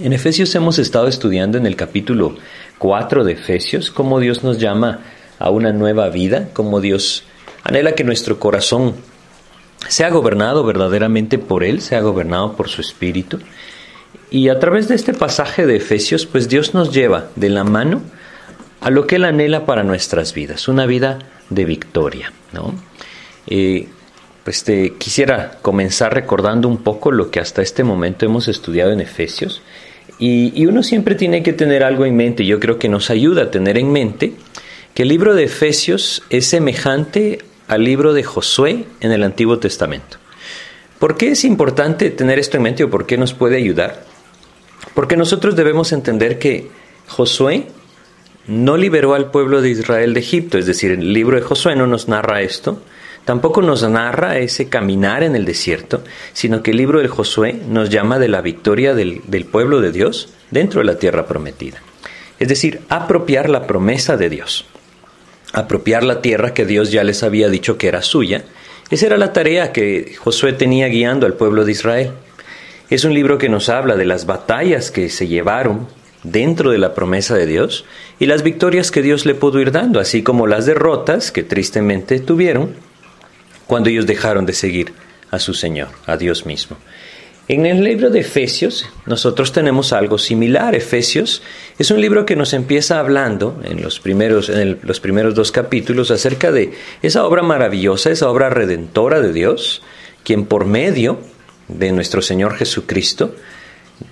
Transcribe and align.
En 0.00 0.12
Efesios 0.12 0.54
hemos 0.54 0.78
estado 0.78 1.08
estudiando 1.08 1.58
en 1.58 1.66
el 1.66 1.74
capítulo 1.74 2.36
4 2.78 3.24
de 3.24 3.32
Efesios 3.32 3.90
cómo 3.90 4.20
Dios 4.20 4.44
nos 4.44 4.58
llama 4.58 5.00
a 5.40 5.50
una 5.50 5.72
nueva 5.72 6.08
vida, 6.08 6.50
cómo 6.52 6.80
Dios 6.80 7.24
anhela 7.64 7.96
que 7.96 8.04
nuestro 8.04 8.38
corazón 8.38 8.94
sea 9.88 10.10
gobernado 10.10 10.62
verdaderamente 10.62 11.38
por 11.38 11.64
Él, 11.64 11.80
sea 11.80 12.00
gobernado 12.00 12.56
por 12.56 12.68
su 12.68 12.80
Espíritu. 12.80 13.40
Y 14.30 14.50
a 14.50 14.60
través 14.60 14.86
de 14.86 14.94
este 14.94 15.14
pasaje 15.14 15.66
de 15.66 15.78
Efesios, 15.78 16.26
pues 16.26 16.48
Dios 16.48 16.74
nos 16.74 16.94
lleva 16.94 17.26
de 17.34 17.48
la 17.48 17.64
mano 17.64 18.00
a 18.80 18.90
lo 18.90 19.08
que 19.08 19.16
Él 19.16 19.24
anhela 19.24 19.66
para 19.66 19.82
nuestras 19.82 20.32
vidas, 20.32 20.68
una 20.68 20.86
vida 20.86 21.18
de 21.50 21.64
victoria. 21.64 22.32
¿no? 22.52 22.72
Eh, 23.48 23.88
pues 24.44 24.62
te 24.62 24.94
quisiera 24.94 25.58
comenzar 25.60 26.14
recordando 26.14 26.68
un 26.68 26.78
poco 26.84 27.10
lo 27.10 27.32
que 27.32 27.40
hasta 27.40 27.62
este 27.62 27.82
momento 27.82 28.26
hemos 28.26 28.46
estudiado 28.46 28.92
en 28.92 29.00
Efesios. 29.00 29.60
Y, 30.18 30.66
uno 30.66 30.82
siempre 30.82 31.14
tiene 31.14 31.42
que 31.42 31.52
tener 31.52 31.84
algo 31.84 32.04
en 32.04 32.16
mente, 32.16 32.44
yo 32.44 32.58
creo 32.58 32.78
que 32.78 32.88
nos 32.88 33.10
ayuda 33.10 33.44
a 33.44 33.50
tener 33.50 33.78
en 33.78 33.92
mente 33.92 34.32
que 34.94 35.02
el 35.02 35.08
libro 35.08 35.34
de 35.34 35.44
Efesios 35.44 36.24
es 36.28 36.46
semejante 36.46 37.38
al 37.68 37.84
libro 37.84 38.12
de 38.12 38.24
Josué 38.24 38.84
en 39.00 39.12
el 39.12 39.22
Antiguo 39.22 39.58
Testamento. 39.58 40.16
¿Por 40.98 41.16
qué 41.16 41.30
es 41.30 41.44
importante 41.44 42.10
tener 42.10 42.40
esto 42.40 42.56
en 42.56 42.64
mente 42.64 42.82
o 42.82 42.90
por 42.90 43.06
qué 43.06 43.16
nos 43.16 43.32
puede 43.32 43.56
ayudar? 43.56 44.04
Porque 44.94 45.16
nosotros 45.16 45.54
debemos 45.54 45.92
entender 45.92 46.40
que 46.40 46.68
Josué 47.06 47.66
no 48.48 48.76
liberó 48.76 49.14
al 49.14 49.30
pueblo 49.30 49.62
de 49.62 49.70
Israel 49.70 50.14
de 50.14 50.20
Egipto, 50.20 50.58
es 50.58 50.66
decir, 50.66 50.90
el 50.90 51.12
libro 51.12 51.36
de 51.36 51.42
Josué 51.42 51.76
no 51.76 51.86
nos 51.86 52.08
narra 52.08 52.40
esto, 52.40 52.82
tampoco 53.24 53.62
nos 53.62 53.88
narra 53.88 54.38
ese 54.38 54.68
caminar 54.68 55.22
en 55.22 55.36
el 55.36 55.44
desierto, 55.44 56.02
sino 56.32 56.62
que 56.62 56.70
el 56.72 56.76
libro 56.76 57.00
de 57.00 57.08
Josué 57.08 57.60
nos 57.68 57.90
llama 57.90 58.18
de 58.18 58.28
la 58.28 58.40
victoria 58.40 58.94
del, 58.94 59.22
del 59.26 59.44
pueblo 59.44 59.80
de 59.80 59.92
Dios 59.92 60.32
dentro 60.50 60.80
de 60.80 60.86
la 60.86 60.98
tierra 60.98 61.26
prometida. 61.26 61.82
Es 62.38 62.48
decir, 62.48 62.80
apropiar 62.88 63.48
la 63.48 63.66
promesa 63.66 64.16
de 64.16 64.30
Dios, 64.30 64.66
apropiar 65.52 66.04
la 66.04 66.22
tierra 66.22 66.54
que 66.54 66.66
Dios 66.66 66.92
ya 66.92 67.04
les 67.04 67.22
había 67.22 67.48
dicho 67.48 67.78
que 67.78 67.88
era 67.88 68.02
suya. 68.02 68.44
Esa 68.90 69.06
era 69.06 69.16
la 69.16 69.32
tarea 69.32 69.72
que 69.72 70.14
Josué 70.18 70.52
tenía 70.52 70.88
guiando 70.88 71.26
al 71.26 71.34
pueblo 71.34 71.64
de 71.64 71.72
Israel. 71.72 72.12
Es 72.90 73.04
un 73.04 73.12
libro 73.12 73.38
que 73.38 73.48
nos 73.48 73.68
habla 73.68 73.96
de 73.96 74.06
las 74.06 74.24
batallas 74.24 74.90
que 74.90 75.10
se 75.10 75.26
llevaron 75.26 75.88
dentro 76.22 76.70
de 76.70 76.78
la 76.78 76.94
promesa 76.94 77.34
de 77.34 77.46
Dios 77.46 77.84
y 78.18 78.26
las 78.26 78.42
victorias 78.42 78.90
que 78.90 79.02
Dios 79.02 79.26
le 79.26 79.34
pudo 79.34 79.60
ir 79.60 79.72
dando, 79.72 80.00
así 80.00 80.22
como 80.22 80.46
las 80.46 80.66
derrotas 80.66 81.30
que 81.30 81.42
tristemente 81.42 82.18
tuvieron 82.20 82.74
cuando 83.68 83.90
ellos 83.90 84.06
dejaron 84.06 84.44
de 84.44 84.54
seguir 84.54 84.92
a 85.30 85.38
su 85.38 85.54
Señor, 85.54 85.88
a 86.06 86.16
Dios 86.16 86.46
mismo. 86.46 86.76
En 87.46 87.64
el 87.64 87.82
libro 87.82 88.10
de 88.10 88.20
Efesios 88.20 88.86
nosotros 89.06 89.52
tenemos 89.52 89.92
algo 89.92 90.18
similar. 90.18 90.74
Efesios 90.74 91.42
es 91.78 91.90
un 91.90 92.00
libro 92.00 92.26
que 92.26 92.36
nos 92.36 92.52
empieza 92.52 92.98
hablando 92.98 93.62
en 93.64 93.80
los 93.80 94.00
primeros, 94.00 94.48
en 94.48 94.80
los 94.82 95.00
primeros 95.00 95.34
dos 95.34 95.52
capítulos 95.52 96.10
acerca 96.10 96.50
de 96.50 96.72
esa 97.00 97.24
obra 97.24 97.42
maravillosa, 97.42 98.10
esa 98.10 98.28
obra 98.28 98.50
redentora 98.50 99.20
de 99.20 99.32
Dios, 99.32 99.82
quien 100.24 100.44
por 100.44 100.66
medio 100.66 101.20
de 101.68 101.92
nuestro 101.92 102.20
Señor 102.20 102.56
Jesucristo 102.56 103.34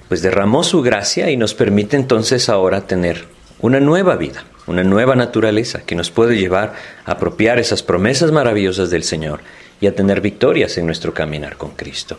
pues 0.09 0.23
derramó 0.23 0.63
su 0.63 0.83
gracia 0.83 1.31
y 1.31 1.37
nos 1.37 1.55
permite 1.55 1.97
entonces 1.97 2.49
ahora 2.49 2.87
tener 2.87 3.25
una 3.61 3.81
nueva 3.81 4.17
vida, 4.17 4.45
una 4.67 4.83
nueva 4.83 5.15
naturaleza 5.15 5.83
que 5.85 5.95
nos 5.95 6.11
puede 6.11 6.37
llevar 6.37 6.75
a 7.05 7.13
apropiar 7.13 7.59
esas 7.59 7.83
promesas 7.83 8.33
maravillosas 8.33 8.91
del 8.91 9.03
Señor 9.03 9.41
y 9.81 9.87
a 9.87 9.95
tener 9.95 10.21
victorias 10.21 10.79
en 10.79 10.87
nuestro 10.87 11.15
caminar 11.15 11.57
con 11.57 11.73
Cristo. 11.73 12.19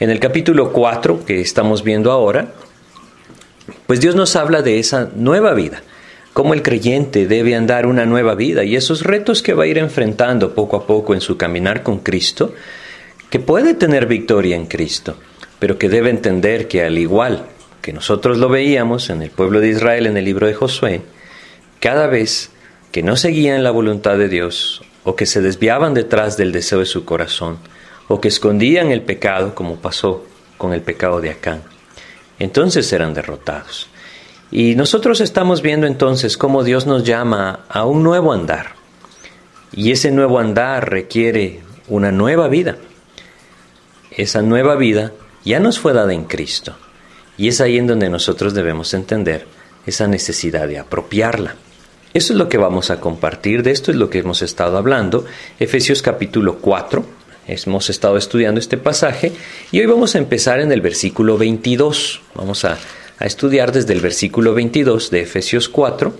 En 0.00 0.10
el 0.10 0.20
capítulo 0.20 0.72
4 0.72 1.24
que 1.24 1.40
estamos 1.40 1.84
viendo 1.84 2.10
ahora, 2.10 2.52
pues 3.86 4.00
Dios 4.00 4.14
nos 4.14 4.34
habla 4.36 4.62
de 4.62 4.78
esa 4.78 5.10
nueva 5.14 5.54
vida, 5.54 5.82
cómo 6.32 6.54
el 6.54 6.62
creyente 6.62 7.26
debe 7.26 7.54
andar 7.54 7.86
una 7.86 8.06
nueva 8.06 8.34
vida 8.34 8.64
y 8.64 8.76
esos 8.76 9.02
retos 9.02 9.42
que 9.42 9.54
va 9.54 9.64
a 9.64 9.68
ir 9.68 9.78
enfrentando 9.78 10.54
poco 10.54 10.76
a 10.76 10.86
poco 10.86 11.14
en 11.14 11.20
su 11.20 11.36
caminar 11.36 11.82
con 11.82 11.98
Cristo, 11.98 12.54
que 13.30 13.38
puede 13.38 13.74
tener 13.74 14.06
victoria 14.06 14.56
en 14.56 14.66
Cristo 14.66 15.16
pero 15.62 15.78
que 15.78 15.88
debe 15.88 16.10
entender 16.10 16.66
que 16.66 16.82
al 16.82 16.98
igual 16.98 17.44
que 17.82 17.92
nosotros 17.92 18.36
lo 18.38 18.48
veíamos 18.48 19.10
en 19.10 19.22
el 19.22 19.30
pueblo 19.30 19.60
de 19.60 19.68
Israel 19.68 20.08
en 20.08 20.16
el 20.16 20.24
libro 20.24 20.48
de 20.48 20.54
Josué, 20.54 21.02
cada 21.82 22.06
vez 22.06 22.50
que 22.92 23.02
no 23.02 23.16
seguían 23.16 23.64
la 23.64 23.72
voluntad 23.72 24.16
de 24.16 24.28
Dios 24.28 24.82
o 25.02 25.16
que 25.16 25.26
se 25.26 25.40
desviaban 25.40 25.94
detrás 25.94 26.36
del 26.36 26.52
deseo 26.52 26.78
de 26.78 26.86
su 26.86 27.04
corazón 27.04 27.58
o 28.06 28.20
que 28.20 28.28
escondían 28.28 28.92
el 28.92 29.02
pecado 29.02 29.56
como 29.56 29.80
pasó 29.80 30.24
con 30.58 30.72
el 30.72 30.82
pecado 30.82 31.20
de 31.20 31.30
Acán, 31.30 31.64
entonces 32.38 32.92
eran 32.92 33.14
derrotados. 33.14 33.88
Y 34.52 34.76
nosotros 34.76 35.20
estamos 35.20 35.60
viendo 35.60 35.88
entonces 35.88 36.36
cómo 36.36 36.62
Dios 36.62 36.86
nos 36.86 37.02
llama 37.02 37.64
a 37.68 37.84
un 37.84 38.04
nuevo 38.04 38.32
andar. 38.32 38.76
Y 39.72 39.90
ese 39.90 40.12
nuevo 40.12 40.38
andar 40.38 40.88
requiere 40.88 41.62
una 41.88 42.12
nueva 42.12 42.46
vida. 42.46 42.76
Esa 44.12 44.40
nueva 44.40 44.76
vida 44.76 45.10
ya 45.44 45.58
nos 45.58 45.80
fue 45.80 45.94
dada 45.94 46.12
en 46.12 46.26
Cristo. 46.26 46.76
Y 47.36 47.48
es 47.48 47.60
ahí 47.60 47.76
en 47.76 47.88
donde 47.88 48.08
nosotros 48.08 48.54
debemos 48.54 48.94
entender 48.94 49.48
esa 49.84 50.06
necesidad 50.06 50.68
de 50.68 50.78
apropiarla. 50.78 51.56
Eso 52.14 52.34
es 52.34 52.38
lo 52.38 52.50
que 52.50 52.58
vamos 52.58 52.90
a 52.90 53.00
compartir, 53.00 53.62
de 53.62 53.70
esto 53.70 53.90
es 53.90 53.96
lo 53.96 54.10
que 54.10 54.18
hemos 54.18 54.42
estado 54.42 54.76
hablando. 54.76 55.24
Efesios 55.58 56.02
capítulo 56.02 56.58
4, 56.58 57.06
hemos 57.46 57.88
estado 57.88 58.18
estudiando 58.18 58.60
este 58.60 58.76
pasaje 58.76 59.32
y 59.70 59.80
hoy 59.80 59.86
vamos 59.86 60.14
a 60.14 60.18
empezar 60.18 60.60
en 60.60 60.72
el 60.72 60.82
versículo 60.82 61.38
22. 61.38 62.20
Vamos 62.34 62.66
a, 62.66 62.76
estudiar 63.20 63.72
desde 63.72 63.94
el 63.94 64.00
versículo 64.00 64.52
22 64.52 65.10
de 65.10 65.22
Efesios 65.22 65.70
4. 65.70 66.12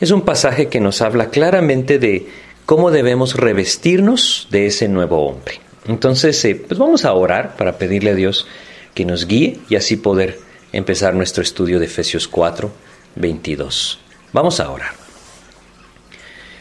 Es 0.00 0.10
un 0.10 0.22
pasaje 0.22 0.66
que 0.66 0.80
nos 0.80 1.00
habla 1.00 1.28
claramente 1.28 2.00
de 2.00 2.26
cómo 2.64 2.90
debemos 2.90 3.34
revestirnos 3.34 4.48
de 4.50 4.66
ese 4.66 4.88
nuevo 4.88 5.28
hombre. 5.28 5.60
Entonces, 5.86 6.44
eh, 6.44 6.56
pues 6.56 6.78
vamos 6.78 7.04
a 7.04 7.12
orar 7.12 7.56
para 7.56 7.78
pedirle 7.78 8.10
a 8.10 8.14
Dios 8.14 8.48
que 8.94 9.04
nos 9.04 9.26
guíe 9.26 9.60
y 9.68 9.76
así 9.76 9.96
poder 9.96 10.40
empezar 10.72 11.14
nuestro 11.14 11.42
estudio 11.42 11.78
de 11.78 11.84
Efesios 11.84 12.26
4, 12.26 12.68
22. 13.14 14.00
Vamos 14.32 14.58
a 14.58 14.70
orar. 14.70 15.05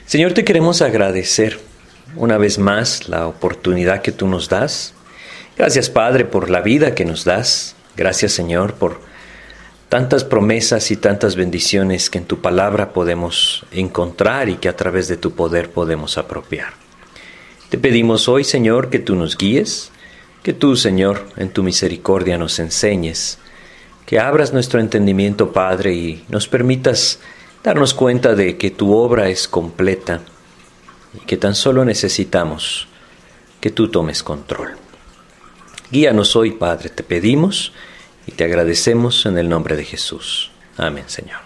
Señor, 0.06 0.34
te 0.34 0.46
queremos 0.46 0.84
agradecer 0.84 1.60
una 2.16 2.38
vez 2.38 2.60
más 2.60 3.10
la 3.10 3.26
oportunidad 3.26 4.04
que 4.04 4.12
tú 4.12 4.28
nos 4.28 4.50
das. 4.50 4.94
Gracias, 5.58 5.90
Padre, 5.90 6.26
por 6.26 6.52
la 6.52 6.62
vida 6.62 6.94
que 6.94 7.06
nos 7.06 7.26
das. 7.26 7.76
Gracias, 7.98 8.32
Señor, 8.32 8.76
por 8.76 9.00
tantas 9.90 10.24
promesas 10.24 10.92
y 10.92 10.96
tantas 10.96 11.36
bendiciones 11.36 12.12
que 12.12 12.20
en 12.20 12.26
tu 12.26 12.40
palabra 12.40 12.94
podemos 12.94 13.66
encontrar 13.72 14.48
y 14.48 14.58
que 14.58 14.70
a 14.70 14.76
través 14.76 15.08
de 15.08 15.18
tu 15.18 15.32
poder 15.32 15.72
podemos 15.72 16.20
apropiar. 16.20 16.74
Te 17.70 17.80
pedimos 17.80 18.30
hoy, 18.30 18.44
Señor, 18.44 18.92
que 18.92 19.00
tú 19.00 19.16
nos 19.16 19.36
guíes, 19.36 19.92
que 20.44 20.54
tú, 20.54 20.76
Señor, 20.76 21.26
en 21.36 21.50
tu 21.50 21.64
misericordia 21.64 22.38
nos 22.38 22.60
enseñes, 22.60 23.40
que 24.06 24.20
abras 24.20 24.54
nuestro 24.54 24.80
entendimiento, 24.80 25.52
Padre, 25.52 25.96
y 25.96 26.24
nos 26.30 26.48
permitas 26.48 27.20
darnos 27.66 27.96
cuenta 27.96 28.36
de 28.36 28.58
que 28.58 28.70
tu 28.70 28.94
obra 28.94 29.28
es 29.28 29.48
completa 29.48 30.22
y 31.16 31.26
que 31.26 31.36
tan 31.36 31.56
solo 31.56 31.84
necesitamos 31.84 32.88
que 33.59 33.72
tú 33.72 33.90
tomes 33.90 34.22
control. 34.22 34.78
Guíanos 35.90 36.36
hoy, 36.36 36.52
Padre, 36.52 36.90
te 36.90 37.02
pedimos 37.02 37.74
y 38.28 38.34
te 38.34 38.44
agradecemos 38.44 39.25
en 39.25 39.40
el 39.40 39.50
nombre 39.50 39.75
de 39.75 39.84
Jesús. 39.84 40.52
Amén, 40.78 41.06
Señor. 41.08 41.40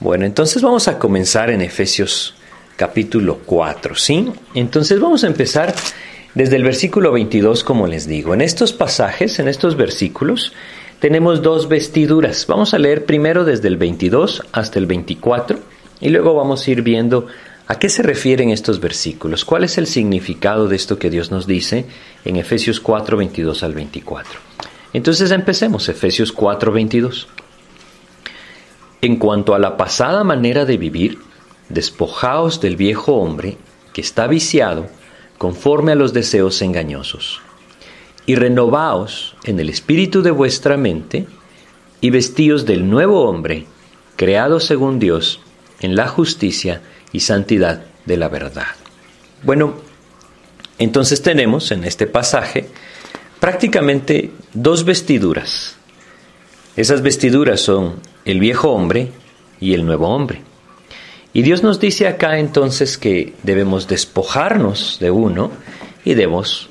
Bueno, 0.00 0.26
entonces 0.26 0.60
vamos 0.60 0.86
a 0.86 0.98
comenzar 0.98 1.48
en 1.48 1.62
Efesios 1.62 2.34
capítulo 2.76 3.38
4, 3.46 3.94
¿sí? 3.94 4.30
Entonces 4.52 5.00
vamos 5.00 5.24
a 5.24 5.28
empezar 5.28 5.74
desde 6.34 6.56
el 6.56 6.64
versículo 6.64 7.10
22, 7.12 7.64
como 7.64 7.86
les 7.86 8.06
digo, 8.06 8.34
en 8.34 8.42
estos 8.42 8.74
pasajes, 8.74 9.38
en 9.38 9.48
estos 9.48 9.76
versículos, 9.76 10.52
tenemos 11.02 11.42
dos 11.42 11.68
vestiduras. 11.68 12.46
Vamos 12.46 12.74
a 12.74 12.78
leer 12.78 13.04
primero 13.06 13.44
desde 13.44 13.66
el 13.66 13.76
22 13.76 14.44
hasta 14.52 14.78
el 14.78 14.86
24 14.86 15.58
y 16.00 16.10
luego 16.10 16.32
vamos 16.36 16.64
a 16.64 16.70
ir 16.70 16.82
viendo 16.82 17.26
a 17.66 17.80
qué 17.80 17.88
se 17.88 18.04
refieren 18.04 18.50
estos 18.50 18.78
versículos, 18.78 19.44
cuál 19.44 19.64
es 19.64 19.78
el 19.78 19.88
significado 19.88 20.68
de 20.68 20.76
esto 20.76 21.00
que 21.00 21.10
Dios 21.10 21.32
nos 21.32 21.48
dice 21.48 21.86
en 22.24 22.36
Efesios 22.36 22.78
4, 22.78 23.16
22 23.16 23.64
al 23.64 23.74
24. 23.74 24.38
Entonces 24.92 25.32
empecemos, 25.32 25.88
Efesios 25.88 26.30
4, 26.30 26.70
22. 26.70 27.26
En 29.00 29.16
cuanto 29.16 29.56
a 29.56 29.58
la 29.58 29.76
pasada 29.76 30.22
manera 30.22 30.64
de 30.66 30.76
vivir, 30.76 31.18
despojaos 31.68 32.60
del 32.60 32.76
viejo 32.76 33.14
hombre 33.14 33.58
que 33.92 34.02
está 34.02 34.28
viciado 34.28 34.86
conforme 35.36 35.90
a 35.90 35.96
los 35.96 36.12
deseos 36.12 36.62
engañosos, 36.62 37.42
y 38.26 38.34
renovaos 38.34 39.36
en 39.44 39.58
el 39.60 39.68
espíritu 39.68 40.22
de 40.22 40.30
vuestra 40.30 40.76
mente, 40.76 41.26
y 42.00 42.10
vestíos 42.10 42.66
del 42.66 42.88
nuevo 42.88 43.28
hombre, 43.28 43.66
creado 44.16 44.60
según 44.60 44.98
Dios, 44.98 45.40
en 45.80 45.94
la 45.96 46.08
justicia 46.08 46.82
y 47.12 47.20
santidad 47.20 47.84
de 48.04 48.16
la 48.16 48.28
verdad. 48.28 48.66
Bueno, 49.42 49.74
entonces 50.78 51.22
tenemos 51.22 51.70
en 51.70 51.84
este 51.84 52.06
pasaje 52.06 52.68
prácticamente 53.38 54.30
dos 54.52 54.84
vestiduras. 54.84 55.76
Esas 56.76 57.02
vestiduras 57.02 57.60
son 57.60 58.00
el 58.24 58.40
viejo 58.40 58.70
hombre 58.70 59.12
y 59.60 59.74
el 59.74 59.84
nuevo 59.84 60.08
hombre. 60.08 60.42
Y 61.32 61.42
Dios 61.42 61.62
nos 61.62 61.80
dice 61.80 62.08
acá 62.08 62.38
entonces 62.38 62.98
que 62.98 63.34
debemos 63.42 63.88
despojarnos 63.88 64.98
de 65.00 65.10
uno 65.10 65.50
y 66.04 66.14
debemos 66.14 66.68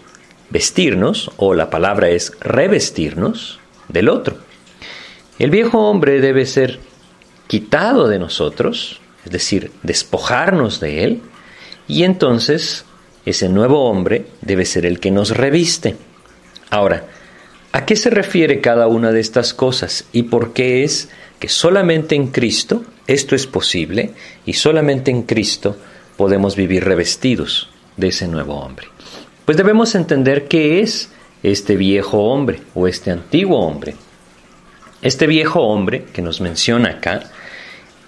vestirnos, 0.52 1.32
o 1.38 1.54
la 1.54 1.70
palabra 1.70 2.10
es 2.10 2.34
revestirnos, 2.40 3.60
del 3.88 4.10
otro. 4.10 4.38
El 5.40 5.50
viejo 5.50 5.90
hombre 5.90 6.22
debe 6.22 6.46
ser 6.46 6.80
quitado 7.48 8.08
de 8.08 8.20
nosotros, 8.20 9.02
es 9.26 9.32
decir, 9.32 9.72
despojarnos 9.84 10.80
de 10.80 11.04
él, 11.04 11.22
y 11.88 12.04
entonces 12.04 12.86
ese 13.26 13.50
nuevo 13.50 13.90
hombre 13.90 14.26
debe 14.42 14.66
ser 14.66 14.86
el 14.86 15.00
que 15.00 15.12
nos 15.12 15.32
reviste. 15.32 15.96
Ahora, 16.70 17.06
¿a 17.72 17.86
qué 17.86 17.96
se 17.96 18.10
refiere 18.10 18.62
cada 18.62 18.88
una 18.88 19.12
de 19.12 19.20
estas 19.20 19.54
cosas 19.54 20.06
y 20.12 20.24
por 20.24 20.54
qué 20.54 20.84
es 20.84 21.10
que 21.40 21.50
solamente 21.50 22.16
en 22.16 22.28
Cristo 22.28 22.84
esto 23.08 23.36
es 23.36 23.48
posible 23.48 24.14
y 24.46 24.54
solamente 24.54 25.12
en 25.12 25.24
Cristo 25.24 25.76
podemos 26.18 26.56
vivir 26.56 26.84
revestidos 26.84 27.70
de 27.98 28.08
ese 28.08 28.28
nuevo 28.28 28.56
hombre? 28.56 28.88
Pues 29.46 29.58
debemos 29.58 29.96
entender 29.96 30.48
qué 30.48 30.82
es 30.82 31.10
este 31.44 31.76
viejo 31.76 32.20
hombre 32.26 32.62
o 32.76 32.88
este 32.88 33.12
antiguo 33.12 33.60
hombre. 33.60 33.96
Este 35.02 35.26
viejo 35.26 35.62
hombre 35.62 36.06
que 36.14 36.22
nos 36.22 36.42
menciona 36.42 36.90
acá 36.90 37.24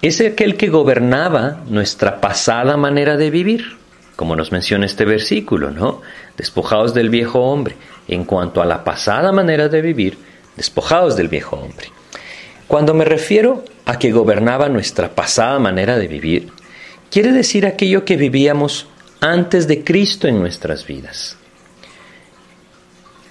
es 0.00 0.20
aquel 0.20 0.56
que 0.56 0.68
gobernaba 0.68 1.62
nuestra 1.68 2.20
pasada 2.20 2.76
manera 2.76 3.16
de 3.16 3.30
vivir, 3.30 3.76
como 4.14 4.36
nos 4.36 4.52
menciona 4.52 4.86
este 4.86 5.04
versículo, 5.04 5.70
¿no? 5.70 6.02
Despojados 6.36 6.94
del 6.94 7.08
viejo 7.08 7.40
hombre. 7.40 7.76
En 8.06 8.24
cuanto 8.24 8.62
a 8.62 8.66
la 8.66 8.84
pasada 8.84 9.32
manera 9.32 9.68
de 9.68 9.80
vivir, 9.80 10.18
despojados 10.56 11.16
del 11.16 11.28
viejo 11.28 11.56
hombre. 11.56 11.88
Cuando 12.68 12.94
me 12.94 13.04
refiero 13.04 13.64
a 13.86 13.98
que 13.98 14.12
gobernaba 14.12 14.68
nuestra 14.68 15.14
pasada 15.14 15.58
manera 15.58 15.96
de 15.98 16.06
vivir, 16.06 16.50
quiere 17.10 17.32
decir 17.32 17.66
aquello 17.66 18.04
que 18.04 18.16
vivíamos 18.16 18.88
antes 19.24 19.66
de 19.66 19.82
Cristo 19.82 20.28
en 20.28 20.38
nuestras 20.38 20.86
vidas. 20.86 21.38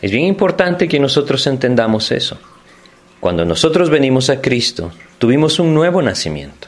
Es 0.01 0.09
bien 0.09 0.25
importante 0.25 0.87
que 0.87 0.99
nosotros 0.99 1.45
entendamos 1.45 2.11
eso. 2.11 2.39
Cuando 3.19 3.45
nosotros 3.45 3.91
venimos 3.91 4.31
a 4.31 4.41
Cristo, 4.41 4.91
tuvimos 5.19 5.59
un 5.59 5.75
nuevo 5.75 6.01
nacimiento. 6.01 6.67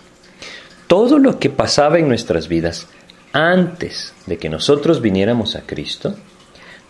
Todo 0.85 1.17
lo 1.17 1.39
que 1.39 1.49
pasaba 1.49 1.97
en 1.97 2.07
nuestras 2.07 2.47
vidas 2.47 2.87
antes 3.33 4.13
de 4.27 4.37
que 4.37 4.47
nosotros 4.47 5.01
viniéramos 5.01 5.55
a 5.55 5.61
Cristo, 5.61 6.15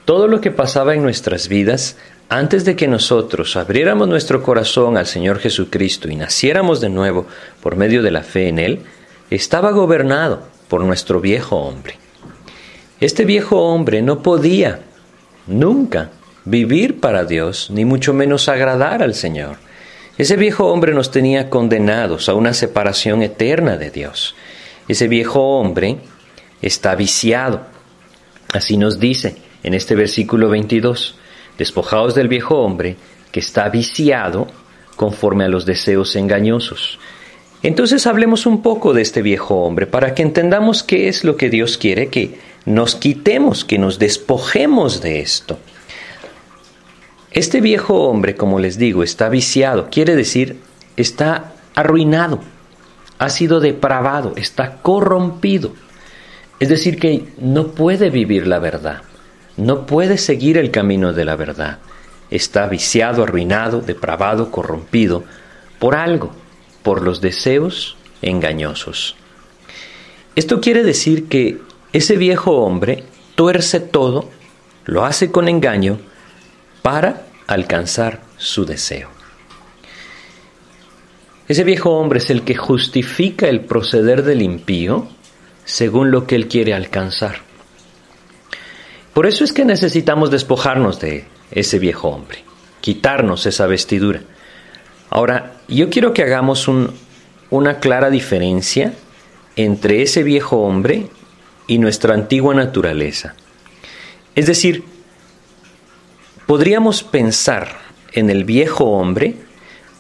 todo 0.04 0.28
lo 0.28 0.42
que 0.42 0.52
pasaba 0.52 0.94
en 0.94 1.04
nuestras 1.04 1.48
vidas 1.48 1.96
antes 2.28 2.66
de 2.66 2.76
que 2.76 2.90
nosotros 2.90 3.56
abriéramos 3.56 4.10
nuestro 4.10 4.44
corazón 4.44 4.98
al 4.98 5.08
Señor 5.08 5.40
Jesucristo 5.40 6.10
y 6.10 6.18
naciéramos 6.18 6.82
de 6.82 6.90
nuevo 6.90 7.28
por 7.62 7.78
medio 7.78 8.04
de 8.04 8.12
la 8.12 8.24
fe 8.24 8.50
en 8.50 8.60
Él, 8.60 8.82
estaba 9.30 9.72
gobernado 9.72 10.44
por 10.68 10.84
nuestro 10.84 11.22
viejo 11.22 11.56
hombre. 11.56 12.05
Este 13.02 13.26
viejo 13.26 13.62
hombre 13.62 14.02
no 14.02 14.24
podía 14.24 14.80
nunca 15.48 16.12
vivir 16.46 17.02
para 17.02 17.26
Dios, 17.26 17.70
ni 17.70 17.84
mucho 17.84 18.14
menos 18.14 18.48
agradar 18.48 19.04
al 19.04 19.14
Señor. 19.14 19.58
Ese 20.18 20.38
viejo 20.38 20.68
hombre 20.68 20.94
nos 20.94 21.12
tenía 21.12 21.50
condenados 21.50 22.30
a 22.30 22.36
una 22.36 22.54
separación 22.54 23.22
eterna 23.22 23.76
de 23.76 23.92
Dios. 23.92 24.34
Ese 24.88 25.10
viejo 25.10 25.42
hombre 25.60 25.98
está 26.62 26.96
viciado. 26.96 27.64
Así 28.54 28.78
nos 28.78 28.98
dice 28.98 29.36
en 29.62 29.74
este 29.74 29.96
versículo 29.96 30.48
22, 30.48 31.18
despojados 31.58 32.16
del 32.16 32.30
viejo 32.30 32.60
hombre 32.60 32.96
que 33.32 33.42
está 33.42 33.68
viciado 33.68 34.48
conforme 34.96 35.44
a 35.44 35.50
los 35.50 35.66
deseos 35.66 36.16
engañosos. 36.16 36.98
Entonces 37.62 38.08
hablemos 38.08 38.46
un 38.46 38.62
poco 38.62 38.94
de 38.94 39.02
este 39.02 39.22
viejo 39.22 39.56
hombre 39.56 39.86
para 39.86 40.14
que 40.14 40.22
entendamos 40.22 40.84
qué 40.84 41.10
es 41.10 41.26
lo 41.26 41.36
que 41.36 41.50
Dios 41.50 41.78
quiere 41.78 42.08
que 42.08 42.40
nos 42.66 42.96
quitemos, 42.96 43.64
que 43.64 43.78
nos 43.78 44.00
despojemos 44.00 45.02
de 45.02 45.20
esto. 45.20 45.60
Este 47.32 47.62
viejo 47.62 48.06
hombre, 48.06 48.36
como 48.36 48.60
les 48.60 48.78
digo, 48.78 49.04
está 49.04 49.30
viciado, 49.30 49.90
quiere 49.92 50.16
decir, 50.16 50.58
está 50.96 51.54
arruinado, 51.76 52.40
ha 53.20 53.30
sido 53.30 53.60
depravado, 53.60 54.34
está 54.38 54.78
corrompido. 54.82 55.74
Es 56.60 56.70
decir, 56.70 56.98
que 56.98 57.28
no 57.38 57.68
puede 57.70 58.10
vivir 58.10 58.48
la 58.48 58.60
verdad, 58.60 59.02
no 59.58 59.86
puede 59.86 60.18
seguir 60.18 60.58
el 60.58 60.72
camino 60.72 61.14
de 61.14 61.26
la 61.26 61.36
verdad. 61.36 61.80
Está 62.32 62.68
viciado, 62.68 63.24
arruinado, 63.24 63.82
depravado, 63.82 64.50
corrompido 64.50 65.24
por 65.78 65.96
algo, 65.96 66.32
por 66.82 67.02
los 67.02 67.22
deseos 67.22 67.98
engañosos. 68.22 69.16
Esto 70.36 70.60
quiere 70.62 70.84
decir 70.84 71.28
que 71.28 71.60
ese 71.96 72.18
viejo 72.18 72.58
hombre 72.58 73.06
tuerce 73.36 73.80
todo, 73.80 74.30
lo 74.84 75.06
hace 75.06 75.32
con 75.32 75.48
engaño, 75.48 75.98
para 76.82 77.26
alcanzar 77.48 78.22
su 78.36 78.66
deseo. 78.66 79.08
Ese 81.48 81.64
viejo 81.64 81.92
hombre 81.92 82.20
es 82.20 82.30
el 82.30 82.42
que 82.42 82.56
justifica 82.56 83.48
el 83.48 83.62
proceder 83.62 84.24
del 84.24 84.42
impío 84.42 85.08
según 85.64 86.12
lo 86.12 86.28
que 86.28 86.36
él 86.36 86.50
quiere 86.50 86.74
alcanzar. 86.74 87.38
Por 89.14 89.26
eso 89.26 89.46
es 89.46 89.54
que 89.54 89.64
necesitamos 89.64 90.32
despojarnos 90.32 91.00
de 91.00 91.24
ese 91.50 91.80
viejo 91.80 92.10
hombre, 92.10 92.44
quitarnos 92.82 93.46
esa 93.46 93.68
vestidura. 93.68 94.20
Ahora, 95.10 95.62
yo 95.70 95.90
quiero 95.90 96.12
que 96.12 96.24
hagamos 96.24 96.70
una 97.50 97.80
clara 97.80 98.10
diferencia 98.10 98.94
entre 99.56 100.02
ese 100.02 100.24
viejo 100.24 100.58
hombre 100.58 101.08
y 101.68 101.78
nuestra 101.78 102.14
antigua 102.14 102.54
naturaleza. 102.54 103.36
Es 104.36 104.48
decir, 104.48 104.84
Podríamos 106.46 107.02
pensar 107.02 107.70
en 108.14 108.30
el 108.30 108.44
viejo 108.44 108.86
hombre 108.86 109.36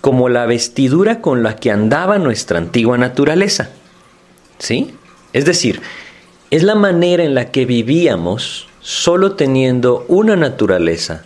como 0.01 0.29
la 0.29 0.45
vestidura 0.45 1.19
con 1.19 1.41
la 1.41 1.55
que 1.55 1.71
andaba 1.71 2.19
nuestra 2.19 2.59
antigua 2.59 2.99
naturaleza. 2.99 3.71
¿Sí? 4.59 4.93
Es 5.33 5.45
decir, 5.45 5.81
es 6.51 6.61
la 6.61 6.75
manera 6.75 7.23
en 7.23 7.33
la 7.33 7.49
que 7.49 7.65
vivíamos 7.65 8.67
solo 8.79 9.31
teniendo 9.31 10.05
una 10.07 10.35
naturaleza, 10.35 11.23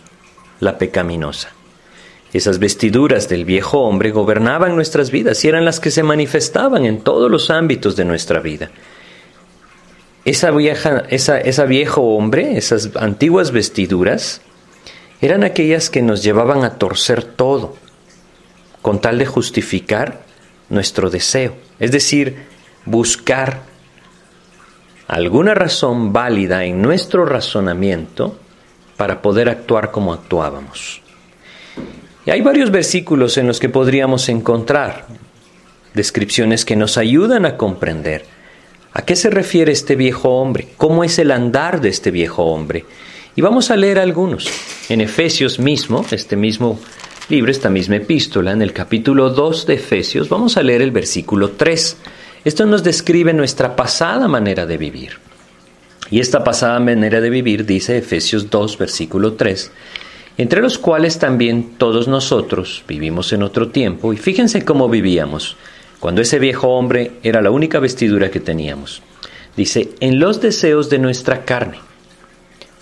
la 0.58 0.78
pecaminosa. 0.78 1.50
Esas 2.32 2.58
vestiduras 2.58 3.28
del 3.28 3.44
viejo 3.44 3.80
hombre 3.80 4.12
gobernaban 4.12 4.74
nuestras 4.74 5.10
vidas 5.10 5.44
y 5.44 5.48
eran 5.48 5.66
las 5.66 5.80
que 5.80 5.90
se 5.90 6.02
manifestaban 6.02 6.86
en 6.86 7.02
todos 7.02 7.30
los 7.30 7.50
ámbitos 7.50 7.94
de 7.94 8.06
nuestra 8.06 8.40
vida. 8.40 8.70
Esa 10.24 10.50
vieja, 10.50 11.04
esa, 11.08 11.38
esa 11.38 11.64
viejo 11.64 12.02
hombre, 12.02 12.56
esas 12.56 12.90
antiguas 12.96 13.52
vestiduras, 13.52 14.42
eran 15.20 15.44
aquellas 15.44 15.90
que 15.90 16.02
nos 16.02 16.22
llevaban 16.22 16.64
a 16.64 16.78
torcer 16.78 17.22
todo, 17.22 17.76
con 18.82 19.00
tal 19.00 19.18
de 19.18 19.26
justificar 19.26 20.22
nuestro 20.68 21.10
deseo, 21.10 21.54
es 21.78 21.90
decir, 21.90 22.44
buscar 22.84 23.62
alguna 25.08 25.54
razón 25.54 26.12
válida 26.12 26.64
en 26.64 26.80
nuestro 26.80 27.24
razonamiento 27.26 28.38
para 28.96 29.20
poder 29.20 29.48
actuar 29.48 29.90
como 29.90 30.12
actuábamos. 30.12 31.02
Y 32.24 32.30
hay 32.30 32.42
varios 32.42 32.70
versículos 32.70 33.36
en 33.36 33.46
los 33.46 33.58
que 33.58 33.68
podríamos 33.68 34.28
encontrar 34.28 35.06
descripciones 35.94 36.64
que 36.64 36.76
nos 36.76 36.96
ayudan 36.96 37.44
a 37.44 37.56
comprender 37.56 38.24
a 38.92 39.02
qué 39.02 39.16
se 39.16 39.30
refiere 39.30 39.72
este 39.72 39.96
viejo 39.96 40.30
hombre, 40.30 40.68
cómo 40.76 41.04
es 41.04 41.18
el 41.18 41.30
andar 41.30 41.80
de 41.80 41.88
este 41.88 42.10
viejo 42.10 42.44
hombre 42.44 42.84
y 43.36 43.42
vamos 43.42 43.70
a 43.70 43.76
leer 43.76 43.98
algunos. 43.98 44.48
En 44.88 45.00
Efesios 45.00 45.58
mismo, 45.58 46.04
este 46.10 46.36
mismo 46.36 46.78
libro, 47.28 47.50
esta 47.50 47.70
misma 47.70 47.96
epístola, 47.96 48.52
en 48.52 48.62
el 48.62 48.72
capítulo 48.72 49.30
2 49.30 49.66
de 49.66 49.74
Efesios, 49.74 50.28
vamos 50.28 50.56
a 50.56 50.62
leer 50.62 50.82
el 50.82 50.90
versículo 50.90 51.50
3. 51.50 51.96
Esto 52.44 52.66
nos 52.66 52.82
describe 52.82 53.32
nuestra 53.32 53.76
pasada 53.76 54.26
manera 54.26 54.66
de 54.66 54.76
vivir. 54.78 55.12
Y 56.10 56.18
esta 56.18 56.42
pasada 56.42 56.80
manera 56.80 57.20
de 57.20 57.30
vivir 57.30 57.64
dice 57.64 57.96
Efesios 57.96 58.50
2, 58.50 58.78
versículo 58.78 59.34
3, 59.34 59.70
entre 60.38 60.60
los 60.60 60.76
cuales 60.76 61.18
también 61.18 61.74
todos 61.78 62.08
nosotros 62.08 62.82
vivimos 62.88 63.32
en 63.32 63.44
otro 63.44 63.68
tiempo, 63.68 64.12
y 64.12 64.16
fíjense 64.16 64.64
cómo 64.64 64.88
vivíamos, 64.88 65.56
cuando 66.00 66.22
ese 66.22 66.38
viejo 66.38 66.68
hombre 66.68 67.12
era 67.22 67.40
la 67.40 67.50
única 67.50 67.78
vestidura 67.78 68.30
que 68.30 68.40
teníamos. 68.40 69.02
Dice, 69.56 69.90
en 70.00 70.18
los 70.18 70.40
deseos 70.40 70.90
de 70.90 70.98
nuestra 70.98 71.44
carne 71.44 71.78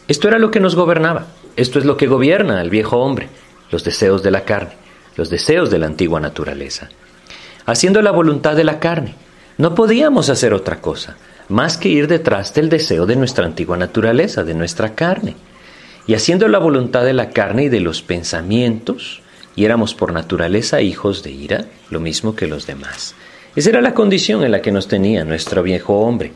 esto 0.09 0.27
era 0.27 0.39
lo 0.39 0.51
que 0.51 0.59
nos 0.59 0.75
gobernaba. 0.75 1.27
Esto 1.55 1.79
es 1.79 1.85
lo 1.85 1.99
que 1.99 2.07
gobierna 2.07 2.61
al 2.61 2.71
viejo 2.71 2.97
hombre, 2.97 3.29
los 3.71 3.85
deseos 3.85 4.23
de 4.23 4.31
la 4.31 4.45
carne, 4.45 4.73
los 5.17 5.29
deseos 5.29 5.71
de 5.71 5.79
la 5.79 5.87
antigua 5.87 6.19
naturaleza. 6.19 6.89
Haciendo 7.67 8.01
la 8.01 8.11
voluntad 8.11 8.57
de 8.57 8.65
la 8.65 8.81
carne, 8.81 9.15
no 9.59 9.75
podíamos 9.75 10.31
hacer 10.31 10.55
otra 10.55 10.81
cosa 10.81 11.19
más 11.49 11.77
que 11.77 11.91
ir 11.91 12.09
detrás 12.09 12.55
del 12.55 12.71
deseo 12.71 13.05
de 13.05 13.17
nuestra 13.17 13.45
antigua 13.45 13.77
naturaleza, 13.77 14.45
de 14.45 14.55
nuestra 14.55 14.95
carne. 14.95 15.37
Y 16.07 16.15
haciendo 16.15 16.49
la 16.49 16.59
voluntad 16.59 17.05
de 17.05 17.13
la 17.13 17.31
carne 17.31 17.65
y 17.65 17.69
de 17.69 17.81
los 17.81 18.01
pensamientos, 18.01 19.21
y 19.59 19.65
éramos 19.65 19.93
por 19.93 20.13
naturaleza 20.13 20.83
hijos 20.83 21.25
de 21.25 21.33
ira, 21.33 21.65
lo 21.91 21.99
mismo 21.99 22.37
que 22.37 22.47
los 22.47 22.69
demás. 22.69 23.17
Esa 23.57 23.71
era 23.71 23.81
la 23.81 23.93
condición 23.93 24.45
en 24.45 24.53
la 24.53 24.63
que 24.63 24.71
nos 24.71 24.87
tenía 24.87 25.25
nuestro 25.25 25.65
viejo 25.65 25.99
hombre, 25.99 26.31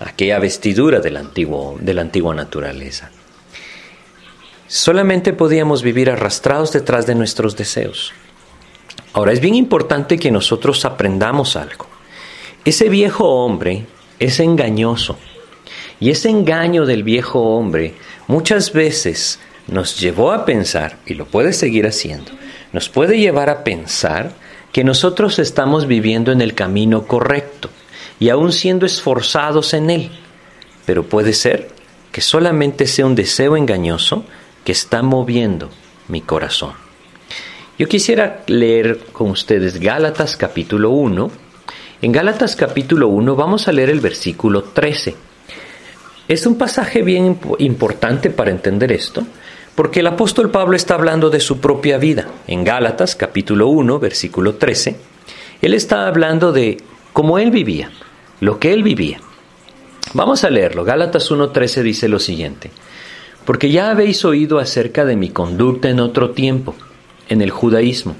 aquella 0.00 0.40
vestidura 0.40 0.98
de 0.98 1.12
la 1.12 1.20
antigua 1.20 2.34
naturaleza. 2.34 3.12
Solamente 4.66 5.32
podíamos 5.32 5.84
vivir 5.84 6.10
arrastrados 6.10 6.72
detrás 6.72 7.06
de 7.06 7.14
nuestros 7.14 7.56
deseos. 7.56 8.12
Ahora 9.12 9.30
es 9.30 9.38
bien 9.38 9.54
importante 9.54 10.18
que 10.18 10.32
nosotros 10.32 10.84
aprendamos 10.84 11.54
algo. 11.54 11.86
Ese 12.64 12.88
viejo 12.88 13.24
hombre 13.24 13.86
es 14.18 14.40
engañoso. 14.40 15.16
Y 16.00 16.10
ese 16.10 16.28
engaño 16.28 16.86
del 16.86 17.04
viejo 17.04 17.40
hombre 17.40 17.94
muchas 18.26 18.72
veces 18.72 19.38
nos 19.68 20.00
llevó 20.00 20.32
a 20.32 20.44
pensar, 20.44 20.98
y 21.06 21.14
lo 21.14 21.26
puede 21.26 21.52
seguir 21.52 21.86
haciendo, 21.86 22.32
nos 22.74 22.88
puede 22.88 23.18
llevar 23.20 23.50
a 23.50 23.62
pensar 23.62 24.32
que 24.72 24.82
nosotros 24.82 25.38
estamos 25.38 25.86
viviendo 25.86 26.32
en 26.32 26.40
el 26.40 26.54
camino 26.54 27.06
correcto 27.06 27.70
y 28.18 28.30
aún 28.30 28.50
siendo 28.50 28.84
esforzados 28.84 29.74
en 29.74 29.90
él. 29.90 30.10
Pero 30.84 31.04
puede 31.04 31.34
ser 31.34 31.68
que 32.10 32.20
solamente 32.20 32.88
sea 32.88 33.06
un 33.06 33.14
deseo 33.14 33.56
engañoso 33.56 34.24
que 34.64 34.72
está 34.72 35.04
moviendo 35.04 35.70
mi 36.08 36.20
corazón. 36.20 36.72
Yo 37.78 37.86
quisiera 37.86 38.42
leer 38.48 38.98
con 39.12 39.30
ustedes 39.30 39.78
Gálatas 39.78 40.36
capítulo 40.36 40.90
1. 40.90 41.30
En 42.02 42.10
Gálatas 42.10 42.56
capítulo 42.56 43.06
1 43.06 43.36
vamos 43.36 43.68
a 43.68 43.72
leer 43.72 43.90
el 43.90 44.00
versículo 44.00 44.64
13. 44.64 45.14
Es 46.26 46.44
un 46.44 46.58
pasaje 46.58 47.02
bien 47.02 47.38
importante 47.58 48.30
para 48.30 48.50
entender 48.50 48.90
esto, 48.90 49.24
porque 49.74 50.00
el 50.00 50.06
apóstol 50.06 50.50
Pablo 50.50 50.76
está 50.76 50.94
hablando 50.94 51.30
de 51.30 51.40
su 51.40 51.60
propia 51.60 51.98
vida. 51.98 52.28
En 52.46 52.64
Gálatas 52.64 53.16
capítulo 53.16 53.68
1, 53.68 53.98
versículo 53.98 54.54
13, 54.54 54.96
él 55.62 55.74
está 55.74 56.06
hablando 56.06 56.52
de 56.52 56.78
cómo 57.12 57.38
él 57.38 57.50
vivía, 57.50 57.90
lo 58.40 58.58
que 58.58 58.72
él 58.72 58.82
vivía. 58.82 59.20
Vamos 60.12 60.44
a 60.44 60.50
leerlo. 60.50 60.84
Gálatas 60.84 61.30
1.13 61.30 61.82
dice 61.82 62.08
lo 62.08 62.18
siguiente 62.18 62.70
porque 63.44 63.70
ya 63.70 63.90
habéis 63.90 64.24
oído 64.24 64.58
acerca 64.58 65.04
de 65.04 65.16
mi 65.16 65.28
conducta 65.30 65.88
en 65.88 66.00
otro 66.00 66.30
tiempo, 66.30 66.74
en 67.28 67.42
el 67.42 67.50
judaísmo, 67.50 68.16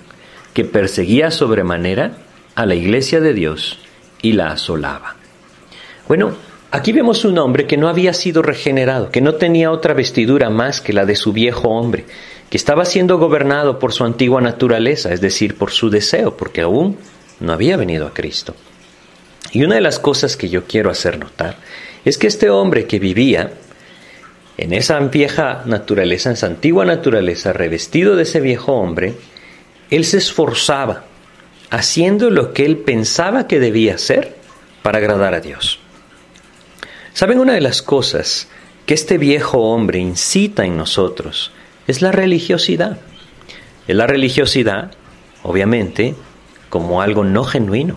que 0.52 0.64
perseguía 0.64 1.30
sobremanera 1.30 2.18
a 2.54 2.66
la 2.66 2.74
iglesia 2.74 3.20
de 3.20 3.32
Dios 3.32 3.78
y 4.22 4.32
la 4.32 4.48
asolaba. 4.48 5.16
Bueno, 6.06 6.34
aquí 6.74 6.90
vemos 6.90 7.24
un 7.24 7.38
hombre 7.38 7.68
que 7.68 7.76
no 7.76 7.88
había 7.88 8.12
sido 8.12 8.42
regenerado, 8.42 9.10
que 9.12 9.20
no 9.20 9.36
tenía 9.36 9.70
otra 9.70 9.94
vestidura 9.94 10.50
más 10.50 10.80
que 10.80 10.92
la 10.92 11.06
de 11.06 11.14
su 11.14 11.32
viejo 11.32 11.68
hombre, 11.68 12.04
que 12.50 12.56
estaba 12.56 12.84
siendo 12.84 13.16
gobernado 13.16 13.78
por 13.78 13.92
su 13.92 14.02
antigua 14.04 14.40
naturaleza, 14.40 15.12
es 15.12 15.20
decir, 15.20 15.56
por 15.56 15.70
su 15.70 15.88
deseo, 15.88 16.36
porque 16.36 16.62
aún 16.62 16.98
no 17.38 17.52
había 17.52 17.76
venido 17.76 18.08
a 18.08 18.12
Cristo. 18.12 18.56
Y 19.52 19.62
una 19.62 19.76
de 19.76 19.82
las 19.82 20.00
cosas 20.00 20.36
que 20.36 20.48
yo 20.48 20.64
quiero 20.64 20.90
hacer 20.90 21.20
notar 21.20 21.58
es 22.04 22.18
que 22.18 22.26
este 22.26 22.50
hombre 22.50 22.86
que 22.86 22.98
vivía 22.98 23.52
en 24.56 24.72
esa 24.72 24.98
vieja 24.98 25.62
naturaleza, 25.66 26.30
en 26.30 26.34
esa 26.34 26.48
antigua 26.48 26.84
naturaleza, 26.84 27.52
revestido 27.52 28.16
de 28.16 28.24
ese 28.24 28.40
viejo 28.40 28.72
hombre, 28.72 29.14
él 29.90 30.04
se 30.04 30.18
esforzaba 30.18 31.04
haciendo 31.70 32.30
lo 32.30 32.52
que 32.52 32.66
él 32.66 32.78
pensaba 32.78 33.46
que 33.46 33.60
debía 33.60 33.94
hacer 33.94 34.34
para 34.82 34.98
agradar 34.98 35.34
a 35.34 35.40
Dios. 35.40 35.83
¿Saben 37.14 37.38
una 37.38 37.54
de 37.54 37.60
las 37.60 37.80
cosas 37.80 38.48
que 38.86 38.94
este 38.94 39.18
viejo 39.18 39.58
hombre 39.58 40.00
incita 40.00 40.66
en 40.66 40.76
nosotros? 40.76 41.52
Es 41.86 42.02
la 42.02 42.10
religiosidad. 42.10 42.98
Es 43.86 43.94
la 43.94 44.06
religiosidad, 44.06 44.90
obviamente, 45.44 46.16
como 46.70 47.00
algo 47.00 47.24
no 47.24 47.44
genuino 47.44 47.96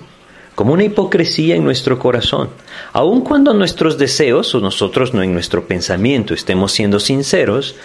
como 0.57 0.73
una 0.73 0.85
hipocresía 0.85 1.55
en 1.55 1.63
nuestro 1.63 1.99
corazón. 1.99 2.49
Aun 2.91 3.21
cuando 3.21 3.53
nuestros 3.53 3.99
deseos, 3.99 4.55
o 4.55 4.59
nosotros 4.59 5.13
no 5.13 5.21
en 5.21 5.31
nuestro 5.31 5.67
pensamiento, 5.67 6.33
estemos 6.33 6.71
siendo 6.71 6.99
sinceros, 6.99 7.75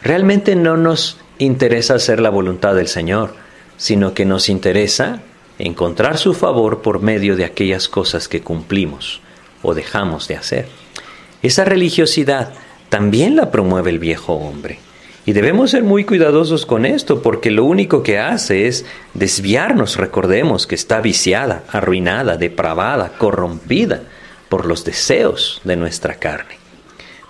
realmente 0.00 0.56
no 0.56 0.78
nos 0.78 1.18
interesa 1.36 1.96
hacer 1.96 2.20
la 2.20 2.30
voluntad 2.30 2.74
del 2.74 2.88
Señor, 2.88 3.34
sino 3.76 4.14
que 4.14 4.24
nos 4.24 4.48
interesa 4.48 5.20
encontrar 5.58 6.16
su 6.16 6.32
favor 6.32 6.80
por 6.80 7.02
medio 7.02 7.36
de 7.36 7.44
aquellas 7.44 7.86
cosas 7.86 8.28
que 8.28 8.40
cumplimos 8.40 9.20
o 9.62 9.74
dejamos 9.74 10.26
de 10.26 10.36
hacer. 10.36 10.81
Esa 11.42 11.64
religiosidad 11.64 12.52
también 12.88 13.36
la 13.36 13.50
promueve 13.50 13.90
el 13.90 13.98
viejo 13.98 14.34
hombre. 14.34 14.78
Y 15.24 15.32
debemos 15.32 15.70
ser 15.70 15.84
muy 15.84 16.04
cuidadosos 16.04 16.66
con 16.66 16.84
esto 16.84 17.22
porque 17.22 17.50
lo 17.50 17.64
único 17.64 18.02
que 18.02 18.18
hace 18.18 18.66
es 18.66 18.84
desviarnos, 19.14 19.96
recordemos 19.96 20.66
que 20.66 20.74
está 20.74 21.00
viciada, 21.00 21.62
arruinada, 21.68 22.36
depravada, 22.36 23.12
corrompida 23.18 24.02
por 24.48 24.66
los 24.66 24.84
deseos 24.84 25.60
de 25.64 25.76
nuestra 25.76 26.16
carne. 26.16 26.56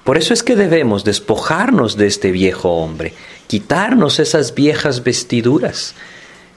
Por 0.05 0.17
eso 0.17 0.35
es 0.35 0.43
que 0.43 0.57
debemos 0.57 1.05
despojarnos 1.05 1.97
de 1.97 2.07
este 2.07 2.33
viejo 2.33 2.71
hombre, 2.71 3.13
quitarnos 3.47 4.19
esas 4.19 4.55
viejas 4.55 5.05
vestiduras, 5.05 5.95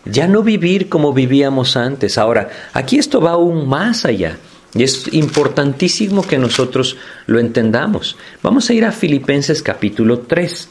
ya 0.06 0.28
no 0.28 0.42
vivir 0.42 0.90
como 0.90 1.14
vivíamos 1.14 1.76
antes. 1.76 2.18
Ahora, 2.18 2.50
aquí 2.74 2.98
esto 2.98 3.22
va 3.22 3.32
aún 3.32 3.68
más 3.68 4.06
allá. 4.06 4.38
Y 4.76 4.84
es 4.84 5.14
importantísimo 5.14 6.28
que 6.28 6.38
nosotros 6.38 6.98
lo 7.26 7.40
entendamos. 7.40 8.18
Vamos 8.44 8.70
a 8.70 8.74
ir 8.74 8.84
a 8.86 8.92
Filipenses 8.92 9.64
capítulo 9.64 10.20
3. 10.20 10.70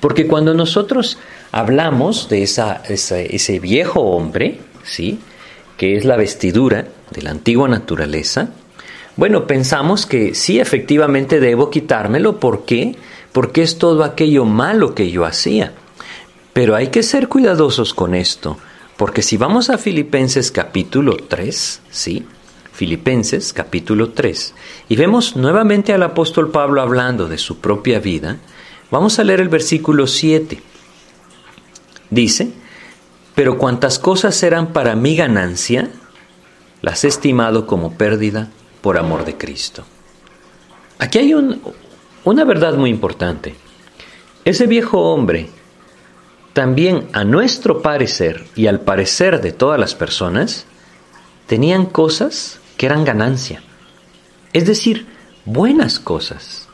Porque 0.00 0.26
cuando 0.26 0.52
nosotros 0.52 1.18
hablamos 1.52 2.28
de 2.28 2.42
esa, 2.42 2.82
ese 2.88 3.58
viejo 3.60 4.00
hombre, 4.00 4.58
¿sí? 4.82 5.20
que 5.76 5.96
es 5.96 6.04
la 6.04 6.16
vestidura 6.16 6.88
de 7.10 7.22
la 7.22 7.30
antigua 7.30 7.68
naturaleza, 7.68 8.50
bueno, 9.16 9.46
pensamos 9.46 10.06
que 10.06 10.34
sí, 10.34 10.58
efectivamente 10.58 11.38
debo 11.38 11.70
quitármelo. 11.70 12.40
¿Por 12.40 12.64
qué? 12.64 12.96
Porque 13.30 13.62
es 13.62 13.78
todo 13.78 14.02
aquello 14.02 14.44
malo 14.44 14.96
que 14.96 15.12
yo 15.12 15.24
hacía. 15.24 15.72
Pero 16.52 16.74
hay 16.74 16.88
que 16.88 17.04
ser 17.04 17.28
cuidadosos 17.28 17.94
con 17.94 18.14
esto, 18.14 18.58
porque 18.96 19.22
si 19.22 19.36
vamos 19.36 19.70
a 19.70 19.78
Filipenses 19.78 20.50
capítulo 20.50 21.16
3, 21.16 21.80
¿sí? 21.90 22.26
Filipenses 22.74 23.52
capítulo 23.52 24.10
3, 24.10 24.54
y 24.88 24.96
vemos 24.96 25.36
nuevamente 25.36 25.92
al 25.92 26.02
apóstol 26.02 26.50
Pablo 26.50 26.82
hablando 26.82 27.28
de 27.28 27.38
su 27.38 27.58
propia 27.58 28.00
vida, 28.00 28.38
Vamos 28.94 29.18
a 29.18 29.24
leer 29.24 29.40
el 29.40 29.48
versículo 29.48 30.06
7. 30.06 30.62
Dice, 32.10 32.52
pero 33.34 33.58
cuantas 33.58 33.98
cosas 33.98 34.40
eran 34.44 34.72
para 34.72 34.94
mi 34.94 35.16
ganancia, 35.16 35.90
las 36.80 37.02
he 37.02 37.08
estimado 37.08 37.66
como 37.66 37.94
pérdida 37.94 38.50
por 38.82 38.96
amor 38.96 39.24
de 39.24 39.36
Cristo. 39.36 39.84
Aquí 41.00 41.18
hay 41.18 41.34
una 41.34 42.44
verdad 42.44 42.74
muy 42.74 42.90
importante. 42.90 43.56
Ese 44.44 44.68
viejo 44.68 45.12
hombre, 45.12 45.48
también 46.52 47.08
a 47.14 47.24
nuestro 47.24 47.82
parecer 47.82 48.46
y 48.54 48.68
al 48.68 48.80
parecer 48.82 49.40
de 49.40 49.50
todas 49.50 49.80
las 49.80 49.96
personas, 49.96 50.66
tenían 51.48 51.86
cosas 51.86 52.60
que 52.76 52.86
eran 52.86 53.04
ganancia. 53.04 53.62
Es 54.52 54.66
decir, 54.66 55.06
buenas 55.44 55.98
cosas 55.98 56.64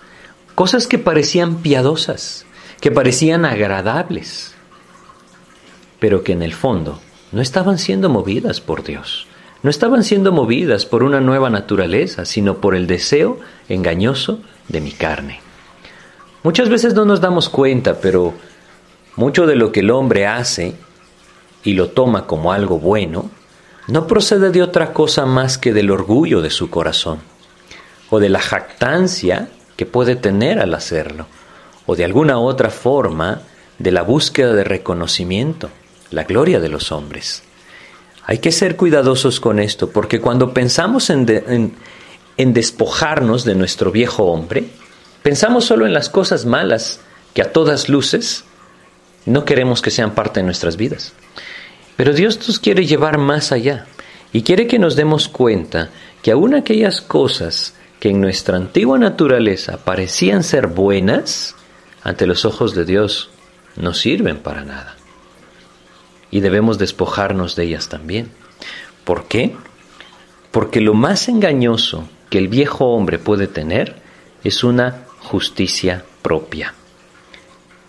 cosas 0.60 0.86
que 0.86 0.98
parecían 0.98 1.62
piadosas, 1.62 2.44
que 2.82 2.90
parecían 2.90 3.46
agradables, 3.46 4.54
pero 5.98 6.22
que 6.22 6.32
en 6.32 6.42
el 6.42 6.52
fondo 6.52 7.00
no 7.32 7.40
estaban 7.40 7.78
siendo 7.78 8.10
movidas 8.10 8.60
por 8.60 8.84
Dios, 8.84 9.26
no 9.62 9.70
estaban 9.70 10.04
siendo 10.04 10.32
movidas 10.32 10.84
por 10.84 11.02
una 11.02 11.18
nueva 11.18 11.48
naturaleza, 11.48 12.26
sino 12.26 12.58
por 12.58 12.74
el 12.74 12.86
deseo 12.86 13.38
engañoso 13.70 14.40
de 14.68 14.82
mi 14.82 14.90
carne. 14.90 15.40
Muchas 16.42 16.68
veces 16.68 16.92
no 16.92 17.06
nos 17.06 17.22
damos 17.22 17.48
cuenta, 17.48 17.98
pero 17.98 18.34
mucho 19.16 19.46
de 19.46 19.56
lo 19.56 19.72
que 19.72 19.80
el 19.80 19.90
hombre 19.90 20.26
hace 20.26 20.74
y 21.64 21.72
lo 21.72 21.88
toma 21.88 22.26
como 22.26 22.52
algo 22.52 22.78
bueno, 22.78 23.30
no 23.90 24.06
procede 24.06 24.50
de 24.50 24.62
otra 24.62 24.92
cosa 24.92 25.26
más 25.26 25.58
que 25.58 25.72
del 25.72 25.90
orgullo 25.90 26.40
de 26.42 26.50
su 26.50 26.70
corazón, 26.70 27.20
o 28.08 28.18
de 28.20 28.28
la 28.28 28.40
jactancia 28.40 29.48
que 29.76 29.86
puede 29.86 30.16
tener 30.16 30.60
al 30.60 30.74
hacerlo, 30.74 31.26
o 31.86 31.96
de 31.96 32.04
alguna 32.04 32.38
otra 32.38 32.70
forma 32.70 33.42
de 33.78 33.90
la 33.90 34.02
búsqueda 34.02 34.52
de 34.52 34.64
reconocimiento, 34.64 35.70
la 36.10 36.24
gloria 36.24 36.60
de 36.60 36.68
los 36.68 36.92
hombres. 36.92 37.42
Hay 38.26 38.38
que 38.38 38.52
ser 38.52 38.76
cuidadosos 38.76 39.40
con 39.40 39.58
esto, 39.58 39.90
porque 39.90 40.20
cuando 40.20 40.52
pensamos 40.54 41.10
en, 41.10 41.74
despojarnos 42.36 43.44
de 43.44 43.54
nuestro 43.54 43.90
viejo 43.90 44.24
hombre, 44.24 44.68
pensamos 45.22 45.64
solo 45.64 45.86
en 45.86 45.94
las 45.94 46.08
cosas 46.08 46.44
malas 46.44 47.00
que 47.34 47.42
a 47.42 47.52
todas 47.52 47.88
luces 47.88 48.44
no 49.26 49.44
queremos 49.44 49.82
que 49.82 49.90
sean 49.90 50.14
parte 50.14 50.40
de 50.40 50.44
nuestras 50.44 50.76
vidas. 50.76 51.12
Pero 52.00 52.14
Dios 52.14 52.38
nos 52.48 52.58
quiere 52.58 52.86
llevar 52.86 53.18
más 53.18 53.52
allá 53.52 53.84
y 54.32 54.40
quiere 54.40 54.66
que 54.66 54.78
nos 54.78 54.96
demos 54.96 55.28
cuenta 55.28 55.90
que 56.22 56.30
aún 56.30 56.54
aquellas 56.54 57.02
cosas 57.02 57.74
que 58.00 58.08
en 58.08 58.22
nuestra 58.22 58.56
antigua 58.56 58.98
naturaleza 58.98 59.76
parecían 59.84 60.42
ser 60.42 60.68
buenas, 60.68 61.56
ante 62.02 62.26
los 62.26 62.46
ojos 62.46 62.74
de 62.74 62.86
Dios 62.86 63.28
no 63.76 63.92
sirven 63.92 64.38
para 64.38 64.64
nada. 64.64 64.96
y 66.30 66.40
debemos 66.40 66.78
despojarnos 66.78 67.54
de 67.54 67.64
ellas 67.64 67.90
también. 67.90 68.30
¿Por 69.04 69.24
qué? 69.28 69.54
Porque 70.52 70.80
lo 70.80 70.94
más 70.94 71.28
engañoso 71.28 72.08
que 72.30 72.38
el 72.38 72.48
viejo 72.48 72.86
hombre 72.86 73.18
puede 73.18 73.46
tener 73.46 73.96
es 74.42 74.64
una 74.64 75.04
justicia 75.18 76.02
propia. 76.22 76.72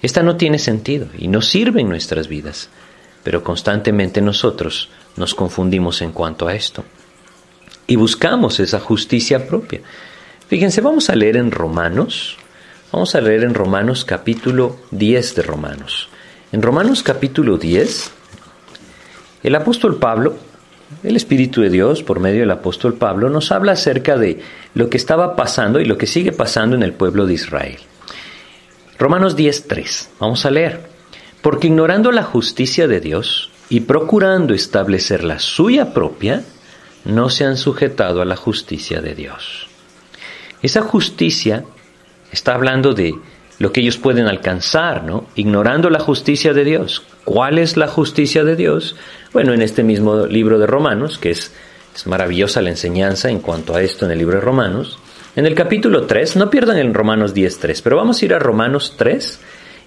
Esta 0.01 0.21
no 0.21 0.35
tiene 0.35 0.59
sentido 0.59 1.07
y 1.17 1.29
no 1.29 1.41
sirve 1.41 1.79
en 1.79 1.87
nuestras 1.87 2.27
vidas, 2.27 2.69
pero 3.23 3.43
constantemente 3.43 4.21
nosotros 4.21 4.89
nos 5.15 5.35
confundimos 5.35 6.01
en 6.01 6.11
cuanto 6.11 6.47
a 6.47 6.55
esto 6.55 6.83
y 7.91 7.97
buscamos 7.97 8.59
esa 8.61 8.79
justicia 8.79 9.47
propia. 9.47 9.81
Fíjense, 10.47 10.79
vamos 10.79 11.09
a 11.09 11.15
leer 11.15 11.35
en 11.35 11.51
Romanos, 11.51 12.37
vamos 12.91 13.15
a 13.15 13.21
leer 13.21 13.43
en 13.43 13.53
Romanos 13.53 14.05
capítulo 14.05 14.77
10 14.91 15.35
de 15.35 15.41
Romanos. 15.41 16.09
En 16.53 16.61
Romanos 16.61 17.03
capítulo 17.03 17.57
10, 17.57 18.11
el 19.43 19.55
apóstol 19.55 19.97
Pablo, 19.97 20.35
el 21.03 21.15
Espíritu 21.15 21.61
de 21.61 21.69
Dios, 21.69 22.03
por 22.03 22.19
medio 22.19 22.41
del 22.41 22.51
apóstol 22.51 22.93
Pablo, 22.93 23.29
nos 23.29 23.51
habla 23.51 23.73
acerca 23.73 24.17
de 24.17 24.41
lo 24.73 24.89
que 24.89 24.97
estaba 24.97 25.35
pasando 25.35 25.79
y 25.79 25.85
lo 25.85 25.97
que 25.97 26.07
sigue 26.07 26.31
pasando 26.31 26.75
en 26.75 26.83
el 26.83 26.93
pueblo 26.93 27.25
de 27.25 27.33
Israel. 27.33 27.77
Romanos 28.99 29.35
10.3, 29.35 30.09
vamos 30.19 30.45
a 30.45 30.51
leer. 30.51 30.90
Porque 31.41 31.67
ignorando 31.67 32.11
la 32.11 32.23
justicia 32.23 32.87
de 32.87 32.99
Dios 32.99 33.51
y 33.69 33.81
procurando 33.81 34.53
establecer 34.53 35.23
la 35.23 35.39
suya 35.39 35.93
propia, 35.93 36.43
no 37.05 37.29
se 37.29 37.45
han 37.45 37.57
sujetado 37.57 38.21
a 38.21 38.25
la 38.25 38.35
justicia 38.35 39.01
de 39.01 39.15
Dios. 39.15 39.67
Esa 40.61 40.81
justicia 40.81 41.65
está 42.31 42.53
hablando 42.53 42.93
de 42.93 43.15
lo 43.57 43.71
que 43.71 43.81
ellos 43.81 43.97
pueden 43.97 44.27
alcanzar, 44.27 45.03
¿no? 45.03 45.25
Ignorando 45.35 45.89
la 45.89 45.99
justicia 45.99 46.53
de 46.53 46.63
Dios. 46.63 47.03
¿Cuál 47.25 47.57
es 47.57 47.77
la 47.77 47.87
justicia 47.87 48.43
de 48.43 48.55
Dios? 48.55 48.95
Bueno, 49.33 49.53
en 49.53 49.61
este 49.61 49.83
mismo 49.83 50.25
libro 50.25 50.59
de 50.59 50.67
Romanos, 50.67 51.17
que 51.17 51.31
es, 51.31 51.51
es 51.95 52.07
maravillosa 52.07 52.61
la 52.61 52.69
enseñanza 52.69 53.29
en 53.29 53.39
cuanto 53.39 53.75
a 53.75 53.81
esto 53.81 54.05
en 54.05 54.11
el 54.11 54.17
libro 54.17 54.35
de 54.35 54.41
Romanos, 54.41 54.99
en 55.35 55.45
el 55.45 55.55
capítulo 55.55 56.07
3, 56.07 56.35
no 56.35 56.49
pierdan 56.49 56.77
el 56.77 56.93
Romanos 56.93 57.33
10.3, 57.33 57.81
pero 57.83 57.95
vamos 57.95 58.21
a 58.21 58.25
ir 58.25 58.33
a 58.33 58.39
Romanos 58.39 58.95
3 58.97 59.39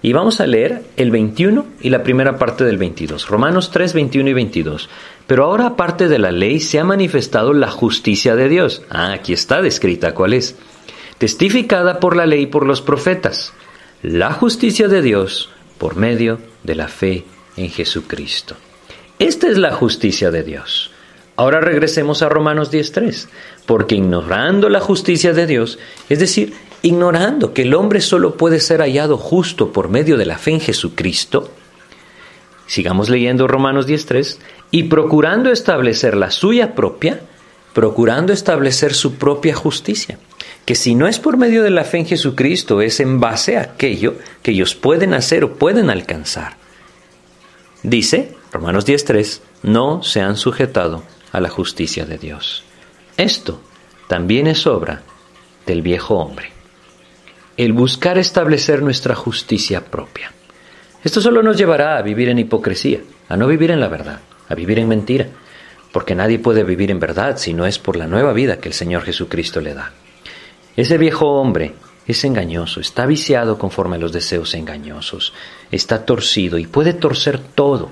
y 0.05 0.13
vamos 0.13 0.43
a 0.43 0.47
leer 0.47 0.83
el 0.99 1.11
21 1.11 1.65
y 1.81 1.89
la 1.89 2.03
primera 2.03 2.37
parte 2.37 2.63
del 2.63 2.77
22. 2.77 3.27
Romanos 3.27 3.71
3, 3.71 3.95
21 3.95 4.29
y 4.29 4.33
22. 4.35 4.91
Pero 5.27 5.45
ahora 5.45 5.65
aparte 5.65 6.09
de 6.09 6.19
la 6.19 6.31
ley 6.31 6.61
se 6.61 6.79
ha 6.79 6.85
manifestado 6.85 7.55
la 7.55 7.71
justicia 7.71 8.37
de 8.37 8.51
Dios. 8.51 8.83
Ah, 8.91 9.15
aquí 9.15 9.33
está 9.33 9.63
descrita 9.63 10.13
cuál 10.13 10.35
es. 10.35 10.57
Testificada 11.17 12.01
por 12.01 12.17
la 12.17 12.27
ley 12.27 12.43
y 12.43 12.47
por 12.49 12.67
los 12.67 12.83
profetas 12.83 13.55
la 14.03 14.35
justicia 14.35 14.89
de 14.89 15.01
Dios 15.01 15.49
por 15.79 15.97
medio 15.97 16.39
de 16.65 16.75
la 16.75 16.89
fe 16.89 17.25
en 17.57 17.71
Jesucristo. 17.71 18.57
Esta 19.19 19.49
es 19.49 19.57
la 19.57 19.73
justicia 19.73 20.31
de 20.31 20.43
Dios. 20.43 20.91
Ahora 21.37 21.61
regresemos 21.61 22.23
a 22.23 22.29
Romanos 22.29 22.71
10.3, 22.71 23.27
porque 23.67 23.97
ignorando 23.97 24.69
la 24.69 24.81
justicia 24.81 25.33
de 25.33 25.47
Dios, 25.47 25.79
es 26.09 26.21
decir, 26.21 26.53
ignorando 26.85 27.53
que 27.53 27.63
el 27.63 27.75
hombre 27.75 28.01
solo 28.01 28.37
puede 28.37 28.61
ser 28.61 28.81
hallado 28.81 29.17
justo 29.17 29.73
por 29.73 29.89
medio 29.89 30.17
de 30.17 30.27
la 30.27 30.39
fe 30.39 30.53
en 30.53 30.61
Jesucristo, 30.61 31.51
sigamos 32.67 33.09
leyendo 33.09 33.49
Romanos 33.49 33.89
10.3, 33.89 34.39
y 34.71 34.85
procurando 34.85 35.51
establecer 35.51 36.17
la 36.17 36.31
suya 36.31 36.75
propia, 36.75 37.21
procurando 37.73 38.33
establecer 38.33 38.95
su 38.95 39.15
propia 39.15 39.55
justicia 39.55 40.19
que 40.65 40.75
si 40.75 40.95
no 40.95 41.07
es 41.07 41.19
por 41.19 41.37
medio 41.37 41.63
de 41.63 41.71
la 41.71 41.85
fe 41.85 41.99
en 41.99 42.07
Jesucristo, 42.07 42.81
es 42.81 43.01
en 43.01 43.21
base 43.21 43.59
a 43.59 43.63
aquello 43.63 44.15
que 44.43 44.53
ellos 44.53 44.75
pueden 44.75 45.13
hacer 45.13 45.45
o 45.45 45.55
pueden 45.55 45.91
alcanzar. 45.91 46.57
Dice, 47.83 48.35
Romanos 48.51 48.87
10.3, 48.87 49.41
no 49.63 50.03
se 50.03 50.23
han 50.23 50.37
sujetado 50.37 51.03
a 51.33 51.41
la 51.41 51.51
justicia 51.51 52.07
de 52.07 52.17
Dios. 52.17 52.65
Esto 53.17 53.61
también 54.09 54.47
es 54.47 54.67
obra 54.67 55.03
del 55.67 55.83
viejo 55.83 56.15
hombre. 56.17 56.53
El 57.57 57.73
buscar 57.73 58.19
establecer 58.19 58.83
nuestra 58.83 59.15
justicia 59.15 59.85
propia. 59.85 60.33
Esto 61.05 61.21
solo 61.21 61.41
nos 61.41 61.57
llevará 61.57 61.97
a 61.97 62.03
vivir 62.03 62.29
en 62.29 62.41
hipocresía, 62.41 62.99
a 63.29 63.37
no 63.37 63.47
vivir 63.47 63.71
en 63.71 63.79
la 63.79 63.87
verdad, 63.87 64.19
a 64.49 64.55
vivir 64.57 64.81
en 64.81 64.89
mentira, 64.89 65.29
porque 65.93 66.17
nadie 66.17 66.41
puede 66.41 66.65
vivir 66.65 66.91
en 66.91 66.99
verdad 66.99 67.37
si 67.37 67.55
no 67.55 67.65
es 67.65 67.79
por 67.79 67.95
la 67.95 68.09
nueva 68.09 68.33
vida 68.33 68.59
que 68.59 68.69
el 68.69 68.75
Señor 68.75 69.03
Jesucristo 69.03 69.61
le 69.61 69.73
da. 69.73 69.93
Ese 70.77 70.99
viejo 70.99 71.29
hombre 71.29 71.75
es 72.09 72.25
engañoso, 72.25 72.81
está 72.81 73.07
viciado 73.07 73.57
conforme 73.57 73.97
a 73.97 74.01
los 74.01 74.13
deseos 74.13 74.55
engañosos, 74.55 75.33
está 75.71 76.05
torcido 76.05 76.59
y 76.59 76.67
puede 76.67 76.93
torcer 76.93 77.39
todo, 77.39 77.91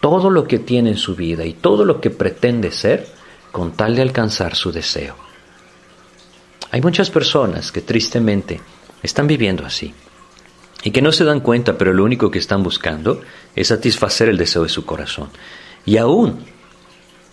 todo 0.00 0.28
lo 0.28 0.48
que 0.48 0.58
tiene 0.58 0.90
en 0.90 0.98
su 0.98 1.14
vida 1.14 1.44
y 1.44 1.52
todo 1.52 1.84
lo 1.84 2.00
que 2.00 2.10
pretende 2.10 2.72
ser 2.72 3.06
con 3.52 3.74
tal 3.76 3.94
de 3.94 4.02
alcanzar 4.02 4.56
su 4.56 4.72
deseo. 4.72 5.14
Hay 6.72 6.80
muchas 6.80 7.10
personas 7.10 7.70
que 7.70 7.82
tristemente 7.82 8.60
están 9.04 9.28
viviendo 9.28 9.64
así 9.64 9.94
y 10.82 10.90
que 10.90 11.02
no 11.02 11.12
se 11.12 11.24
dan 11.24 11.40
cuenta, 11.40 11.78
pero 11.78 11.92
lo 11.92 12.04
único 12.04 12.30
que 12.30 12.38
están 12.38 12.62
buscando 12.62 13.20
es 13.54 13.68
satisfacer 13.68 14.28
el 14.28 14.36
deseo 14.36 14.64
de 14.64 14.68
su 14.68 14.84
corazón. 14.84 15.30
Y 15.86 15.98
aún 15.98 16.44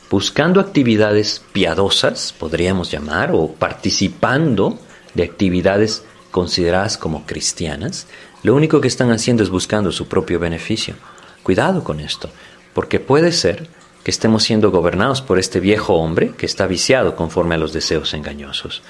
buscando 0.10 0.60
actividades 0.60 1.42
piadosas, 1.52 2.34
podríamos 2.38 2.92
llamar, 2.92 3.32
o 3.34 3.54
participando 3.54 4.80
de 5.14 5.24
actividades 5.24 6.04
consideradas 6.32 6.98
como 6.98 7.26
cristianas, 7.26 8.08
lo 8.44 8.56
único 8.56 8.82
que 8.82 8.88
están 8.88 9.12
haciendo 9.12 9.44
es 9.44 9.50
buscando 9.50 9.92
su 9.92 10.08
propio 10.08 10.40
beneficio. 10.40 10.96
Cuidado 11.44 11.84
con 11.84 12.00
esto, 12.00 12.30
porque 12.74 13.00
puede 13.00 13.32
ser 13.32 13.68
que 14.04 14.12
estemos 14.12 14.44
siendo 14.44 14.72
gobernados 14.72 15.22
por 15.22 15.40
este 15.40 15.60
viejo 15.60 15.96
hombre 15.96 16.32
que 16.38 16.46
está 16.46 16.68
viciado 16.68 17.16
conforme 17.16 17.56
a 17.56 17.58
los 17.58 17.74
deseos 17.74 18.14
engañosos. 18.14 18.82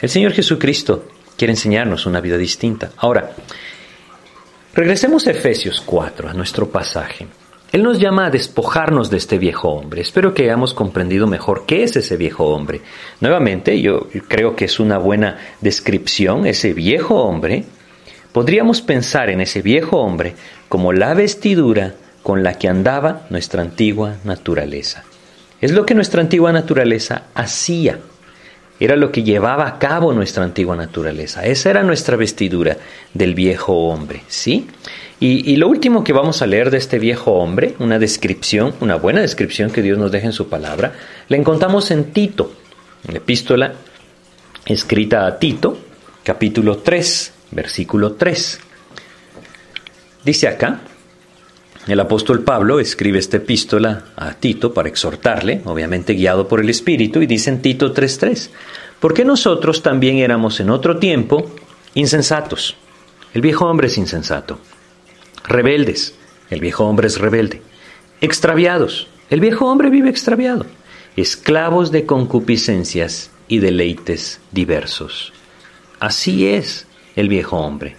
El 0.00 0.10
Señor 0.10 0.32
Jesucristo 0.32 1.04
quiere 1.36 1.52
enseñarnos 1.52 2.06
una 2.06 2.20
vida 2.20 2.36
distinta. 2.36 2.90
Ahora, 2.96 3.32
regresemos 4.74 5.26
a 5.26 5.32
Efesios 5.32 5.80
4, 5.80 6.28
a 6.28 6.34
nuestro 6.34 6.68
pasaje. 6.68 7.26
Él 7.72 7.82
nos 7.82 7.98
llama 7.98 8.26
a 8.26 8.30
despojarnos 8.30 9.08
de 9.08 9.16
este 9.16 9.38
viejo 9.38 9.70
hombre. 9.70 10.02
Espero 10.02 10.34
que 10.34 10.42
hayamos 10.42 10.74
comprendido 10.74 11.26
mejor 11.26 11.64
qué 11.66 11.84
es 11.84 11.96
ese 11.96 12.18
viejo 12.18 12.44
hombre. 12.44 12.82
Nuevamente, 13.20 13.80
yo 13.80 14.08
creo 14.28 14.54
que 14.54 14.66
es 14.66 14.78
una 14.78 14.98
buena 14.98 15.38
descripción, 15.62 16.46
ese 16.46 16.74
viejo 16.74 17.22
hombre. 17.22 17.64
Podríamos 18.32 18.82
pensar 18.82 19.30
en 19.30 19.40
ese 19.40 19.62
viejo 19.62 19.96
hombre 19.96 20.34
como 20.68 20.92
la 20.92 21.14
vestidura 21.14 21.94
con 22.22 22.42
la 22.42 22.58
que 22.58 22.68
andaba 22.68 23.26
nuestra 23.30 23.62
antigua 23.62 24.16
naturaleza. 24.24 25.04
Es 25.62 25.72
lo 25.72 25.86
que 25.86 25.94
nuestra 25.94 26.20
antigua 26.20 26.52
naturaleza 26.52 27.24
hacía. 27.34 28.00
Era 28.82 28.96
lo 28.96 29.12
que 29.12 29.22
llevaba 29.22 29.68
a 29.68 29.78
cabo 29.78 30.12
nuestra 30.12 30.42
antigua 30.42 30.74
naturaleza. 30.74 31.46
Esa 31.46 31.70
era 31.70 31.84
nuestra 31.84 32.16
vestidura 32.16 32.78
del 33.14 33.32
viejo 33.32 33.74
hombre, 33.86 34.24
¿sí? 34.26 34.66
Y, 35.20 35.54
lo 35.54 35.68
último 35.68 36.02
que 36.02 36.12
vamos 36.12 36.42
a 36.42 36.48
leer 36.48 36.72
de 36.72 36.78
este 36.78 36.98
viejo 36.98 37.30
hombre, 37.34 37.76
una 37.78 38.00
descripción, 38.00 38.74
una 38.80 38.96
buena 38.96 39.20
descripción 39.20 39.70
que 39.70 39.82
Dios 39.82 39.98
nos 39.98 40.10
deja 40.10 40.26
en 40.26 40.32
su 40.32 40.48
palabra, 40.48 40.94
la 41.28 41.36
encontramos 41.36 41.92
en 41.92 42.06
Tito, 42.06 42.54
en 43.06 43.12
la 43.14 43.18
epístola 43.18 43.72
escrita 44.66 45.28
a 45.28 45.38
Tito, 45.38 45.78
capítulo 46.24 46.78
3, 46.78 47.32
versículo 47.52 48.14
3. 48.14 48.58
Dice 50.24 50.48
acá, 50.48 50.80
el 51.88 51.98
apóstol 51.98 52.44
Pablo 52.44 52.78
escribe 52.78 53.18
esta 53.18 53.38
epístola 53.38 54.04
a 54.14 54.34
Tito 54.34 54.72
para 54.72 54.88
exhortarle, 54.88 55.62
obviamente 55.64 56.12
guiado 56.14 56.46
por 56.46 56.60
el 56.60 56.70
Espíritu, 56.70 57.20
y 57.20 57.26
dice 57.26 57.50
en 57.50 57.60
Tito 57.60 57.92
3:3, 57.92 58.50
porque 59.00 59.24
nosotros 59.24 59.82
también 59.82 60.18
éramos 60.18 60.60
en 60.60 60.70
otro 60.70 60.98
tiempo 60.98 61.50
insensatos. 61.94 62.76
El 63.34 63.42
viejo 63.42 63.66
hombre 63.66 63.88
es 63.88 63.98
insensato. 63.98 64.60
Rebeldes, 65.42 66.14
el 66.50 66.60
viejo 66.60 66.84
hombre 66.84 67.08
es 67.08 67.18
rebelde, 67.18 67.62
extraviados, 68.20 69.08
el 69.28 69.40
viejo 69.40 69.66
hombre 69.66 69.90
vive 69.90 70.08
extraviado, 70.08 70.66
esclavos 71.16 71.90
de 71.90 72.06
concupiscencias 72.06 73.32
y 73.48 73.58
deleites 73.58 74.40
diversos. 74.52 75.32
Así 75.98 76.46
es 76.46 76.86
el 77.16 77.28
viejo 77.28 77.56
hombre, 77.56 77.96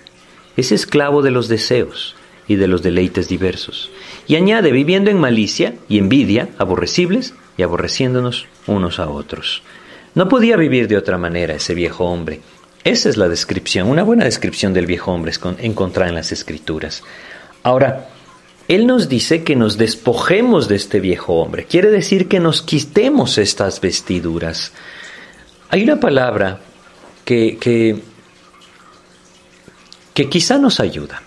es 0.55 0.71
esclavo 0.71 1.21
de 1.21 1.31
los 1.31 1.49
deseos 1.49 2.15
y 2.47 2.55
de 2.55 2.67
los 2.67 2.81
deleites 2.81 3.27
diversos. 3.27 3.89
Y 4.27 4.35
añade, 4.35 4.71
viviendo 4.71 5.09
en 5.09 5.19
malicia 5.19 5.75
y 5.89 5.97
envidia, 5.97 6.49
aborrecibles 6.57 7.33
y 7.57 7.63
aborreciéndonos 7.63 8.47
unos 8.67 8.99
a 8.99 9.09
otros. 9.09 9.63
No 10.15 10.29
podía 10.29 10.57
vivir 10.57 10.87
de 10.87 10.97
otra 10.97 11.17
manera 11.17 11.55
ese 11.55 11.73
viejo 11.73 12.05
hombre. 12.05 12.41
Esa 12.83 13.09
es 13.09 13.17
la 13.17 13.29
descripción, 13.29 13.87
una 13.89 14.03
buena 14.03 14.25
descripción 14.25 14.73
del 14.73 14.85
viejo 14.85 15.11
hombre 15.11 15.31
encontrada 15.59 16.09
en 16.09 16.15
las 16.15 16.31
escrituras. 16.31 17.03
Ahora, 17.63 18.09
Él 18.67 18.85
nos 18.85 19.07
dice 19.07 19.43
que 19.43 19.55
nos 19.55 19.77
despojemos 19.77 20.67
de 20.67 20.75
este 20.75 20.99
viejo 20.99 21.35
hombre. 21.35 21.65
Quiere 21.65 21.89
decir 21.89 22.27
que 22.27 22.39
nos 22.39 22.61
quitemos 22.61 23.37
estas 23.37 23.79
vestiduras. 23.79 24.73
Hay 25.69 25.83
una 25.83 25.99
palabra 25.99 26.59
que, 27.23 27.57
que, 27.57 28.01
que 30.13 30.29
quizá 30.29 30.57
nos 30.57 30.79
ayuda. 30.79 31.23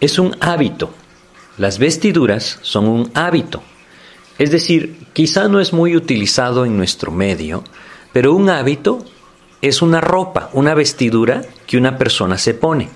Es 0.00 0.18
un 0.18 0.36
hábito. 0.40 0.92
las 1.56 1.78
vestiduras 1.78 2.58
son 2.60 2.86
un 2.86 3.10
hábito. 3.14 3.62
Es 4.38 4.50
decir, 4.50 5.06
quizá 5.14 5.48
no 5.48 5.58
es 5.58 5.72
muy 5.72 5.96
utilizado 5.96 6.66
en 6.66 6.76
nuestro 6.76 7.10
medio, 7.10 7.64
pero 8.12 8.34
un 8.34 8.50
hábito 8.50 9.02
es 9.62 9.80
una 9.80 10.02
ropa, 10.02 10.50
una 10.52 10.74
vestidura 10.74 11.42
que 11.66 11.78
una 11.78 11.96
persona 11.96 12.36
se 12.36 12.52
pone. 12.52 12.90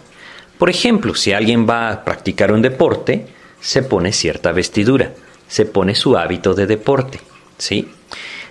Por 0.58 0.68
ejemplo, 0.68 1.14
si 1.14 1.32
alguien 1.32 1.66
va 1.66 1.90
a 1.90 2.04
practicar 2.04 2.52
un 2.52 2.60
deporte, 2.60 3.28
se 3.62 3.82
pone 3.82 4.12
cierta 4.12 4.52
vestidura, 4.52 5.14
se 5.48 5.64
pone 5.64 5.94
su 5.94 6.18
hábito 6.18 6.52
de 6.52 6.66
deporte, 6.66 7.18
¿sí? 7.56 7.88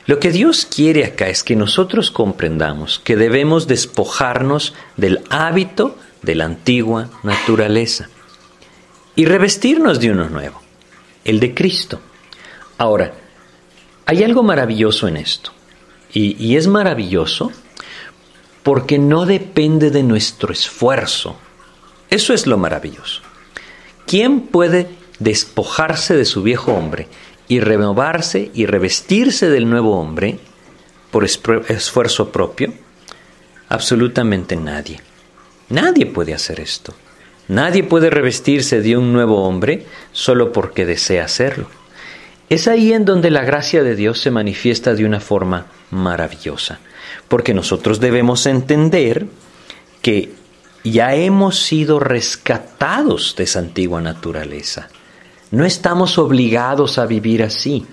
Lo 0.07 0.19
que 0.19 0.31
Dios 0.31 0.65
quiere 0.65 1.05
acá 1.05 1.27
es 1.27 1.43
que 1.43 1.55
nosotros 1.55 2.09
comprendamos 2.09 2.99
que 3.03 3.15
debemos 3.15 3.67
despojarnos 3.67 4.73
del 4.97 5.21
hábito 5.29 5.95
de 6.23 6.33
la 6.33 6.45
antigua 6.45 7.11
naturaleza 7.21 8.09
y 9.19 9.25
revestirnos 9.25 9.99
de 9.99 10.11
uno 10.11 10.29
nuevo, 10.29 10.61
el 11.25 11.41
de 11.41 11.53
Cristo. 11.53 11.99
Ahora, 12.77 13.11
hay 14.05 14.23
algo 14.23 14.43
maravilloso 14.43 15.09
en 15.09 15.17
esto, 15.17 15.51
y, 16.13 16.55
es 16.55 16.67
maravilloso 16.67 17.51
porque 18.63 18.97
no 18.97 19.25
depende 19.25 19.91
de 19.91 20.03
nuestro 20.03 20.53
esfuerzo. 20.53 21.35
Eso 22.09 22.33
es 22.33 22.47
lo 22.47 22.57
maravilloso. 22.57 23.21
¿Quién 24.07 24.39
puede 24.39 24.87
despojarse 25.19 26.15
de 26.15 26.23
su 26.23 26.41
viejo 26.41 26.71
hombre 26.71 27.09
y 27.49 27.59
renovarse 27.59 28.51
y 28.53 28.67
revestirse 28.67 29.49
del 29.49 29.69
nuevo 29.69 29.99
hombre 29.99 30.39
por 31.11 31.25
esfuerzo 31.25 32.31
propio? 32.31 32.73
Absolutamente 33.67 34.55
nadie. 34.55 35.01
Nadie 35.67 36.05
puede 36.05 36.33
hacer 36.33 36.61
esto. 36.61 36.93
Nadie 37.49 37.83
puede 37.83 38.11
revestirse 38.11 38.79
de 38.79 38.95
un 38.95 39.11
nuevo 39.11 39.43
hombre 39.43 39.87
solo 40.11 40.53
porque 40.53 40.85
desea 40.85 41.25
hacerlo. 41.25 41.67
Es 42.47 42.67
ahí 42.67 42.93
en 42.93 43.05
donde 43.05 43.31
la 43.31 43.43
gracia 43.43 43.83
de 43.83 43.95
Dios 43.95 44.21
se 44.21 44.29
manifiesta 44.29 44.93
de 44.93 45.03
una 45.03 45.19
forma 45.19 45.65
maravillosa, 45.89 46.79
porque 47.27 47.55
nosotros 47.55 47.99
debemos 47.99 48.45
entender 48.45 49.25
que 50.03 50.31
ya 50.83 51.15
hemos 51.15 51.59
sido 51.59 51.99
rescatados 51.99 53.35
de 53.35 53.45
esa 53.45 53.59
antigua 53.59 53.99
naturaleza. 53.99 54.87
No 55.49 55.65
estamos 55.65 56.19
obligados 56.19 56.99
a 56.99 57.07
vivir 57.07 57.41
así. 57.41 57.85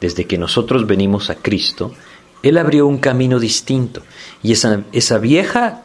Desde 0.00 0.26
que 0.26 0.36
nosotros 0.36 0.86
venimos 0.86 1.30
a 1.30 1.36
Cristo, 1.36 1.94
Él 2.42 2.58
abrió 2.58 2.88
un 2.88 2.98
camino 2.98 3.38
distinto 3.38 4.02
y 4.42 4.52
esa, 4.52 4.82
esa 4.92 5.18
vieja 5.18 5.82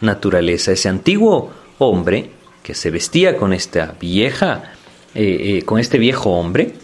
naturaleza, 0.00 0.70
ese 0.70 0.88
antiguo 0.88 1.50
hombre 1.86 2.30
que 2.62 2.74
se 2.74 2.90
vestía 2.90 3.36
con 3.36 3.52
esta 3.52 3.94
vieja, 4.00 4.72
eh, 5.14 5.58
eh, 5.58 5.62
con 5.62 5.78
este 5.78 5.98
viejo 5.98 6.30
hombre, 6.30 6.74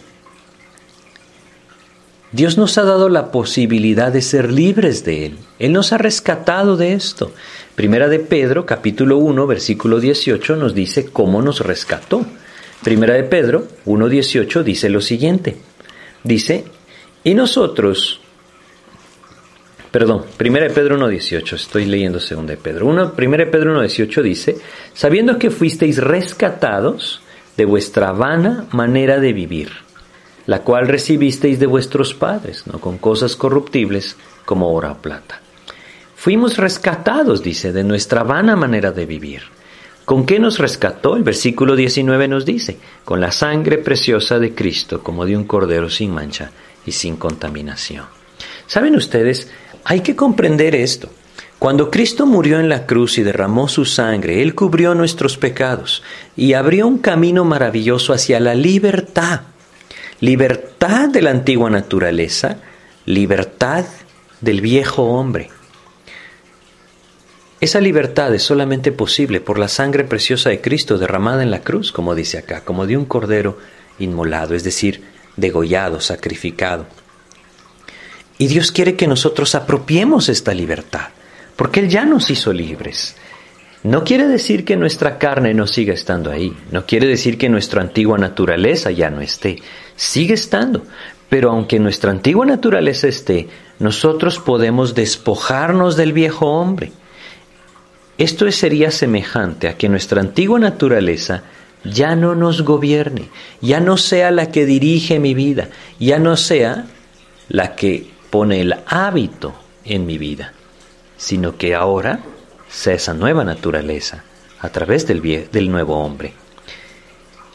Dios 2.31 2.59
nos 2.59 2.77
ha 2.77 2.83
dado 2.83 3.09
la 3.09 3.31
posibilidad 3.31 4.11
de 4.11 4.21
ser 4.21 4.51
libres 4.51 5.03
de 5.03 5.25
Él. 5.25 5.37
Él 5.57 5.73
nos 5.73 5.93
ha 5.93 5.97
rescatado 5.97 6.77
de 6.77 6.93
esto. 6.93 7.31
Primera 7.73 8.07
de 8.07 8.19
Pedro, 8.19 8.67
capítulo 8.67 9.17
1, 9.17 9.47
versículo 9.47 9.99
18, 9.99 10.55
nos 10.55 10.75
dice 10.75 11.05
cómo 11.05 11.41
nos 11.41 11.61
rescató. 11.61 12.23
Primera 12.83 13.15
de 13.15 13.23
Pedro 13.23 13.67
1.18 13.87 14.61
dice 14.63 14.89
lo 14.89 15.01
siguiente. 15.01 15.57
Dice, 16.23 16.65
y 17.23 17.33
nosotros, 17.33 18.21
perdón, 19.91 20.25
Primera 20.37 20.67
de 20.67 20.73
Pedro 20.73 20.97
1.18, 20.97 21.53
estoy 21.53 21.85
leyendo 21.85 22.19
Segunda 22.19 22.51
de 22.51 22.57
Pedro. 22.57 22.85
1, 22.87 23.13
Primera 23.13 23.45
de 23.45 23.51
Pedro 23.51 23.79
1.18 23.79 24.21
dice, 24.21 24.57
sabiendo 24.93 25.37
que 25.37 25.49
fuisteis 25.49 25.97
rescatados 25.97 27.21
de 27.57 27.65
vuestra 27.65 28.11
vana 28.11 28.65
manera 28.71 29.19
de 29.19 29.33
vivir 29.33 29.89
la 30.49 30.63
cual 30.63 30.87
recibisteis 30.87 31.59
de 31.59 31.67
vuestros 31.67 32.15
padres, 32.15 32.65
no 32.65 32.79
con 32.79 32.97
cosas 32.97 33.35
corruptibles 33.35 34.17
como 34.45 34.73
oro 34.73 34.91
o 34.91 34.95
plata. 34.95 35.39
Fuimos 36.15 36.57
rescatados, 36.57 37.43
dice, 37.43 37.71
de 37.71 37.83
nuestra 37.83 38.23
vana 38.23 38.55
manera 38.55 38.91
de 38.91 39.05
vivir. 39.05 39.43
¿Con 40.05 40.25
qué 40.25 40.39
nos 40.39 40.57
rescató? 40.57 41.15
El 41.15 41.21
versículo 41.21 41.75
19 41.75 42.27
nos 42.27 42.45
dice, 42.45 42.79
con 43.05 43.21
la 43.21 43.31
sangre 43.31 43.77
preciosa 43.77 44.39
de 44.39 44.55
Cristo, 44.55 45.03
como 45.03 45.23
de 45.23 45.37
un 45.37 45.43
cordero 45.43 45.87
sin 45.87 46.15
mancha 46.15 46.49
y 46.83 46.93
sin 46.93 47.17
contaminación. 47.17 48.07
¿Saben 48.65 48.95
ustedes? 48.95 49.51
Hay 49.83 50.01
que 50.01 50.15
comprender 50.15 50.75
esto. 50.75 51.09
Cuando 51.57 51.91
Cristo 51.91 52.25
murió 52.25 52.59
en 52.59 52.69
la 52.69 52.85
cruz 52.85 53.17
y 53.17 53.23
derramó 53.23 53.67
su 53.67 53.85
sangre, 53.85 54.41
Él 54.41 54.55
cubrió 54.55 54.95
nuestros 54.95 55.37
pecados 55.37 56.03
y 56.37 56.53
abrió 56.53 56.87
un 56.87 56.99
camino 56.99 57.43
maravilloso 57.43 58.13
hacia 58.13 58.39
la 58.39 58.55
libertad 58.55 59.41
libertad 60.21 61.09
de 61.09 61.21
la 61.21 61.31
antigua 61.31 61.69
naturaleza, 61.69 62.57
libertad 63.05 63.85
del 64.41 64.61
viejo 64.61 65.03
hombre. 65.03 65.49
Esa 67.61 67.81
libertad 67.81 68.33
es 68.33 68.43
solamente 68.43 68.91
posible 68.91 69.41
por 69.41 69.59
la 69.59 69.67
sangre 69.67 70.03
preciosa 70.03 70.49
de 70.49 70.61
Cristo 70.61 70.97
derramada 70.97 71.43
en 71.43 71.51
la 71.51 71.61
cruz, 71.61 71.91
como 71.91 72.15
dice 72.15 72.37
acá, 72.37 72.63
como 72.63 72.85
de 72.85 72.97
un 72.97 73.05
cordero 73.05 73.57
inmolado, 73.97 74.55
es 74.55 74.63
decir, 74.63 75.03
degollado, 75.35 75.99
sacrificado. 75.99 76.85
Y 78.41 78.47
Dios 78.47 78.71
quiere 78.71 78.95
que 78.95 79.05
nosotros 79.05 79.53
apropiemos 79.53 80.29
esta 80.29 80.53
libertad, 80.53 81.09
porque 81.57 81.81
Él 81.81 81.89
ya 81.89 82.05
nos 82.05 82.31
hizo 82.31 82.53
libres. 82.53 83.17
No 83.83 84.05
quiere 84.05 84.27
decir 84.27 84.63
que 84.63 84.77
nuestra 84.77 85.17
carne 85.17 85.53
no 85.53 85.67
siga 85.67 85.93
estando 85.93 86.31
ahí, 86.31 86.55
no 86.71 86.85
quiere 86.85 87.05
decir 87.05 87.37
que 87.37 87.49
nuestra 87.49 87.81
antigua 87.81 88.17
naturaleza 88.17 88.91
ya 88.91 89.09
no 89.09 89.19
esté, 89.19 89.57
sigue 89.97 90.35
estando, 90.35 90.85
pero 91.27 91.51
aunque 91.51 91.79
nuestra 91.79 92.11
antigua 92.11 92.45
naturaleza 92.45 93.09
esté, 93.09 93.49
nosotros 93.77 94.39
podemos 94.39 94.95
despojarnos 94.95 95.97
del 95.97 96.13
viejo 96.13 96.45
hombre. 96.45 96.93
Esto 98.17 98.49
sería 98.51 98.91
semejante 98.91 99.67
a 99.67 99.77
que 99.77 99.89
nuestra 99.89 100.21
antigua 100.21 100.59
naturaleza 100.59 101.43
ya 101.83 102.15
no 102.15 102.35
nos 102.35 102.61
gobierne, 102.61 103.29
ya 103.61 103.81
no 103.81 103.97
sea 103.97 104.31
la 104.31 104.49
que 104.49 104.65
dirige 104.65 105.19
mi 105.19 105.33
vida, 105.33 105.69
ya 105.99 106.19
no 106.19 106.37
sea 106.37 106.85
la 107.49 107.75
que 107.75 108.18
pone 108.29 108.61
el 108.61 108.75
hábito 108.87 109.53
en 109.85 110.05
mi 110.05 110.17
vida, 110.17 110.53
sino 111.17 111.57
que 111.57 111.75
ahora 111.75 112.19
sea 112.69 112.93
esa 112.93 113.13
nueva 113.13 113.43
naturaleza 113.43 114.23
a 114.59 114.69
través 114.69 115.07
del, 115.07 115.21
del 115.51 115.71
nuevo 115.71 115.97
hombre. 115.97 116.33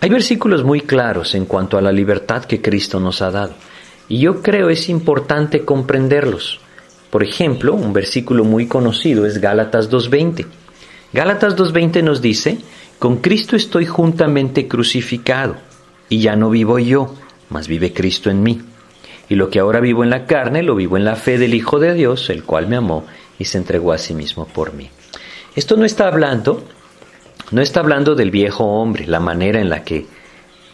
Hay 0.00 0.10
versículos 0.10 0.64
muy 0.64 0.80
claros 0.82 1.34
en 1.34 1.46
cuanto 1.46 1.78
a 1.78 1.82
la 1.82 1.92
libertad 1.92 2.44
que 2.44 2.60
Cristo 2.60 3.00
nos 3.00 3.22
ha 3.22 3.30
dado, 3.30 3.54
y 4.08 4.18
yo 4.18 4.42
creo 4.42 4.68
es 4.68 4.88
importante 4.88 5.64
comprenderlos. 5.64 6.60
Por 7.10 7.22
ejemplo, 7.22 7.74
un 7.74 7.92
versículo 7.92 8.44
muy 8.44 8.66
conocido 8.66 9.24
es 9.24 9.40
Gálatas 9.40 9.90
2.20. 9.90 10.46
Gálatas 11.12 11.56
2.20 11.56 12.02
nos 12.02 12.20
dice, 12.20 12.58
con 12.98 13.18
Cristo 13.18 13.56
estoy 13.56 13.86
juntamente 13.86 14.66
crucificado, 14.66 15.56
y 16.08 16.20
ya 16.20 16.36
no 16.36 16.50
vivo 16.50 16.78
yo, 16.78 17.14
mas 17.48 17.68
vive 17.68 17.92
Cristo 17.92 18.30
en 18.30 18.42
mí. 18.42 18.60
Y 19.28 19.36
lo 19.36 19.48
que 19.50 19.58
ahora 19.58 19.80
vivo 19.80 20.04
en 20.04 20.10
la 20.10 20.26
carne, 20.26 20.62
lo 20.62 20.74
vivo 20.74 20.96
en 20.96 21.04
la 21.04 21.16
fe 21.16 21.38
del 21.38 21.54
Hijo 21.54 21.78
de 21.78 21.94
Dios, 21.94 22.28
el 22.30 22.44
cual 22.44 22.68
me 22.68 22.76
amó 22.76 23.06
y 23.38 23.46
se 23.46 23.58
entregó 23.58 23.92
a 23.92 23.98
sí 23.98 24.14
mismo 24.14 24.46
por 24.46 24.74
mí. 24.74 24.90
Esto 25.56 25.76
no 25.76 25.84
está 25.84 26.08
hablando, 26.08 26.64
no 27.50 27.62
está 27.62 27.80
hablando 27.80 28.14
del 28.14 28.30
viejo 28.30 28.64
hombre, 28.64 29.06
la 29.06 29.20
manera 29.20 29.60
en 29.60 29.70
la 29.70 29.84
que 29.84 30.06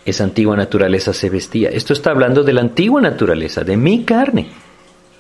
esa 0.05 0.25
antigua 0.25 0.57
naturaleza 0.57 1.13
se 1.13 1.31
vestía. 1.31 1.69
Esto 1.69 1.93
está 1.93 2.11
hablando 2.11 2.43
de 2.43 2.53
la 2.53 2.63
antigua 2.63 3.01
naturaleza, 3.01 3.63
de 3.63 3.77
mi 3.77 4.05
carne. 4.05 4.51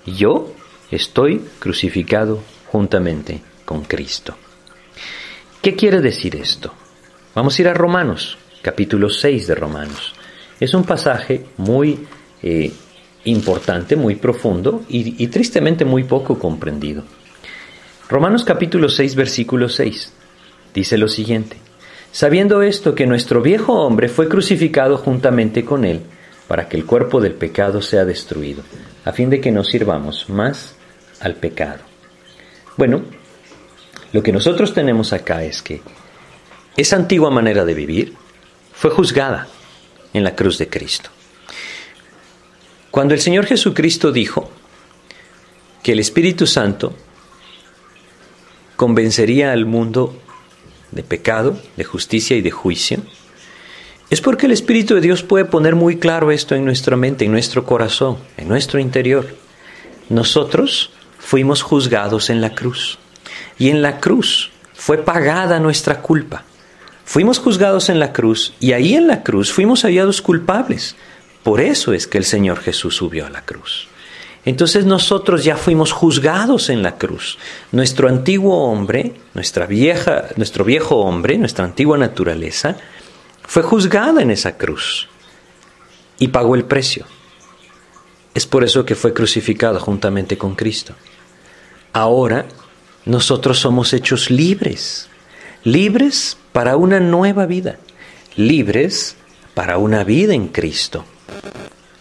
Yo 0.06 0.52
estoy 0.90 1.42
crucificado 1.58 2.42
juntamente 2.68 3.40
con 3.64 3.84
Cristo. 3.84 4.36
¿Qué 5.62 5.76
quiere 5.76 6.00
decir 6.00 6.36
esto? 6.36 6.72
Vamos 7.34 7.58
a 7.58 7.62
ir 7.62 7.68
a 7.68 7.74
Romanos, 7.74 8.38
capítulo 8.62 9.10
6 9.10 9.46
de 9.46 9.54
Romanos. 9.54 10.14
Es 10.58 10.74
un 10.74 10.84
pasaje 10.84 11.44
muy 11.58 12.06
eh, 12.42 12.72
importante, 13.24 13.96
muy 13.96 14.16
profundo 14.16 14.82
y 14.88 15.26
tristemente 15.28 15.84
muy 15.84 16.04
poco 16.04 16.38
comprendido. 16.38 17.04
Romanos 18.08 18.44
capítulo 18.44 18.88
6, 18.88 19.14
versículo 19.14 19.68
6 19.68 20.12
dice 20.74 20.98
lo 20.98 21.08
siguiente, 21.08 21.56
sabiendo 22.12 22.62
esto 22.62 22.94
que 22.94 23.06
nuestro 23.06 23.42
viejo 23.42 23.74
hombre 23.84 24.08
fue 24.08 24.28
crucificado 24.28 24.96
juntamente 24.98 25.64
con 25.64 25.84
él, 25.84 26.00
para 26.48 26.68
que 26.68 26.76
el 26.76 26.84
cuerpo 26.84 27.20
del 27.20 27.34
pecado 27.34 27.80
sea 27.80 28.04
destruido, 28.04 28.62
a 29.04 29.12
fin 29.12 29.30
de 29.30 29.40
que 29.40 29.52
no 29.52 29.62
sirvamos 29.62 30.28
más 30.28 30.74
al 31.20 31.36
pecado. 31.36 31.80
Bueno, 32.76 33.02
lo 34.12 34.22
que 34.22 34.32
nosotros 34.32 34.74
tenemos 34.74 35.12
acá 35.12 35.44
es 35.44 35.62
que 35.62 35.80
esa 36.76 36.96
antigua 36.96 37.30
manera 37.30 37.64
de 37.64 37.74
vivir 37.74 38.14
fue 38.72 38.90
juzgada 38.90 39.46
en 40.12 40.24
la 40.24 40.34
cruz 40.34 40.58
de 40.58 40.68
Cristo. 40.68 41.10
Cuando 42.90 43.14
el 43.14 43.20
Señor 43.20 43.46
Jesucristo 43.46 44.10
dijo 44.10 44.50
que 45.82 45.92
el 45.92 46.00
Espíritu 46.00 46.46
Santo 46.46 46.92
convencería 48.76 49.52
al 49.52 49.64
mundo 49.64 50.18
de 50.90 51.02
pecado, 51.02 51.60
de 51.76 51.84
justicia 51.84 52.36
y 52.36 52.42
de 52.42 52.50
juicio, 52.50 53.02
Es 54.10 54.20
porque 54.20 54.46
el 54.46 54.52
Espíritu 54.52 54.96
de 54.96 55.00
Dios 55.00 55.22
puede 55.22 55.44
poner 55.44 55.76
muy 55.76 55.98
claro 55.98 56.32
esto 56.32 56.56
en 56.56 56.64
nuestra 56.64 56.96
mente, 56.96 57.24
en 57.26 57.30
nuestro 57.30 57.64
corazón, 57.64 58.18
en 58.36 58.48
nuestro 58.48 58.80
interior. 58.80 59.36
Nosotros 60.08 60.90
fuimos 61.20 61.62
juzgados 61.62 62.28
en 62.28 62.40
la 62.40 62.52
cruz 62.52 62.98
y 63.56 63.68
en 63.68 63.82
la 63.82 64.00
cruz 64.00 64.50
fue 64.74 64.98
pagada 64.98 65.60
nuestra 65.60 66.02
culpa. 66.02 66.42
Fuimos 67.04 67.38
juzgados 67.38 67.88
en 67.88 68.00
la 68.00 68.12
cruz 68.12 68.52
y 68.58 68.72
ahí 68.72 68.94
en 68.94 69.06
la 69.06 69.22
cruz 69.22 69.52
fuimos 69.52 69.84
hallados 69.84 70.20
culpables. 70.20 70.96
Por 71.42 71.60
eso 71.60 71.92
es 71.92 72.06
que 72.06 72.18
el 72.18 72.24
Señor 72.24 72.60
Jesús 72.60 72.96
subió 72.96 73.26
a 73.26 73.30
la 73.30 73.44
cruz. 73.44 73.88
Entonces 74.44 74.86
nosotros 74.86 75.44
ya 75.44 75.56
fuimos 75.56 75.92
juzgados 75.92 76.70
en 76.70 76.82
la 76.82 76.96
cruz. 76.96 77.38
Nuestro 77.72 78.08
antiguo 78.08 78.70
hombre, 78.70 79.14
nuestra 79.34 79.66
vieja, 79.66 80.28
nuestro 80.36 80.64
viejo 80.64 80.96
hombre, 80.96 81.36
nuestra 81.36 81.64
antigua 81.64 81.98
naturaleza, 81.98 82.76
fue 83.42 83.62
juzgada 83.62 84.22
en 84.22 84.30
esa 84.30 84.56
cruz 84.56 85.08
y 86.18 86.28
pagó 86.28 86.54
el 86.54 86.64
precio. 86.64 87.04
Es 88.34 88.46
por 88.46 88.64
eso 88.64 88.84
que 88.86 88.94
fue 88.94 89.12
crucificado 89.12 89.78
juntamente 89.80 90.38
con 90.38 90.54
Cristo. 90.54 90.94
Ahora 91.92 92.46
nosotros 93.04 93.58
somos 93.58 93.92
hechos 93.92 94.30
libres, 94.30 95.08
libres 95.64 96.38
para 96.52 96.76
una 96.76 97.00
nueva 97.00 97.46
vida, 97.46 97.78
libres 98.36 99.16
para 99.54 99.78
una 99.78 100.04
vida 100.04 100.32
en 100.32 100.48
Cristo. 100.48 101.04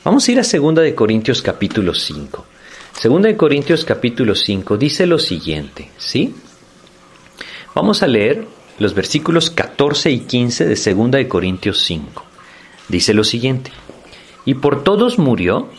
Vamos 0.09 0.27
a 0.27 0.31
ir 0.31 0.39
a 0.39 0.41
2 0.41 0.73
de 0.73 0.95
Corintios 0.95 1.43
capítulo 1.43 1.93
5. 1.93 2.43
2 3.03 3.21
de 3.21 3.37
Corintios 3.37 3.85
capítulo 3.85 4.33
5 4.33 4.75
dice 4.75 5.05
lo 5.05 5.19
siguiente, 5.19 5.91
¿sí? 5.99 6.33
Vamos 7.75 8.01
a 8.01 8.07
leer 8.07 8.43
los 8.79 8.95
versículos 8.95 9.51
14 9.51 10.09
y 10.09 10.21
15 10.21 10.65
de 10.65 10.93
2 10.95 11.11
de 11.11 11.27
Corintios 11.27 11.83
5. 11.83 12.25
Dice 12.87 13.13
lo 13.13 13.23
siguiente: 13.23 13.69
Y 14.45 14.55
por 14.55 14.83
todos 14.83 15.19
murió 15.19 15.69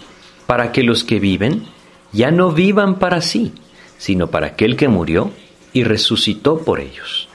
para 0.47 0.71
que 0.71 0.85
los 0.85 1.03
que 1.03 1.19
viven 1.19 1.65
ya 2.13 2.31
no 2.31 2.53
vivan 2.53 3.01
para 3.01 3.23
sí, 3.23 3.53
sino 3.99 4.29
para 4.29 4.47
aquel 4.47 4.77
que 4.77 4.87
murió 4.87 5.33
y 5.73 5.83
resucitó 5.83 6.59
por 6.61 6.79
ellos. 6.79 7.29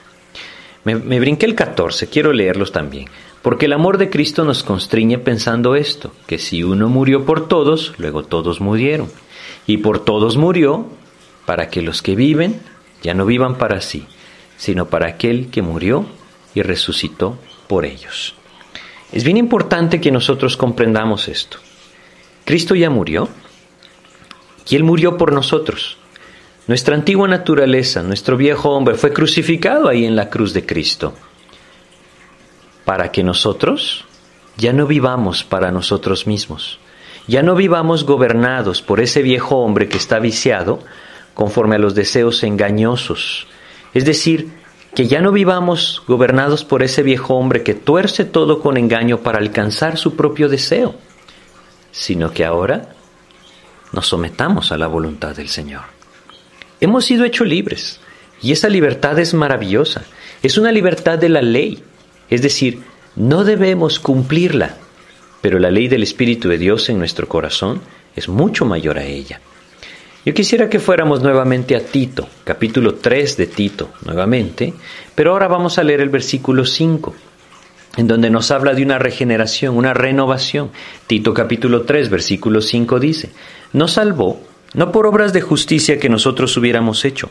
Me, 0.86 0.96
me 0.96 1.20
brinqué 1.20 1.46
el 1.46 1.56
14, 1.56 2.08
quiero 2.08 2.32
leerlos 2.32 2.72
también. 2.72 3.10
Porque 3.46 3.68
el 3.68 3.74
amor 3.74 4.00
de 4.00 4.10
Cristo 4.10 4.44
nos 4.44 4.64
constriñe 4.64 5.20
pensando 5.20 5.76
esto, 5.76 6.12
que 6.26 6.40
si 6.40 6.64
uno 6.64 6.90
murió 6.90 7.26
por 7.26 7.48
todos, 7.48 7.94
luego 8.00 8.24
todos 8.24 8.60
murieron. 8.60 9.08
Y 9.68 9.78
por 9.78 10.04
todos 10.04 10.36
murió, 10.36 10.88
para 11.46 11.70
que 11.70 11.84
los 11.84 12.02
que 12.02 12.16
viven 12.16 12.60
ya 13.04 13.14
no 13.14 13.24
vivan 13.24 13.60
para 13.60 13.82
sí, 13.82 14.08
sino 14.58 14.88
para 14.88 15.10
aquel 15.10 15.52
que 15.52 15.62
murió 15.62 16.08
y 16.56 16.64
resucitó 16.64 17.38
por 17.68 17.86
ellos. 17.86 18.34
Es 19.12 19.24
bien 19.24 19.38
importante 19.38 20.02
que 20.02 20.10
nosotros 20.10 20.58
comprendamos 20.58 21.28
esto. 21.28 21.60
Cristo 22.46 22.74
ya 22.74 22.90
murió 22.90 23.30
y 24.68 24.76
Él 24.76 24.84
murió 24.84 25.18
por 25.18 25.32
nosotros. 25.32 26.00
Nuestra 26.66 26.96
antigua 26.96 27.28
naturaleza, 27.28 28.02
nuestro 28.02 28.38
viejo 28.38 28.72
hombre, 28.72 28.96
fue 28.96 29.14
crucificado 29.14 29.88
ahí 29.88 30.04
en 30.04 30.16
la 30.16 30.32
cruz 30.32 30.52
de 30.52 30.66
Cristo 30.66 31.14
para 32.86 33.12
que 33.12 33.24
nosotros 33.24 34.06
ya 34.58 34.72
no 34.72 34.88
vivamos 34.88 35.44
para 35.44 35.72
nosotros 35.72 36.28
mismos, 36.28 36.80
ya 37.28 37.44
no 37.44 37.56
vivamos 37.56 38.06
gobernados 38.06 38.82
por 38.82 39.02
ese 39.02 39.22
viejo 39.22 39.58
hombre 39.58 39.90
que 39.90 39.98
está 39.98 40.20
viciado 40.20 40.80
conforme 41.34 41.76
a 41.76 41.80
los 41.80 41.96
deseos 41.96 42.44
engañosos. 42.44 43.48
Es 43.94 44.06
decir, 44.06 44.50
que 44.96 45.08
ya 45.08 45.22
no 45.22 45.32
vivamos 45.32 46.02
gobernados 46.08 46.64
por 46.64 46.82
ese 46.82 47.04
viejo 47.04 47.36
hombre 47.36 47.64
que 47.64 47.74
tuerce 47.74 48.24
todo 48.24 48.62
con 48.62 48.78
engaño 48.78 49.20
para 49.20 49.40
alcanzar 49.40 49.98
su 49.98 50.16
propio 50.16 50.48
deseo, 50.48 50.96
sino 51.92 52.32
que 52.32 52.46
ahora 52.46 52.96
nos 53.92 54.08
sometamos 54.08 54.72
a 54.72 54.78
la 54.78 54.88
voluntad 54.88 55.36
del 55.36 55.50
Señor. 55.50 55.84
Hemos 56.80 57.06
sido 57.06 57.26
hechos 57.26 57.48
libres 57.48 58.00
y 58.42 58.52
esa 58.52 58.70
libertad 58.70 59.20
es 59.20 59.34
maravillosa. 59.34 60.04
Es 60.44 60.58
una 60.58 60.72
libertad 60.72 61.18
de 61.18 61.30
la 61.30 61.42
ley, 61.42 61.84
es 62.30 62.42
decir, 62.42 62.82
no 63.16 63.44
debemos 63.44 64.00
cumplirla, 64.00 64.76
pero 65.42 65.60
la 65.60 65.72
ley 65.72 65.88
del 65.88 66.04
Espíritu 66.04 66.50
de 66.50 66.58
Dios 66.58 66.90
en 66.90 66.98
nuestro 66.98 67.28
corazón 67.28 67.82
es 68.16 68.28
mucho 68.28 68.66
mayor 68.66 68.98
a 68.98 69.06
ella. 69.06 69.42
Yo 70.26 70.34
quisiera 70.34 70.70
que 70.70 70.80
fuéramos 70.80 71.22
nuevamente 71.22 71.76
a 71.76 71.82
Tito, 71.82 72.28
capítulo 72.44 72.96
3 72.96 73.38
de 73.38 73.46
Tito, 73.46 73.92
nuevamente, 74.06 74.74
pero 75.14 75.32
ahora 75.32 75.48
vamos 75.48 75.78
a 75.78 75.84
leer 75.84 76.02
el 76.02 76.10
versículo 76.10 76.66
5, 76.66 77.14
en 77.98 78.08
donde 78.08 78.32
nos 78.32 78.50
habla 78.50 78.74
de 78.74 78.82
una 78.82 78.98
regeneración, 78.98 79.78
una 79.78 79.94
renovación. 79.94 80.72
Tito 81.06 81.34
capítulo 81.34 81.84
3, 81.84 82.10
versículo 82.10 82.62
5 82.62 83.00
dice, 83.00 83.30
nos 83.72 83.92
salvó 83.94 84.42
no 84.74 84.92
por 84.92 85.06
obras 85.06 85.32
de 85.32 85.42
justicia 85.42 86.00
que 86.00 86.10
nosotros 86.10 86.58
hubiéramos 86.58 87.06
hecho, 87.06 87.30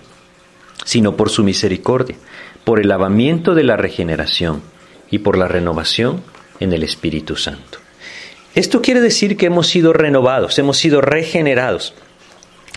sino 0.84 1.16
por 1.16 1.30
su 1.30 1.42
misericordia, 1.42 2.16
por 2.62 2.80
el 2.80 2.88
lavamiento 2.88 3.54
de 3.54 3.64
la 3.64 3.76
regeneración 3.76 4.62
y 5.14 5.20
por 5.20 5.38
la 5.38 5.46
renovación 5.46 6.24
en 6.58 6.72
el 6.72 6.82
Espíritu 6.82 7.36
Santo. 7.36 7.78
Esto 8.56 8.82
quiere 8.82 9.00
decir 9.00 9.36
que 9.36 9.46
hemos 9.46 9.68
sido 9.68 9.92
renovados, 9.92 10.58
hemos 10.58 10.76
sido 10.76 11.00
regenerados. 11.00 11.94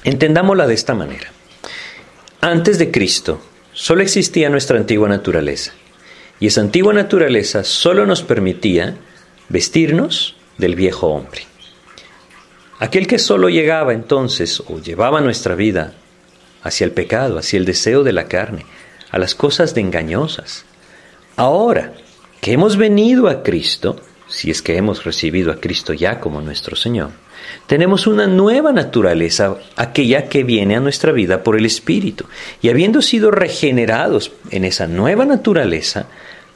Entendámosla 0.03 0.67
de 0.67 0.75
esta 0.75 0.93
manera. 0.93 1.31
Antes 2.39 2.77
de 2.77 2.91
Cristo, 2.91 3.41
solo 3.73 4.03
existía 4.03 4.51
nuestra 4.51 4.77
antigua 4.77 5.09
naturaleza. 5.09 5.73
Y 6.39 6.45
esa 6.45 6.61
antigua 6.61 6.93
naturaleza 6.93 7.63
solo 7.63 8.05
nos 8.05 8.21
permitía 8.21 8.97
vestirnos 9.49 10.35
del 10.59 10.75
viejo 10.75 11.07
hombre. 11.07 11.41
Aquel 12.77 13.07
que 13.07 13.17
solo 13.17 13.49
llegaba 13.49 13.93
entonces 13.93 14.61
o 14.67 14.79
llevaba 14.79 15.21
nuestra 15.21 15.55
vida 15.55 15.93
hacia 16.61 16.85
el 16.85 16.91
pecado, 16.91 17.39
hacia 17.39 17.57
el 17.57 17.65
deseo 17.65 18.03
de 18.03 18.13
la 18.13 18.27
carne, 18.27 18.67
a 19.09 19.17
las 19.17 19.33
cosas 19.33 19.73
de 19.73 19.81
engañosas. 19.81 20.65
Ahora, 21.35 21.93
que 22.41 22.53
hemos 22.53 22.77
venido 22.77 23.27
a 23.27 23.43
Cristo, 23.43 23.97
si 24.27 24.51
es 24.51 24.61
que 24.61 24.77
hemos 24.77 25.03
recibido 25.03 25.51
a 25.51 25.55
Cristo 25.55 25.93
ya 25.93 26.19
como 26.19 26.41
nuestro 26.41 26.75
Señor, 26.75 27.11
tenemos 27.65 28.07
una 28.07 28.27
nueva 28.27 28.71
naturaleza, 28.71 29.57
aquella 29.75 30.29
que 30.29 30.43
viene 30.43 30.75
a 30.75 30.79
nuestra 30.79 31.11
vida 31.11 31.43
por 31.43 31.57
el 31.57 31.65
Espíritu. 31.65 32.25
Y 32.61 32.69
habiendo 32.69 33.01
sido 33.01 33.31
regenerados 33.31 34.31
en 34.51 34.63
esa 34.63 34.87
nueva 34.87 35.25
naturaleza, 35.25 36.07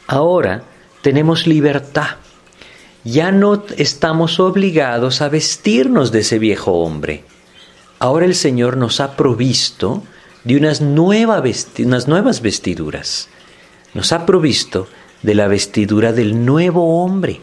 ahora 0.07 0.63
tenemos 1.01 1.47
libertad. 1.47 2.17
Ya 3.03 3.31
no 3.31 3.63
estamos 3.77 4.39
obligados 4.39 5.21
a 5.21 5.29
vestirnos 5.29 6.11
de 6.11 6.19
ese 6.19 6.39
viejo 6.39 6.73
hombre. 6.73 7.23
Ahora 7.99 8.25
el 8.25 8.35
Señor 8.35 8.77
nos 8.77 8.99
ha 8.99 9.15
provisto 9.15 10.03
de 10.43 10.57
unas, 10.57 10.81
unas 10.81 12.07
nuevas 12.07 12.41
vestiduras. 12.41 13.27
Nos 13.93 14.11
ha 14.11 14.25
provisto 14.25 14.87
de 15.21 15.35
la 15.35 15.47
vestidura 15.47 16.13
del 16.13 16.45
nuevo 16.45 17.03
hombre. 17.03 17.41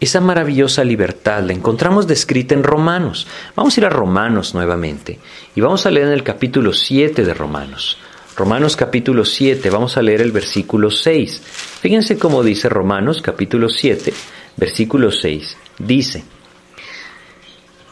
Esa 0.00 0.20
maravillosa 0.20 0.82
libertad 0.82 1.42
la 1.44 1.52
encontramos 1.52 2.08
descrita 2.08 2.54
en 2.54 2.64
Romanos. 2.64 3.26
Vamos 3.54 3.76
a 3.76 3.80
ir 3.80 3.86
a 3.86 3.90
Romanos 3.90 4.52
nuevamente 4.52 5.18
y 5.54 5.60
vamos 5.60 5.86
a 5.86 5.90
leer 5.90 6.08
en 6.08 6.12
el 6.12 6.24
capítulo 6.24 6.72
7 6.72 7.24
de 7.24 7.34
Romanos. 7.34 7.98
Romanos 8.34 8.76
capítulo 8.76 9.24
7, 9.24 9.70
vamos 9.70 9.96
a 9.96 10.02
leer 10.02 10.22
el 10.22 10.32
versículo 10.32 10.90
6. 10.90 11.42
Fíjense 11.80 12.18
cómo 12.18 12.42
dice 12.42 12.68
Romanos 12.68 13.20
capítulo 13.22 13.68
7, 13.68 14.12
versículo 14.56 15.12
6. 15.12 15.56
Dice, 15.78 16.24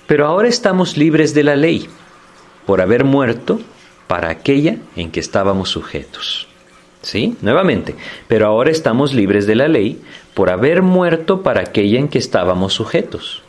pero 0.07 0.27
ahora 0.27 0.49
estamos 0.49 0.97
libres 0.97 1.35
de 1.35 1.45
la 1.45 1.55
ley 1.55 1.89
por 2.67 2.81
haber 2.81 3.05
muerto 3.05 3.61
para 4.09 4.31
aquella 4.31 4.79
en 4.97 5.13
que 5.13 5.21
estábamos 5.21 5.69
sujetos. 5.69 6.50
¿Sí? 7.03 7.37
Nuevamente, 7.41 7.95
pero 8.29 8.47
ahora 8.47 8.71
estamos 8.71 9.15
libres 9.15 9.47
de 9.47 9.55
la 9.55 9.69
ley 9.69 10.01
por 10.35 10.51
haber 10.51 10.83
muerto 10.83 11.43
para 11.43 11.63
aquella 11.63 11.99
en 11.99 12.09
que 12.09 12.19
estábamos 12.19 12.75
sujetos. 12.75 13.43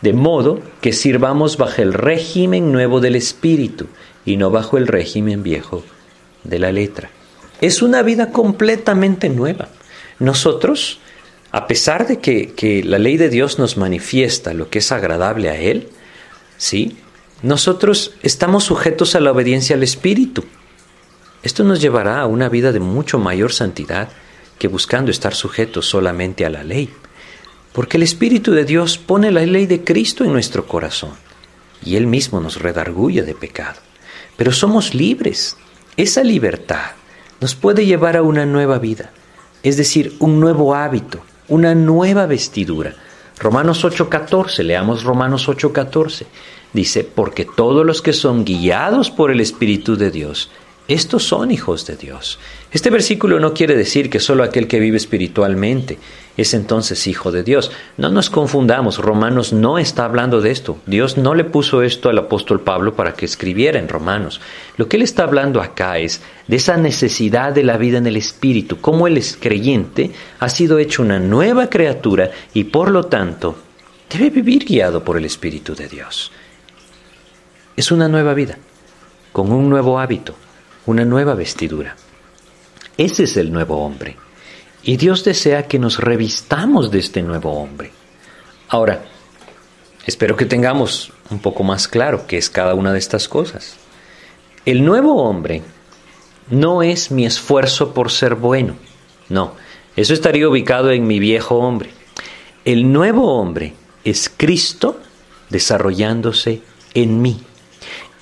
De 0.00 0.12
modo 0.12 0.60
que 0.80 0.92
sirvamos 0.92 1.56
bajo 1.56 1.82
el 1.82 1.92
régimen 1.92 2.72
nuevo 2.72 3.00
del 3.00 3.16
Espíritu 3.16 3.86
y 4.24 4.36
no 4.36 4.50
bajo 4.50 4.78
el 4.78 4.86
régimen 4.86 5.42
viejo 5.42 5.84
de 6.44 6.58
la 6.58 6.72
letra. 6.72 7.10
Es 7.60 7.82
una 7.82 8.02
vida 8.02 8.30
completamente 8.30 9.28
nueva. 9.28 9.68
Nosotros, 10.18 10.98
a 11.52 11.66
pesar 11.66 12.06
de 12.06 12.18
que, 12.18 12.52
que 12.52 12.82
la 12.82 12.98
ley 12.98 13.16
de 13.16 13.28
Dios 13.28 13.58
nos 13.58 13.76
manifiesta 13.76 14.54
lo 14.54 14.70
que 14.70 14.78
es 14.80 14.92
agradable 14.92 15.50
a 15.50 15.56
Él, 15.56 15.88
¿sí? 16.56 16.96
Nosotros 17.42 18.14
estamos 18.22 18.64
sujetos 18.64 19.14
a 19.14 19.20
la 19.20 19.32
obediencia 19.32 19.76
al 19.76 19.82
Espíritu. 19.82 20.44
Esto 21.44 21.62
nos 21.62 21.82
llevará 21.82 22.22
a 22.22 22.26
una 22.26 22.48
vida 22.48 22.72
de 22.72 22.80
mucho 22.80 23.18
mayor 23.18 23.52
santidad 23.52 24.08
que 24.58 24.66
buscando 24.66 25.10
estar 25.10 25.34
sujetos 25.34 25.86
solamente 25.86 26.46
a 26.46 26.48
la 26.48 26.64
ley. 26.64 26.88
Porque 27.74 27.98
el 27.98 28.02
Espíritu 28.02 28.52
de 28.52 28.64
Dios 28.64 28.96
pone 28.96 29.30
la 29.30 29.44
ley 29.44 29.66
de 29.66 29.84
Cristo 29.84 30.24
en 30.24 30.32
nuestro 30.32 30.66
corazón 30.66 31.10
y 31.84 31.96
Él 31.96 32.06
mismo 32.06 32.40
nos 32.40 32.62
redarguye 32.62 33.22
de 33.24 33.34
pecado. 33.34 33.78
Pero 34.38 34.52
somos 34.52 34.94
libres. 34.94 35.58
Esa 35.98 36.24
libertad 36.24 36.92
nos 37.42 37.54
puede 37.54 37.84
llevar 37.84 38.16
a 38.16 38.22
una 38.22 38.46
nueva 38.46 38.78
vida, 38.78 39.10
es 39.62 39.76
decir, 39.76 40.16
un 40.20 40.40
nuevo 40.40 40.74
hábito, 40.74 41.20
una 41.48 41.74
nueva 41.74 42.24
vestidura. 42.24 42.94
Romanos 43.38 43.84
8:14, 43.84 44.62
leamos 44.62 45.04
Romanos 45.04 45.46
8:14. 45.46 46.24
Dice, 46.72 47.04
porque 47.04 47.44
todos 47.44 47.84
los 47.84 48.00
que 48.00 48.14
son 48.14 48.46
guiados 48.46 49.10
por 49.10 49.30
el 49.30 49.40
Espíritu 49.42 49.96
de 49.96 50.10
Dios, 50.10 50.50
estos 50.86 51.24
son 51.24 51.50
hijos 51.50 51.86
de 51.86 51.96
Dios. 51.96 52.38
Este 52.70 52.90
versículo 52.90 53.40
no 53.40 53.54
quiere 53.54 53.74
decir 53.74 54.10
que 54.10 54.20
solo 54.20 54.42
aquel 54.42 54.68
que 54.68 54.80
vive 54.80 54.98
espiritualmente 54.98 55.98
es 56.36 56.52
entonces 56.52 57.06
hijo 57.06 57.32
de 57.32 57.42
Dios. 57.42 57.70
No 57.96 58.10
nos 58.10 58.28
confundamos, 58.28 58.98
Romanos 58.98 59.54
no 59.54 59.78
está 59.78 60.04
hablando 60.04 60.42
de 60.42 60.50
esto. 60.50 60.76
Dios 60.84 61.16
no 61.16 61.34
le 61.34 61.44
puso 61.44 61.82
esto 61.82 62.10
al 62.10 62.18
apóstol 62.18 62.60
Pablo 62.60 62.94
para 62.94 63.14
que 63.14 63.24
escribiera 63.24 63.78
en 63.78 63.88
Romanos. 63.88 64.42
Lo 64.76 64.86
que 64.86 64.96
él 64.96 65.02
está 65.02 65.22
hablando 65.22 65.62
acá 65.62 65.98
es 65.98 66.20
de 66.48 66.56
esa 66.56 66.76
necesidad 66.76 67.52
de 67.54 67.64
la 67.64 67.78
vida 67.78 67.96
en 67.96 68.06
el 68.06 68.16
espíritu, 68.16 68.80
como 68.80 69.06
él 69.06 69.16
es 69.16 69.38
creyente, 69.40 70.10
ha 70.38 70.48
sido 70.50 70.78
hecho 70.78 71.02
una 71.02 71.18
nueva 71.18 71.70
criatura 71.70 72.30
y 72.52 72.64
por 72.64 72.90
lo 72.90 73.04
tanto 73.04 73.56
debe 74.10 74.30
vivir 74.30 74.64
guiado 74.64 75.02
por 75.02 75.16
el 75.16 75.24
Espíritu 75.24 75.74
de 75.74 75.88
Dios. 75.88 76.30
Es 77.76 77.90
una 77.90 78.06
nueva 78.06 78.34
vida, 78.34 78.58
con 79.32 79.50
un 79.50 79.68
nuevo 79.68 79.98
hábito, 79.98 80.36
una 80.86 81.04
nueva 81.04 81.34
vestidura. 81.34 81.96
Ese 82.96 83.24
es 83.24 83.36
el 83.36 83.52
nuevo 83.52 83.84
hombre. 83.84 84.16
Y 84.82 84.96
Dios 84.96 85.24
desea 85.24 85.66
que 85.66 85.78
nos 85.78 85.98
revistamos 85.98 86.90
de 86.90 86.98
este 86.98 87.22
nuevo 87.22 87.52
hombre. 87.52 87.90
Ahora, 88.68 89.04
espero 90.06 90.36
que 90.36 90.46
tengamos 90.46 91.12
un 91.30 91.38
poco 91.38 91.62
más 91.64 91.88
claro 91.88 92.26
qué 92.26 92.36
es 92.36 92.50
cada 92.50 92.74
una 92.74 92.92
de 92.92 92.98
estas 92.98 93.28
cosas. 93.28 93.76
El 94.66 94.84
nuevo 94.84 95.22
hombre 95.22 95.62
no 96.50 96.82
es 96.82 97.10
mi 97.10 97.24
esfuerzo 97.24 97.94
por 97.94 98.10
ser 98.10 98.34
bueno. 98.34 98.76
No, 99.28 99.54
eso 99.96 100.12
estaría 100.12 100.48
ubicado 100.48 100.90
en 100.90 101.06
mi 101.06 101.18
viejo 101.18 101.56
hombre. 101.56 101.90
El 102.64 102.92
nuevo 102.92 103.38
hombre 103.38 103.74
es 104.04 104.30
Cristo 104.34 105.00
desarrollándose 105.50 106.62
en 106.94 107.22
mí. 107.22 107.40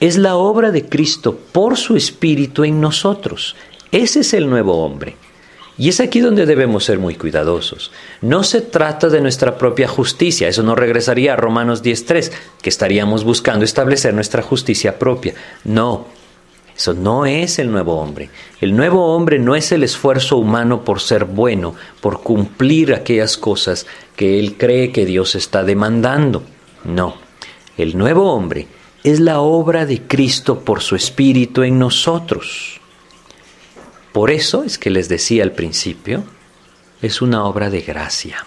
Es 0.02 0.18
la 0.18 0.34
obra 0.34 0.72
de 0.72 0.88
Cristo 0.88 1.38
por 1.52 1.76
su 1.76 1.94
Espíritu 1.94 2.64
en 2.64 2.80
nosotros. 2.80 3.54
Ese 3.92 4.18
es 4.18 4.34
el 4.34 4.50
nuevo 4.50 4.84
hombre. 4.84 5.14
Y 5.78 5.90
es 5.90 6.00
aquí 6.00 6.18
donde 6.18 6.44
debemos 6.44 6.82
ser 6.82 6.98
muy 6.98 7.14
cuidadosos. 7.14 7.92
No 8.20 8.42
se 8.42 8.62
trata 8.62 9.08
de 9.10 9.20
nuestra 9.20 9.56
propia 9.56 9.86
justicia, 9.86 10.48
eso 10.48 10.64
no 10.64 10.74
regresaría 10.74 11.34
a 11.34 11.36
Romanos 11.36 11.84
10.3, 11.84 12.32
que 12.60 12.68
estaríamos 12.68 13.22
buscando 13.22 13.64
establecer 13.64 14.12
nuestra 14.12 14.42
justicia 14.42 14.98
propia. 14.98 15.34
No, 15.62 16.08
eso 16.76 16.94
no 16.94 17.24
es 17.24 17.60
el 17.60 17.70
nuevo 17.70 18.00
hombre. 18.00 18.28
El 18.60 18.74
nuevo 18.74 19.14
hombre 19.14 19.38
no 19.38 19.54
es 19.54 19.70
el 19.70 19.84
esfuerzo 19.84 20.36
humano 20.36 20.84
por 20.84 20.98
ser 20.98 21.26
bueno, 21.26 21.76
por 22.00 22.24
cumplir 22.24 22.92
aquellas 22.92 23.36
cosas 23.36 23.86
que 24.16 24.40
él 24.40 24.56
cree 24.58 24.90
que 24.90 25.06
Dios 25.06 25.36
está 25.36 25.62
demandando. 25.62 26.42
No, 26.82 27.14
el 27.78 27.96
nuevo 27.96 28.32
hombre 28.32 28.66
es 29.04 29.18
la 29.18 29.40
obra 29.40 29.84
de 29.84 30.02
Cristo 30.02 30.60
por 30.60 30.80
su 30.80 30.94
Espíritu 30.94 31.62
en 31.62 31.78
nosotros. 31.78 32.80
Por 34.12 34.30
eso 34.30 34.62
es 34.62 34.78
que 34.78 34.90
les 34.90 35.08
decía 35.08 35.42
al 35.42 35.52
principio, 35.52 36.22
es 37.00 37.20
una 37.20 37.44
obra 37.44 37.70
de 37.70 37.80
gracia. 37.80 38.46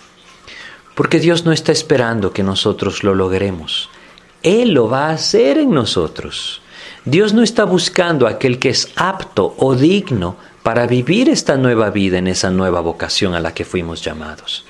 Porque 0.96 1.20
Dios 1.20 1.44
no 1.44 1.52
está 1.52 1.72
esperando 1.72 2.32
que 2.32 2.44
nosotros 2.44 3.04
lo 3.04 3.13
logremos. 3.13 3.89
Él 4.44 4.72
lo 4.72 4.88
va 4.88 5.08
a 5.08 5.13
hacer 5.13 5.58
en 5.58 5.72
nosotros. 5.72 6.62
Dios 7.04 7.34
no 7.34 7.44
está 7.44 7.65
buscando 7.65 8.26
a 8.26 8.32
aquel 8.32 8.60
que 8.60 8.70
es 8.70 8.89
apto 8.96 9.56
o 9.58 9.76
digno 9.76 10.38
para 10.63 10.88
vivir 10.88 11.30
esta 11.30 11.58
nueva 11.58 11.89
vida 11.89 12.18
en 12.18 12.28
esa 12.28 12.50
nueva 12.50 12.80
vocación 12.80 13.34
a 13.36 13.39
la 13.39 13.54
que 13.54 13.65
fuimos 13.65 14.02
llamados. 14.02 14.65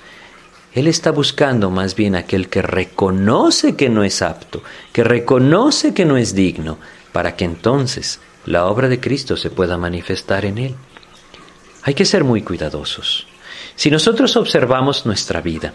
Él 0.76 0.88
está 0.88 1.12
buscando 1.12 1.72
más 1.72 1.96
bien 1.96 2.16
aquel 2.16 2.50
que 2.50 2.62
reconoce 2.62 3.78
que 3.78 3.90
no 3.90 4.04
es 4.04 4.22
apto, 4.22 4.62
que 4.92 5.06
reconoce 5.06 5.94
que 5.94 6.04
no 6.04 6.18
es 6.18 6.36
digno, 6.36 6.78
para 7.14 7.38
que 7.38 7.46
entonces 7.46 8.20
la 8.46 8.66
obra 8.66 8.90
de 8.90 9.00
Cristo 9.00 9.38
se 9.38 9.50
pueda 9.50 9.78
manifestar 9.78 10.44
en 10.44 10.58
él. 10.58 10.76
Hay 11.84 11.94
que 11.94 12.04
ser 12.04 12.26
muy 12.26 12.42
cuidadosos. 12.42 13.26
Si 13.78 13.90
nosotros 13.90 14.36
observamos 14.36 15.06
nuestra 15.06 15.40
vida 15.40 15.74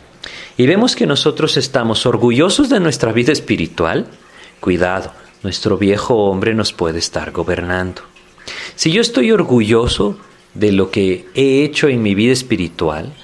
y 0.58 0.66
vemos 0.66 0.94
que 0.94 1.06
nosotros 1.06 1.56
estamos 1.56 2.04
orgullosos 2.04 2.68
de 2.68 2.80
nuestra 2.80 3.10
vida 3.12 3.32
espiritual, 3.32 4.06
cuidado, 4.60 5.14
nuestro 5.42 5.78
viejo 5.78 6.14
hombre 6.26 6.54
nos 6.54 6.74
puede 6.74 6.98
estar 6.98 7.30
gobernando. 7.30 8.02
Si 8.76 8.92
yo 8.92 9.00
estoy 9.00 9.32
orgulloso 9.32 10.18
de 10.52 10.72
lo 10.72 10.90
que 10.90 11.26
he 11.34 11.64
hecho 11.64 11.88
en 11.88 12.02
mi 12.02 12.14
vida 12.14 12.34
espiritual, 12.34 13.14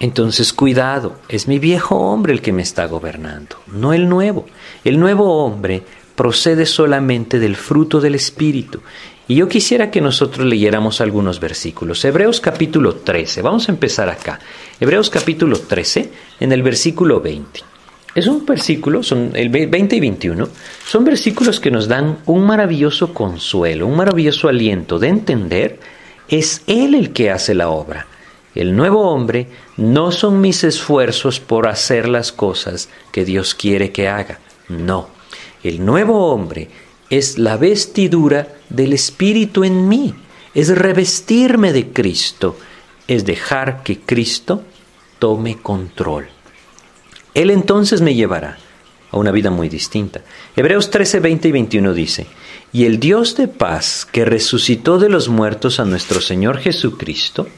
entonces 0.00 0.52
cuidado, 0.52 1.18
es 1.28 1.48
mi 1.48 1.58
viejo 1.58 1.96
hombre 1.96 2.32
el 2.32 2.42
que 2.42 2.52
me 2.52 2.62
está 2.62 2.86
gobernando, 2.86 3.56
no 3.68 3.92
el 3.92 4.08
nuevo. 4.08 4.46
El 4.84 4.98
nuevo 4.98 5.44
hombre 5.44 5.82
procede 6.14 6.66
solamente 6.66 7.38
del 7.38 7.56
fruto 7.56 8.00
del 8.00 8.14
Espíritu. 8.14 8.80
Y 9.26 9.36
yo 9.36 9.48
quisiera 9.48 9.90
que 9.90 10.02
nosotros 10.02 10.46
leyéramos 10.46 11.00
algunos 11.00 11.40
versículos. 11.40 12.04
Hebreos 12.04 12.40
capítulo 12.40 12.96
13, 12.96 13.40
vamos 13.40 13.68
a 13.68 13.72
empezar 13.72 14.08
acá. 14.08 14.38
Hebreos 14.78 15.08
capítulo 15.08 15.58
13, 15.58 16.10
en 16.40 16.52
el 16.52 16.62
versículo 16.62 17.20
20. 17.20 17.60
Es 18.14 18.26
un 18.26 18.44
versículo, 18.44 19.02
son 19.02 19.30
el 19.34 19.48
20 19.48 19.96
y 19.96 20.00
21, 20.00 20.48
son 20.86 21.04
versículos 21.04 21.58
que 21.58 21.70
nos 21.70 21.88
dan 21.88 22.18
un 22.26 22.46
maravilloso 22.46 23.12
consuelo, 23.12 23.86
un 23.86 23.96
maravilloso 23.96 24.48
aliento 24.48 24.98
de 24.98 25.08
entender, 25.08 25.80
es 26.28 26.62
Él 26.66 26.94
el 26.94 27.12
que 27.12 27.30
hace 27.30 27.54
la 27.54 27.70
obra. 27.70 28.06
El 28.54 28.76
nuevo 28.76 29.10
hombre 29.10 29.48
no 29.76 30.12
son 30.12 30.40
mis 30.40 30.62
esfuerzos 30.62 31.40
por 31.40 31.66
hacer 31.66 32.08
las 32.08 32.30
cosas 32.30 32.88
que 33.10 33.24
Dios 33.24 33.54
quiere 33.54 33.90
que 33.90 34.08
haga, 34.08 34.38
no. 34.68 35.08
El 35.62 35.84
nuevo 35.84 36.30
hombre 36.32 36.68
es 37.10 37.38
la 37.38 37.56
vestidura 37.56 38.48
del 38.68 38.92
Espíritu 38.92 39.64
en 39.64 39.88
mí, 39.88 40.14
es 40.54 40.76
revestirme 40.76 41.72
de 41.72 41.88
Cristo, 41.92 42.56
es 43.08 43.24
dejar 43.24 43.82
que 43.82 44.00
Cristo 44.00 44.62
tome 45.18 45.58
control. 45.58 46.28
Él 47.34 47.50
entonces 47.50 48.00
me 48.00 48.14
llevará 48.14 48.58
a 49.10 49.16
una 49.16 49.32
vida 49.32 49.50
muy 49.50 49.68
distinta. 49.68 50.22
Hebreos 50.56 50.90
13, 50.90 51.20
20 51.20 51.48
y 51.48 51.52
21 51.52 51.94
dice, 51.94 52.26
y 52.72 52.84
el 52.84 53.00
Dios 53.00 53.36
de 53.36 53.48
paz 53.48 54.06
que 54.10 54.24
resucitó 54.24 54.98
de 54.98 55.08
los 55.08 55.28
muertos 55.28 55.80
a 55.80 55.84
nuestro 55.84 56.20
Señor 56.20 56.58
Jesucristo, 56.58 57.48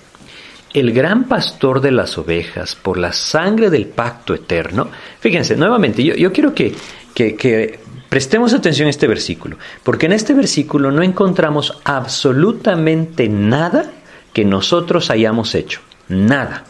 el 0.73 0.93
gran 0.93 1.25
pastor 1.25 1.81
de 1.81 1.93
las 1.93 2.19
ovejas 2.19 2.77
por 2.77 2.99
la 2.99 3.13
sangre 3.13 3.71
del 3.71 3.87
pacto 3.87 4.35
eterno. 4.35 4.91
Fíjense, 5.21 5.57
nuevamente, 5.57 6.03
yo, 6.03 6.33
quiero 6.33 6.55
que, 6.55 6.75
que 7.15 7.79
Prestemos 8.09 8.55
atención 8.55 8.87
a 8.87 8.91
este 8.91 9.09
versículo, 9.09 9.59
porque 9.83 10.07
en 10.07 10.13
este 10.13 10.33
versículo 10.33 10.93
no 10.93 11.03
encontramos 11.03 11.81
absolutamente 11.85 13.29
nada 13.29 13.91
que 14.33 14.45
nosotros 14.45 15.11
hayamos 15.11 15.55
hecho. 15.55 15.81
Nada. 16.09 16.65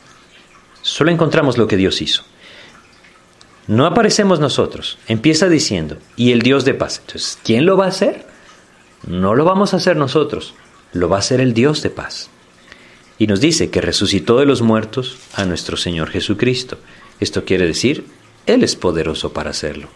Solo 0.81 1.11
encontramos 1.11 1.59
lo 1.59 1.67
que 1.67 1.77
Dios 1.77 2.01
hizo. 2.01 2.25
No 3.67 3.85
aparecemos 3.85 4.41
nosotros. 4.41 4.99
Empieza 5.09 5.49
diciendo, 5.49 5.99
y 6.17 6.33
el 6.33 6.41
Dios 6.41 6.65
de 6.65 6.75
paz. 6.75 7.01
Entonces, 7.01 7.39
¿quién 7.45 7.67
lo 7.67 7.77
va 7.77 7.85
a 7.85 7.89
hacer? 7.89 8.27
No 9.07 9.35
lo 9.35 9.45
vamos 9.45 9.75
a 9.75 9.77
hacer 9.77 9.97
nosotros, 9.97 10.55
lo 10.93 11.09
va 11.09 11.17
a 11.17 11.21
hacer 11.21 11.41
el 11.41 11.53
Dios 11.53 11.83
de 11.83 11.91
paz. 11.91 12.31
Y 13.19 13.27
nos 13.27 13.41
dice 13.41 13.71
que 13.71 13.81
resucitó 13.81 14.39
de 14.39 14.47
los 14.47 14.63
muertos 14.63 15.19
a 15.35 15.45
nuestro 15.45 15.77
Señor 15.77 16.11
Jesucristo. 16.11 16.79
Esto 17.21 17.45
quiere 17.45 17.67
decir, 17.67 18.07
Él 18.47 18.63
es 18.63 18.77
poderoso 18.77 19.33
para 19.33 19.51
hacerlo 19.51 19.89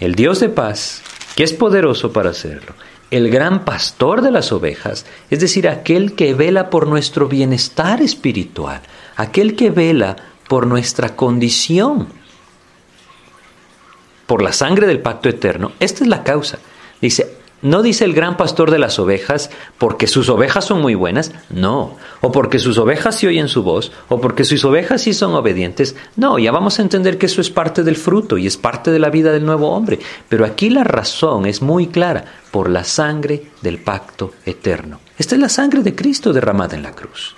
el 0.00 0.14
Dios 0.14 0.40
de 0.40 0.48
paz, 0.48 1.02
que 1.34 1.44
es 1.44 1.52
poderoso 1.52 2.12
para 2.12 2.30
hacerlo, 2.30 2.74
el 3.10 3.30
gran 3.30 3.64
pastor 3.64 4.22
de 4.22 4.30
las 4.30 4.52
ovejas, 4.52 5.06
es 5.30 5.40
decir, 5.40 5.68
aquel 5.68 6.14
que 6.14 6.34
vela 6.34 6.70
por 6.70 6.86
nuestro 6.86 7.26
bienestar 7.26 8.02
espiritual, 8.02 8.80
aquel 9.16 9.56
que 9.56 9.70
vela 9.70 10.16
por 10.48 10.66
nuestra 10.66 11.16
condición, 11.16 12.08
por 14.26 14.42
la 14.42 14.52
sangre 14.52 14.86
del 14.86 15.00
pacto 15.00 15.28
eterno. 15.28 15.72
Esta 15.80 16.04
es 16.04 16.08
la 16.08 16.22
causa. 16.22 16.58
Dice, 17.00 17.37
no 17.60 17.82
dice 17.82 18.04
el 18.04 18.14
gran 18.14 18.36
pastor 18.36 18.70
de 18.70 18.78
las 18.78 19.00
ovejas 19.00 19.50
porque 19.78 20.06
sus 20.06 20.28
ovejas 20.28 20.64
son 20.64 20.80
muy 20.80 20.94
buenas, 20.94 21.32
no. 21.50 21.96
O 22.20 22.30
porque 22.30 22.60
sus 22.60 22.78
ovejas 22.78 23.16
sí 23.16 23.26
oyen 23.26 23.48
su 23.48 23.64
voz, 23.64 23.90
o 24.08 24.20
porque 24.20 24.44
sus 24.44 24.64
ovejas 24.64 25.02
sí 25.02 25.12
son 25.12 25.34
obedientes. 25.34 25.96
No, 26.14 26.38
ya 26.38 26.52
vamos 26.52 26.78
a 26.78 26.82
entender 26.82 27.18
que 27.18 27.26
eso 27.26 27.40
es 27.40 27.50
parte 27.50 27.82
del 27.82 27.96
fruto 27.96 28.38
y 28.38 28.46
es 28.46 28.56
parte 28.56 28.92
de 28.92 29.00
la 29.00 29.10
vida 29.10 29.32
del 29.32 29.44
nuevo 29.44 29.70
hombre. 29.72 29.98
Pero 30.28 30.44
aquí 30.44 30.70
la 30.70 30.84
razón 30.84 31.46
es 31.46 31.60
muy 31.60 31.88
clara, 31.88 32.24
por 32.52 32.70
la 32.70 32.84
sangre 32.84 33.50
del 33.60 33.78
pacto 33.78 34.32
eterno. 34.46 35.00
Esta 35.18 35.34
es 35.34 35.40
la 35.40 35.48
sangre 35.48 35.82
de 35.82 35.94
Cristo 35.94 36.32
derramada 36.32 36.76
en 36.76 36.82
la 36.84 36.92
cruz. 36.92 37.34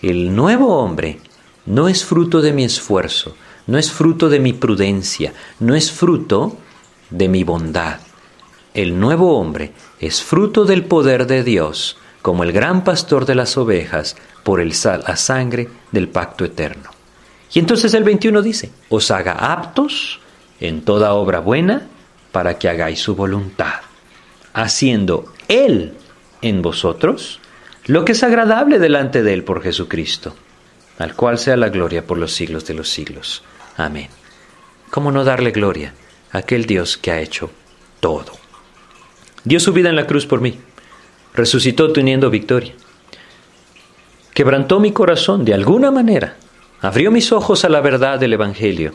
El 0.00 0.34
nuevo 0.34 0.78
hombre 0.78 1.18
no 1.66 1.88
es 1.88 2.04
fruto 2.04 2.40
de 2.40 2.52
mi 2.52 2.64
esfuerzo, 2.64 3.36
no 3.66 3.78
es 3.78 3.90
fruto 3.90 4.28
de 4.28 4.38
mi 4.38 4.52
prudencia, 4.52 5.32
no 5.58 5.74
es 5.74 5.90
fruto 5.90 6.56
de 7.10 7.28
mi 7.28 7.42
bondad 7.42 7.98
el 8.74 8.98
nuevo 8.98 9.38
hombre 9.38 9.72
es 10.00 10.22
fruto 10.22 10.64
del 10.64 10.84
poder 10.84 11.26
de 11.26 11.44
Dios, 11.44 11.96
como 12.22 12.42
el 12.42 12.52
gran 12.52 12.82
pastor 12.82 13.24
de 13.24 13.36
las 13.36 13.56
ovejas, 13.56 14.16
por 14.42 14.60
el 14.60 14.74
sal 14.74 15.04
a 15.06 15.16
sangre 15.16 15.68
del 15.92 16.08
pacto 16.08 16.44
eterno. 16.44 16.90
Y 17.52 17.60
entonces 17.60 17.94
el 17.94 18.02
21 18.02 18.42
dice, 18.42 18.72
os 18.88 19.12
haga 19.12 19.52
aptos 19.52 20.20
en 20.58 20.82
toda 20.82 21.14
obra 21.14 21.38
buena 21.38 21.86
para 22.32 22.58
que 22.58 22.68
hagáis 22.68 22.98
su 22.98 23.14
voluntad, 23.14 23.80
haciendo 24.52 25.32
Él 25.46 25.94
en 26.42 26.60
vosotros 26.60 27.40
lo 27.86 28.04
que 28.04 28.12
es 28.12 28.22
agradable 28.24 28.80
delante 28.80 29.22
de 29.22 29.34
Él 29.34 29.44
por 29.44 29.62
Jesucristo, 29.62 30.34
al 30.98 31.14
cual 31.14 31.38
sea 31.38 31.56
la 31.56 31.68
gloria 31.68 32.06
por 32.06 32.18
los 32.18 32.32
siglos 32.32 32.66
de 32.66 32.74
los 32.74 32.88
siglos. 32.88 33.44
Amén. 33.76 34.08
¿Cómo 34.90 35.12
no 35.12 35.22
darle 35.22 35.52
gloria 35.52 35.94
a 36.32 36.38
aquel 36.38 36.66
Dios 36.66 36.96
que 36.96 37.12
ha 37.12 37.20
hecho 37.20 37.50
todo? 38.00 38.43
Dio 39.44 39.60
su 39.60 39.72
vida 39.72 39.90
en 39.90 39.96
la 39.96 40.06
cruz 40.06 40.24
por 40.26 40.40
mí, 40.40 40.58
resucitó 41.34 41.92
teniendo 41.92 42.30
victoria, 42.30 42.72
quebrantó 44.32 44.80
mi 44.80 44.92
corazón 44.92 45.44
de 45.44 45.52
alguna 45.52 45.90
manera, 45.90 46.36
abrió 46.80 47.10
mis 47.10 47.30
ojos 47.30 47.64
a 47.64 47.68
la 47.68 47.82
verdad 47.82 48.18
del 48.18 48.32
Evangelio 48.32 48.94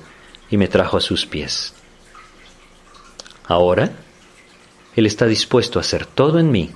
y 0.50 0.58
me 0.58 0.68
trajo 0.68 0.98
a 0.98 1.02
sus 1.02 1.28
pies. 1.28 1.76
Ahora, 3.46 3.92
Él 4.96 5.06
está 5.06 5.28
dispuesto 5.28 5.78
a 5.78 5.82
hacer 5.82 6.08
todo 6.08 6.40
en 6.40 6.52
mí 6.52 6.72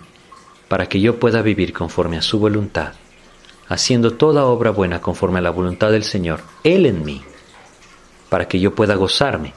para 0.67 0.87
que 0.87 1.01
yo 1.01 1.19
pueda 1.19 1.41
vivir 1.41 1.73
conforme 1.73 2.17
a 2.17 2.21
su 2.21 2.39
voluntad, 2.39 2.93
haciendo 3.67 4.13
toda 4.13 4.45
obra 4.45 4.69
buena 4.69 5.01
conforme 5.01 5.39
a 5.39 5.43
la 5.43 5.49
voluntad 5.49 5.91
del 5.91 6.03
Señor, 6.03 6.41
Él 6.63 6.85
en 6.85 7.03
mí, 7.03 7.23
para 8.29 8.47
que 8.47 8.59
yo 8.59 8.75
pueda 8.75 8.93
gozarme 8.95 9.53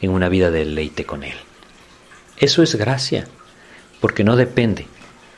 en 0.00 0.10
una 0.10 0.28
vida 0.28 0.50
de 0.50 0.60
deleite 0.60 1.04
con 1.04 1.22
Él. 1.22 1.36
Eso 2.38 2.62
es 2.62 2.74
gracia, 2.74 3.26
porque 4.04 4.22
no 4.22 4.36
depende 4.36 4.86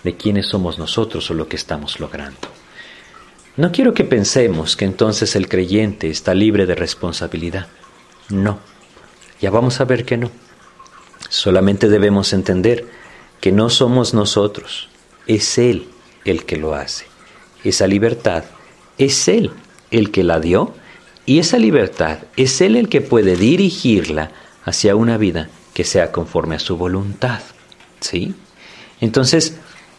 de 0.03 0.17
quiénes 0.17 0.49
somos 0.49 0.77
nosotros 0.77 1.31
o 1.31 1.35
lo 1.35 1.49
que 1.49 1.55
estamos 1.55 2.01
logrando. 2.01 2.49
No 3.57 3.71
quiero 3.71 3.95
que 3.95 4.03
pensemos 4.03 4.75
que 4.75 4.85
entonces 4.85 5.37
el 5.37 5.49
creyente 5.49 6.11
está 6.11 6.35
libre 6.35 6.67
de 6.67 6.75
responsabilidad. 6.75 7.69
No, 8.29 8.59
ya 9.41 9.51
vamos 9.53 9.81
a 9.81 9.85
ver 9.85 10.05
que 10.05 10.17
no. 10.17 10.33
Solamente 11.29 11.89
debemos 11.89 12.33
entender 12.33 12.89
que 13.41 13.53
no 13.53 13.71
somos 13.71 14.15
nosotros, 14.15 14.89
es 15.29 15.59
Él 15.59 15.87
el 16.25 16.45
que 16.45 16.57
lo 16.57 16.75
hace. 16.75 17.07
Esa 17.63 17.87
libertad 17.87 18.43
es 18.99 19.29
Él 19.29 19.53
el 19.93 20.11
que 20.11 20.25
la 20.25 20.41
dio 20.41 20.75
y 21.25 21.39
esa 21.39 21.59
libertad 21.59 22.19
es 22.37 22.61
Él 22.61 22.75
el 22.75 22.89
que 22.89 23.01
puede 23.01 23.37
dirigirla 23.37 24.33
hacia 24.65 24.97
una 24.97 25.19
vida 25.19 25.51
que 25.73 25.85
sea 25.85 26.11
conforme 26.11 26.57
a 26.57 26.59
su 26.59 26.77
voluntad. 26.77 27.43
¿Sí? 28.01 28.35
Entonces, 29.01 29.57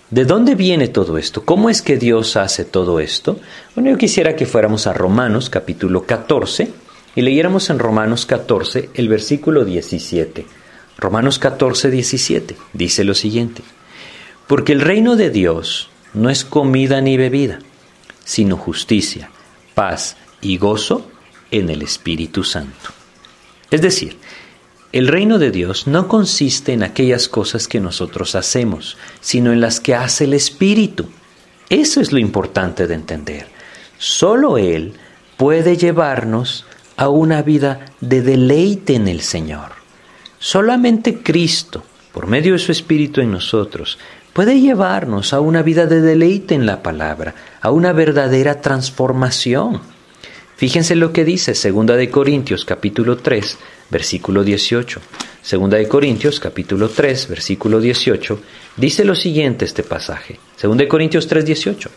¿de 0.09 0.25
dónde 0.25 0.55
viene 0.55 0.87
todo 0.87 1.17
esto? 1.17 1.43
¿Cómo 1.43 1.69
es 1.69 1.81
que 1.81 1.97
Dios 1.97 2.35
hace 2.35 2.65
todo 2.65 2.99
esto? 2.99 3.39
Bueno, 3.75 3.91
yo 3.91 3.97
quisiera 3.97 4.35
que 4.35 4.45
fuéramos 4.45 4.87
a 4.87 4.93
Romanos 4.93 5.49
capítulo 5.49 6.05
14 6.05 6.71
y 7.15 7.21
leyéramos 7.21 7.69
en 7.69 7.79
Romanos 7.79 8.25
14 8.25 8.89
el 8.93 9.09
versículo 9.09 9.65
17. 9.65 10.45
Romanos 10.97 11.39
14, 11.39 11.91
17 11.91 12.55
dice 12.73 13.03
lo 13.03 13.13
siguiente. 13.13 13.63
Porque 14.47 14.73
el 14.73 14.81
reino 14.81 15.15
de 15.15 15.29
Dios 15.29 15.89
no 16.13 16.29
es 16.29 16.43
comida 16.43 17.01
ni 17.01 17.17
bebida, 17.17 17.59
sino 18.23 18.57
justicia, 18.57 19.29
paz 19.75 20.15
y 20.41 20.57
gozo 20.57 21.09
en 21.51 21.69
el 21.69 21.81
Espíritu 21.81 22.43
Santo. 22.43 22.89
Es 23.69 23.81
decir, 23.81 24.17
el 24.97 25.07
reino 25.07 25.37
de 25.37 25.51
Dios 25.51 25.85
no 25.85 26.07
consiste 26.07 26.73
en 26.73 26.81
aquellas 26.81 27.27
cosas 27.27 27.67
que 27.67 27.79
nosotros 27.79 28.33
hacemos, 28.33 28.97
sino 29.21 29.53
en 29.53 29.61
las 29.61 29.79
que 29.79 29.93
hace 29.93 30.23
el 30.23 30.33
Espíritu. 30.33 31.05
Eso 31.69 32.01
es 32.01 32.11
lo 32.11 32.17
importante 32.17 32.87
de 32.87 32.95
entender. 32.95 33.45
Solo 33.99 34.57
Él 34.57 34.93
puede 35.37 35.77
llevarnos 35.77 36.65
a 36.95 37.09
una 37.09 37.43
vida 37.43 37.85
de 38.01 38.23
deleite 38.23 38.95
en 38.95 39.07
el 39.07 39.21
Señor. 39.21 39.73
Solamente 40.39 41.21
Cristo, 41.21 41.83
por 42.11 42.25
medio 42.25 42.53
de 42.53 42.59
su 42.59 42.71
Espíritu 42.71 43.21
en 43.21 43.31
nosotros, 43.31 43.99
puede 44.33 44.59
llevarnos 44.59 45.31
a 45.31 45.41
una 45.41 45.61
vida 45.61 45.85
de 45.85 46.01
deleite 46.01 46.55
en 46.55 46.65
la 46.65 46.81
palabra, 46.81 47.35
a 47.61 47.69
una 47.69 47.93
verdadera 47.93 48.61
transformación. 48.61 49.79
Fíjense 50.57 50.95
lo 50.95 51.13
que 51.13 51.23
dice 51.23 51.53
2 51.53 51.85
de 51.85 52.09
Corintios 52.09 52.65
capítulo 52.65 53.17
3, 53.17 53.59
versículo 53.91 54.43
18. 54.43 54.99
2 55.51 55.69
de 55.69 55.87
Corintios 55.87 56.39
capítulo 56.39 56.89
3, 56.89 57.27
versículo 57.29 57.79
18, 57.79 58.39
dice 58.75 59.05
lo 59.05 59.13
siguiente 59.13 59.65
este 59.65 59.83
pasaje. 59.83 60.39
2 60.59 60.75
de 60.75 60.87
Corintios 60.87 61.27
3, 61.27 61.45
18. 61.45 61.91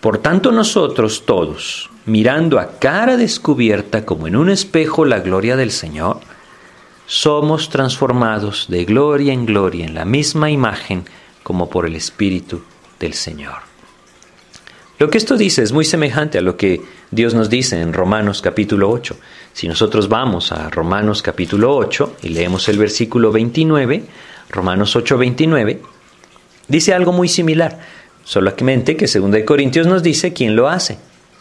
Por 0.00 0.18
tanto 0.18 0.52
nosotros 0.52 1.26
todos, 1.26 1.90
mirando 2.06 2.60
a 2.60 2.78
cara 2.78 3.16
descubierta 3.16 4.04
como 4.04 4.28
en 4.28 4.36
un 4.36 4.48
espejo 4.48 5.04
la 5.04 5.18
gloria 5.18 5.56
del 5.56 5.72
Señor, 5.72 6.20
somos 7.06 7.68
transformados 7.68 8.66
de 8.68 8.84
gloria 8.84 9.32
en 9.32 9.44
gloria 9.44 9.84
en 9.84 9.94
la 9.94 10.04
misma 10.04 10.52
imagen 10.52 11.04
como 11.42 11.68
por 11.68 11.84
el 11.86 11.96
Espíritu 11.96 12.62
del 13.00 13.14
Señor. 13.14 13.71
Lo 15.02 15.10
que 15.10 15.18
esto 15.18 15.36
dice 15.36 15.64
es 15.64 15.72
muy 15.72 15.84
semejante 15.84 16.38
a 16.38 16.42
lo 16.42 16.56
que 16.56 16.80
Dios 17.10 17.34
nos 17.34 17.50
dice 17.50 17.80
en 17.80 17.92
Romanos 17.92 18.40
capítulo 18.40 18.88
8. 18.88 19.16
Si 19.52 19.66
nosotros 19.66 20.08
vamos 20.08 20.52
a 20.52 20.70
Romanos 20.70 21.22
capítulo 21.22 21.74
8 21.74 22.18
y 22.22 22.28
leemos 22.28 22.68
el 22.68 22.78
versículo 22.78 23.32
29, 23.32 24.04
Romanos 24.50 24.94
8, 24.94 25.18
29, 25.18 25.82
dice 26.68 26.94
algo 26.94 27.10
muy 27.10 27.26
similar, 27.26 27.80
solamente 28.22 28.96
que 28.96 29.08
2 29.08 29.42
Corintios 29.44 29.88
nos 29.88 30.04
dice 30.04 30.32
quién 30.32 30.54
lo 30.54 30.68
hace. 30.68 30.98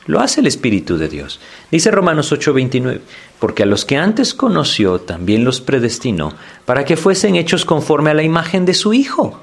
Lo 0.08 0.22
hace 0.22 0.42
el 0.42 0.48
Espíritu 0.48 0.98
de 0.98 1.08
Dios. 1.08 1.40
Dice 1.70 1.92
Romanos 1.92 2.32
8:29, 2.32 3.02
porque 3.38 3.62
a 3.62 3.68
los 3.68 3.86
que 3.86 3.96
antes 3.96 4.34
conoció 4.34 5.02
también 5.02 5.44
los 5.44 5.62
predestinó 5.62 6.34
para 6.66 6.84
que 6.84 6.98
fuesen 6.98 7.36
hechos 7.36 7.64
conforme 7.64 8.10
a 8.10 8.16
la 8.16 8.24
imagen 8.24 8.66
de 8.66 8.74
su 8.74 8.92
Hijo, 8.92 9.40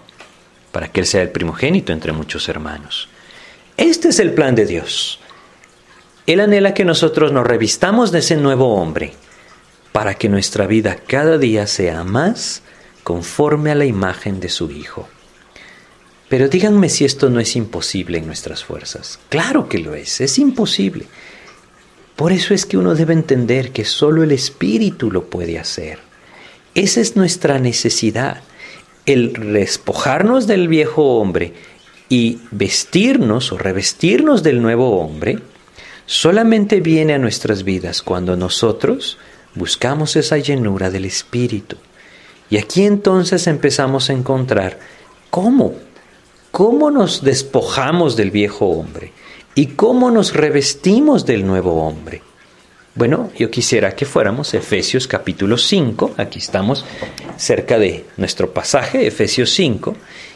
para 0.73 0.89
que 0.89 1.03
Él 1.03 1.07
sea 1.07 1.23
el 1.23 1.31
primogénito 1.31 1.93
entre 1.93 2.11
muchos 2.11 2.49
hermanos. 2.49 3.09
Este 3.79 4.09
es 4.09 4.19
el 4.19 4.35
plan 4.35 4.57
de 4.57 4.67
Dios. 4.67 5.21
Él 6.27 6.41
anhela 6.41 6.75
que 6.75 6.85
nosotros 6.85 7.31
nos 7.31 7.47
revistamos 7.47 8.11
de 8.11 8.19
ese 8.19 8.37
nuevo 8.37 8.75
hombre, 8.75 9.13
para 9.93 10.15
que 10.15 10.29
nuestra 10.29 10.67
vida 10.67 10.97
cada 10.97 11.39
día 11.39 11.69
sea 11.69 12.03
más 12.03 12.63
conforme 13.05 13.71
a 13.71 13.77
la 13.77 13.85
imagen 13.85 14.41
de 14.41 14.49
su 14.49 14.73
Hijo. 14.73 15.09
Pero 16.29 16.49
díganme 16.49 16.89
si 16.89 17.05
esto 17.05 17.31
no 17.31 17.39
es 17.39 17.55
imposible 17.55 18.19
en 18.19 18.27
nuestras 18.27 18.65
fuerzas. 18.65 19.21
Claro 19.29 19.69
que 19.69 19.79
lo 19.79 19.95
es, 19.95 20.21
es 20.21 20.41
imposible. 20.41 21.07
Por 22.17 22.33
eso 22.33 22.55
es 22.55 22.67
que 22.67 22.79
uno 22.79 22.97
debe 22.97 23.13
entender 23.13 23.71
que 23.71 23.85
solo 23.85 24.25
el 24.25 24.33
Espíritu 24.33 25.09
lo 25.13 25.31
puede 25.31 25.57
hacer. 25.57 26.01
Esa 26.75 27.01
es 27.01 27.15
nuestra 27.15 27.61
necesidad, 27.61 28.43
el 29.07 29.53
despojarnos 29.53 30.49
del 30.49 30.67
viejo 30.67 31.21
hombre 31.21 31.55
y 32.09 32.41
vestirnos 32.51 33.53
o 33.53 33.59
revestirnos 33.59 34.43
del 34.43 34.63
nuevo 34.63 35.01
hombre, 35.01 35.39
solamente 36.07 36.81
viene 36.81 37.15
a 37.15 37.19
nuestras 37.19 37.65
vidas 37.65 38.03
cuando 38.03 38.37
nosotros 38.37 39.19
buscamos 39.55 40.17
esa 40.17 40.39
llenura 40.39 40.91
del 40.91 41.05
Espíritu. 41.05 41.77
Y 42.51 42.57
aquí 42.57 42.85
entonces 42.85 43.47
empezamos 43.47 44.09
a 44.09 44.15
encontrar 44.15 44.79
cómo 45.31 45.75
cómo 46.51 46.91
nos 46.91 47.23
despojamos 47.23 48.17
del 48.17 48.31
viejo 48.31 48.67
hombre 48.67 49.13
y 49.55 49.67
cómo 49.67 50.11
nos 50.11 50.35
revestimos 50.35 51.27
del 51.27 51.47
nuevo 51.47 51.87
hombre. 51.87 52.23
Bueno, 52.95 53.31
yo 53.39 53.51
quisiera 53.51 53.95
que 53.95 54.05
fuéramos 54.05 54.55
Efesios 54.55 55.07
capítulo 55.07 55.57
5, 55.57 56.15
aquí 56.17 56.41
estamos 56.41 56.85
cerca 57.37 57.79
de 57.79 58.07
nuestro 58.17 58.53
pasaje, 58.53 59.07
Efesios 59.07 59.51
5, 59.51 59.95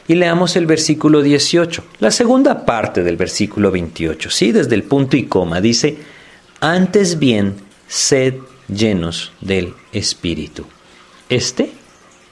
y 0.09 0.15
leamos 0.15 0.57
el 0.57 0.67
versículo 0.67 1.23
18, 1.23 1.85
la 2.01 2.11
segunda 2.11 2.65
parte 2.65 3.03
del 3.03 3.17
versículo 3.17 3.71
28, 3.71 4.31
¿sí? 4.31 4.53
Desde 4.53 4.75
el 4.75 4.83
punto 4.83 5.17
y 5.17 5.25
coma, 5.25 5.61
dice, 5.61 5.99
antes 6.61 7.19
bien, 7.19 7.57
sed 7.87 8.35
llenos 8.69 9.33
del 9.41 9.75
Espíritu. 9.93 10.67
Este, 11.29 11.73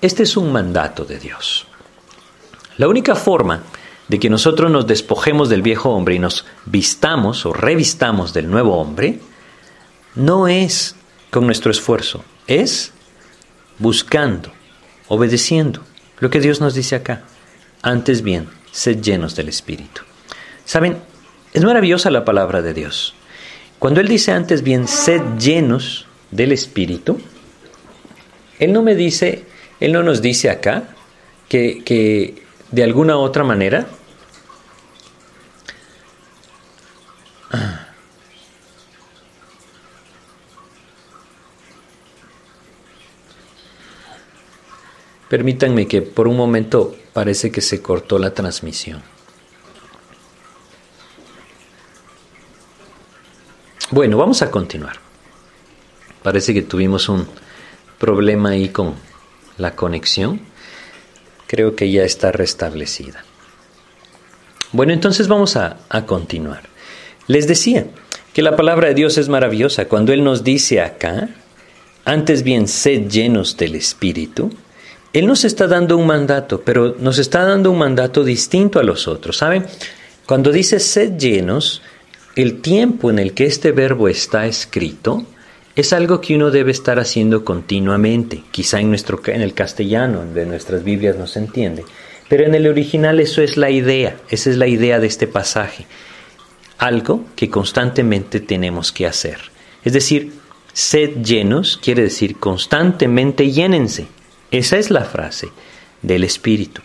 este 0.01 0.23
es 0.25 0.37
un 0.37 0.53
mandato 0.53 1.05
de 1.05 1.19
Dios. 1.19 1.67
La 2.77 2.89
única 2.89 3.15
forma 3.15 3.63
de 4.09 4.19
que 4.19 4.29
nosotros 4.29 4.71
nos 4.71 4.87
despojemos 4.87 5.49
del 5.49 5.63
viejo 5.63 5.91
hombre 5.91 6.17
y 6.17 6.19
nos 6.19 6.45
vistamos 6.67 7.47
o 7.47 7.53
revistamos 7.53 8.33
del 8.33 8.51
nuevo 8.51 8.77
hombre, 8.77 9.21
no 10.17 10.49
es 10.49 10.97
con 11.31 11.47
nuestro 11.47 11.71
esfuerzo, 11.71 12.25
es 12.49 12.93
buscando, 13.79 14.51
obedeciendo 15.07 15.83
lo 16.19 16.29
que 16.29 16.41
Dios 16.41 16.61
nos 16.61 16.75
dice 16.75 16.97
acá. 16.97 17.23
Antes 17.83 18.23
bien, 18.23 18.49
sed 18.73 19.01
llenos 19.01 19.37
del 19.37 19.49
Espíritu. 19.49 20.03
Saben, 20.65 20.99
es 21.53 21.65
maravillosa 21.65 22.11
la 22.11 22.25
palabra 22.25 22.63
de 22.63 22.75
Dios. 22.75 23.15
Cuando 23.79 24.01
Él 24.01 24.09
dice 24.09 24.33
antes 24.33 24.63
bien, 24.63 24.87
sed 24.87 25.23
llenos 25.39 26.07
del 26.31 26.53
Espíritu, 26.53 27.21
Él 28.59 28.73
no 28.73 28.83
me 28.83 28.95
dice, 28.95 29.45
Él 29.81 29.93
no 29.93 30.03
nos 30.03 30.21
dice 30.21 30.51
acá 30.51 30.85
que, 31.49 31.83
que 31.85 32.43
de 32.71 32.85
alguna 32.85 33.17
otra 33.17 33.45
manera 33.45 33.87
Permítanme 45.31 45.87
que 45.87 46.03
por 46.03 46.27
un 46.27 46.37
momento 46.37 46.97
parece 47.13 47.53
que 47.53 47.61
se 47.61 47.81
cortó 47.81 48.19
la 48.19 48.35
transmisión. 48.35 49.01
Bueno, 53.93 54.19
vamos 54.19 54.43
a 54.43 54.51
continuar. 54.51 54.97
Parece 56.25 56.53
que 56.53 56.63
tuvimos 56.63 57.09
un 57.09 57.29
problema 57.97 58.51
ahí 58.51 58.71
con 58.71 58.97
la 59.57 59.77
conexión. 59.77 60.41
Creo 61.47 61.77
que 61.77 61.93
ya 61.93 62.03
está 62.03 62.33
restablecida. 62.33 63.25
Bueno, 64.73 64.93
entonces 64.93 65.29
vamos 65.29 65.55
a, 65.55 65.77
a 65.89 66.07
continuar. 66.07 66.65
Les 67.29 67.47
decía 67.47 67.87
que 68.35 68.43
la 68.43 68.57
palabra 68.57 68.89
de 68.89 68.95
Dios 68.95 69.17
es 69.17 69.29
maravillosa. 69.29 69.85
Cuando 69.85 70.13
Él 70.13 70.25
nos 70.25 70.43
dice 70.43 70.81
acá, 70.81 71.29
antes 72.05 72.43
bien, 72.43 72.67
sed 72.67 73.09
llenos 73.09 73.57
del 73.57 73.77
Espíritu, 73.77 74.51
Él 75.13 75.27
nos 75.27 75.45
está 75.45 75.67
dando 75.67 75.97
un 75.97 76.07
mandato, 76.07 76.63
pero 76.65 76.95
nos 76.99 77.19
está 77.19 77.45
dando 77.45 77.71
un 77.71 77.79
mandato 77.79 78.23
distinto 78.23 78.79
a 78.79 78.85
los 78.85 79.09
otros. 79.09 79.39
¿Saben? 79.39 79.67
Cuando 80.25 80.53
dice 80.53 80.79
sed 80.79 81.19
llenos, 81.19 81.83
el 82.37 82.61
tiempo 82.61 83.11
en 83.11 83.19
el 83.19 83.35
que 83.35 83.47
este 83.47 83.73
verbo 83.73 84.09
está 84.09 84.47
escrito 84.47 85.25
es 85.75 85.93
algo 85.93 86.21
que 86.21 86.37
uno 86.37 86.51
debe 86.53 86.71
estar 86.71 87.01
haciendo 87.01 87.45
continuamente. 87.45 88.45
Quizá 88.53 88.81
en, 88.81 88.91
nuestro, 88.91 89.21
en 89.27 89.41
el 89.41 89.55
castellano 89.55 90.25
de 90.25 90.47
nuestras 90.47 90.85
Biblias 90.85 91.17
no 91.17 91.27
se 91.27 91.41
entiende, 91.41 91.85
pero 92.29 92.45
en 92.45 92.55
el 92.55 92.69
original 92.69 93.19
eso 93.19 93.43
es 93.43 93.57
la 93.57 93.71
idea, 93.71 94.17
esa 94.29 94.51
es 94.51 94.57
la 94.57 94.69
idea 94.69 95.01
de 95.01 95.09
este 95.09 95.27
pasaje. 95.27 95.87
Algo 96.79 97.25
que 97.35 97.51
constantemente 97.51 98.39
tenemos 98.39 98.93
que 98.93 99.07
hacer. 99.07 99.39
Es 99.85 99.93
decir, 99.93 100.33
sed 100.73 101.23
llenos 101.25 101.79
quiere 101.83 102.03
decir 102.03 102.37
constantemente 102.37 103.51
llénense. 103.51 104.07
Esa 104.51 104.79
es 104.79 104.91
la 104.91 105.05
frase 105.05 105.49
del 106.03 106.25
Espíritu. 106.25 106.83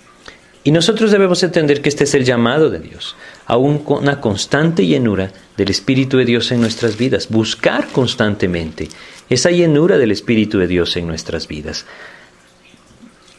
Y 0.64 0.72
nosotros 0.72 1.12
debemos 1.12 1.44
entender 1.44 1.82
que 1.82 1.90
este 1.90 2.06
es 2.06 2.16
el 2.16 2.26
llamado 2.26 2.72
de 2.72 2.80
Dios, 2.80 3.16
a 3.46 3.56
una 3.56 4.20
constante 4.20 4.86
llenura 4.88 5.32
del 5.58 5.70
Espíritu 5.70 6.18
de 6.18 6.26
Dios 6.26 6.52
en 6.52 6.60
nuestras 6.60 6.98
vidas, 6.98 7.30
buscar 7.30 7.88
constantemente 7.90 8.90
esa 9.30 9.52
llenura 9.52 10.00
del 10.00 10.12
Espíritu 10.12 10.58
de 10.58 10.66
Dios 10.66 10.98
en 10.98 11.06
nuestras 11.06 11.48
vidas. 11.48 11.86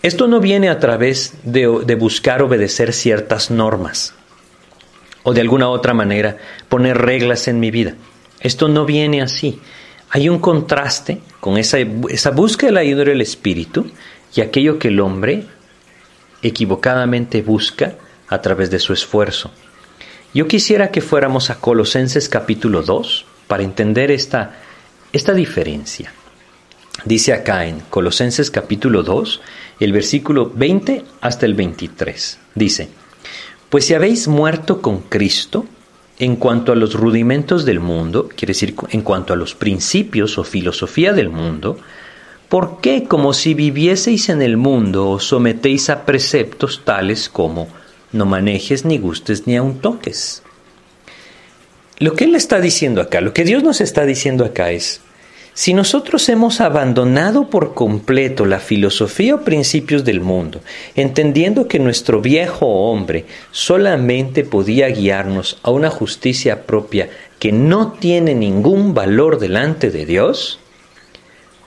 Esto 0.02 0.28
no 0.28 0.38
viene 0.38 0.68
a 0.68 0.78
través 0.78 1.34
de, 1.42 1.66
buscar 1.96 2.42
obedecer 2.42 2.92
ciertas 2.92 3.50
normas 3.50 4.14
o 5.24 5.34
de 5.34 5.40
alguna 5.40 5.68
otra 5.68 5.94
manera 5.94 6.36
poner 6.68 6.96
reglas 6.96 7.48
en 7.48 7.58
mi 7.58 7.72
vida. 7.72 7.94
Esto 8.38 8.68
no 8.68 8.84
viene 8.84 9.20
así. 9.20 9.58
Hay 10.10 10.28
un 10.28 10.38
contraste 10.38 11.18
con 11.40 11.58
esa, 11.58 11.78
esa 12.08 12.30
búsqueda 12.30 12.68
de 12.68 12.74
la 12.74 12.84
llenura 12.84 13.10
del 13.10 13.22
Espíritu 13.22 13.90
y 14.34 14.40
aquello 14.40 14.78
que 14.78 14.88
el 14.88 15.00
hombre 15.00 15.46
equivocadamente 16.42 17.42
busca 17.42 17.96
a 18.28 18.40
través 18.40 18.70
de 18.70 18.78
su 18.78 18.92
esfuerzo. 18.92 19.50
Yo 20.34 20.48
quisiera 20.48 20.90
que 20.90 21.00
fuéramos 21.00 21.50
a 21.50 21.60
Colosenses 21.60 22.28
capítulo 22.28 22.82
2 22.82 23.24
para 23.46 23.62
entender 23.62 24.10
esta, 24.10 24.56
esta 25.12 25.32
diferencia. 25.32 26.12
Dice 27.04 27.32
acá 27.32 27.66
en 27.66 27.80
Colosenses 27.90 28.50
capítulo 28.50 29.02
2, 29.02 29.40
el 29.80 29.92
versículo 29.92 30.50
20 30.54 31.04
hasta 31.20 31.46
el 31.46 31.54
23. 31.54 32.38
Dice, 32.54 32.88
pues 33.70 33.86
si 33.86 33.94
habéis 33.94 34.28
muerto 34.28 34.80
con 34.80 35.00
Cristo 35.02 35.66
en 36.18 36.36
cuanto 36.36 36.72
a 36.72 36.76
los 36.76 36.94
rudimentos 36.94 37.64
del 37.64 37.80
mundo, 37.80 38.28
quiere 38.34 38.54
decir 38.54 38.74
en 38.90 39.02
cuanto 39.02 39.32
a 39.32 39.36
los 39.36 39.54
principios 39.54 40.38
o 40.38 40.44
filosofía 40.44 41.12
del 41.12 41.28
mundo, 41.28 41.78
¿Por 42.48 42.80
qué, 42.80 43.04
como 43.04 43.32
si 43.32 43.54
vivieseis 43.54 44.28
en 44.28 44.40
el 44.40 44.56
mundo, 44.56 45.10
os 45.10 45.24
sometéis 45.24 45.90
a 45.90 46.04
preceptos 46.04 46.82
tales 46.84 47.28
como 47.28 47.66
no 48.12 48.24
manejes, 48.24 48.84
ni 48.84 48.98
gustes, 48.98 49.48
ni 49.48 49.56
aun 49.56 49.80
toques? 49.80 50.44
Lo 51.98 52.14
que 52.14 52.24
él 52.24 52.36
está 52.36 52.60
diciendo 52.60 53.00
acá, 53.00 53.20
lo 53.20 53.32
que 53.32 53.44
Dios 53.44 53.64
nos 53.64 53.80
está 53.80 54.04
diciendo 54.04 54.44
acá 54.44 54.70
es, 54.70 55.00
si 55.54 55.72
nosotros 55.72 56.28
hemos 56.28 56.60
abandonado 56.60 57.48
por 57.48 57.72
completo 57.72 58.44
la 58.44 58.60
filosofía 58.60 59.34
o 59.34 59.40
principios 59.40 60.04
del 60.04 60.20
mundo, 60.20 60.60
entendiendo 60.94 61.66
que 61.66 61.78
nuestro 61.78 62.20
viejo 62.20 62.66
hombre 62.66 63.24
solamente 63.50 64.44
podía 64.44 64.88
guiarnos 64.88 65.58
a 65.62 65.70
una 65.70 65.88
justicia 65.88 66.64
propia 66.66 67.08
que 67.38 67.50
no 67.50 67.92
tiene 67.92 68.34
ningún 68.34 68.92
valor 68.92 69.38
delante 69.38 69.90
de 69.90 70.04
Dios, 70.04 70.60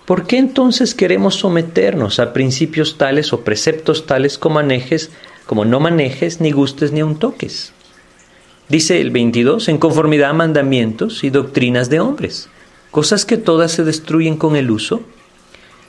¿Por 0.10 0.26
qué 0.26 0.40
entonces 0.40 0.96
queremos 0.96 1.36
someternos 1.36 2.18
a 2.18 2.34
principios 2.34 2.98
tales 2.98 3.32
o 3.32 3.42
preceptos 3.42 4.08
tales 4.08 4.40
como 4.40 4.56
manejes, 4.56 5.12
como 5.46 5.66
no 5.66 5.80
manejes, 5.80 6.42
ni 6.42 6.50
gustes, 6.50 6.92
ni 6.92 7.02
aun 7.02 7.20
toques? 7.20 7.74
Dice 8.70 9.02
el 9.02 9.12
22, 9.12 9.70
en 9.70 9.78
conformidad 9.78 10.32
a 10.32 10.34
mandamientos 10.34 11.24
y 11.24 11.30
doctrinas 11.30 11.92
de 11.92 12.00
hombres, 12.00 12.50
cosas 12.90 13.24
que 13.24 13.38
todas 13.38 13.72
se 13.72 13.84
destruyen 13.84 14.36
con 14.36 14.56
el 14.56 14.72
uso. 14.72 15.04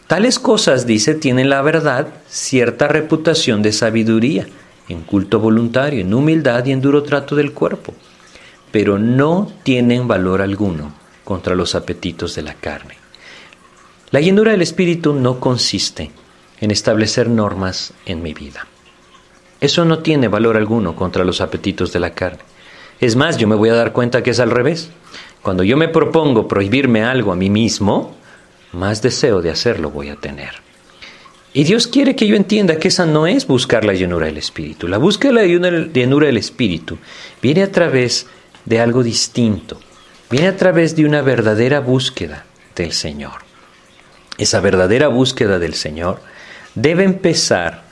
Tales 0.07 0.39
cosas, 0.39 0.87
dice, 0.87 1.15
tienen 1.15 1.49
la 1.49 1.63
verdad 1.63 2.09
cierta 2.29 2.89
reputación 2.89 3.63
de 3.63 3.73
sabiduría, 3.73 4.47
en 4.91 5.01
culto 5.01 5.41
voluntario, 5.41 6.03
en 6.03 6.13
humildad 6.13 6.67
y 6.67 6.73
en 6.73 6.83
duro 6.83 7.05
trato 7.05 7.37
del 7.37 7.53
cuerpo, 7.53 7.95
pero 8.71 8.99
no 8.99 9.51
tienen 9.63 10.07
valor 10.07 10.43
alguno 10.43 10.93
contra 11.25 11.55
los 11.55 11.75
apetitos 11.75 12.35
de 12.35 12.43
la 12.43 12.53
carne. 12.53 13.00
La 14.13 14.19
llenura 14.19 14.51
del 14.51 14.63
Espíritu 14.63 15.13
no 15.15 15.39
consiste 15.39 16.11
en 16.61 16.73
establecer 16.73 17.29
normas 17.31 17.93
en 18.07 18.23
mi 18.25 18.35
vida. 18.35 18.67
Eso 19.61 19.85
no 19.85 20.01
tiene 20.01 20.27
valor 20.27 20.57
alguno 20.57 20.97
contra 20.97 21.23
los 21.23 21.41
apetitos 21.41 21.93
de 21.93 22.01
la 22.01 22.11
carne. 22.11 22.41
Es 22.99 23.15
más, 23.15 23.39
yo 23.39 23.47
me 23.47 23.55
voy 23.55 23.69
a 23.69 23.75
dar 23.75 23.93
cuenta 23.93 24.25
que 24.25 24.31
es 24.31 24.41
al 24.41 24.51
revés. 24.51 24.91
Cuando 25.43 25.63
yo 25.63 25.77
me 25.77 25.87
propongo 25.87 26.49
prohibirme 26.49 27.05
algo 27.05 27.31
a 27.31 27.37
mí 27.37 27.51
mismo, 27.51 28.17
más 28.73 29.01
deseo 29.01 29.43
de 29.43 29.51
hacerlo 29.51 29.93
voy 29.93 30.09
a 30.09 30.17
tener. 30.17 30.55
Y 31.53 31.63
Dios 31.63 31.87
quiere 31.87 32.17
que 32.17 32.27
yo 32.27 32.35
entienda 32.35 32.79
que 32.81 32.89
esa 32.89 33.07
no 33.07 33.29
es 33.29 33.47
buscar 33.47 33.85
la 33.85 33.93
llenura 33.93 34.27
del 34.27 34.39
Espíritu. 34.39 34.89
La 34.89 34.99
búsqueda 34.99 35.41
de 35.41 35.59
la 35.59 35.71
llenura 35.93 36.27
del 36.27 36.37
Espíritu 36.37 36.99
viene 37.41 37.63
a 37.63 37.71
través 37.71 38.27
de 38.65 38.81
algo 38.81 39.05
distinto. 39.05 39.79
Viene 40.29 40.49
a 40.49 40.57
través 40.57 40.97
de 40.97 41.07
una 41.07 41.23
verdadera 41.23 41.79
búsqueda 41.79 42.45
del 42.75 42.91
Señor 42.91 43.50
esa 44.39 44.61
verdadera 44.61 45.09
búsqueda 45.09 45.59
del 45.59 45.75
Señor, 45.75 46.21
debe 46.75 47.05
empezar 47.05 47.83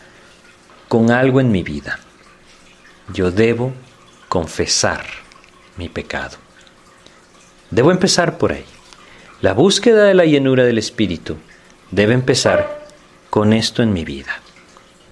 con 0.88 1.10
algo 1.10 1.40
en 1.40 1.50
mi 1.50 1.62
vida. 1.62 1.98
Yo 3.12 3.30
debo 3.30 3.72
confesar 4.28 5.04
mi 5.76 5.88
pecado. 5.88 6.36
Debo 7.70 7.90
empezar 7.90 8.38
por 8.38 8.52
ahí. 8.52 8.64
La 9.40 9.52
búsqueda 9.52 10.04
de 10.04 10.14
la 10.14 10.24
llenura 10.24 10.64
del 10.64 10.78
Espíritu 10.78 11.36
debe 11.90 12.14
empezar 12.14 12.86
con 13.30 13.52
esto 13.52 13.82
en 13.82 13.92
mi 13.92 14.04
vida. 14.04 14.40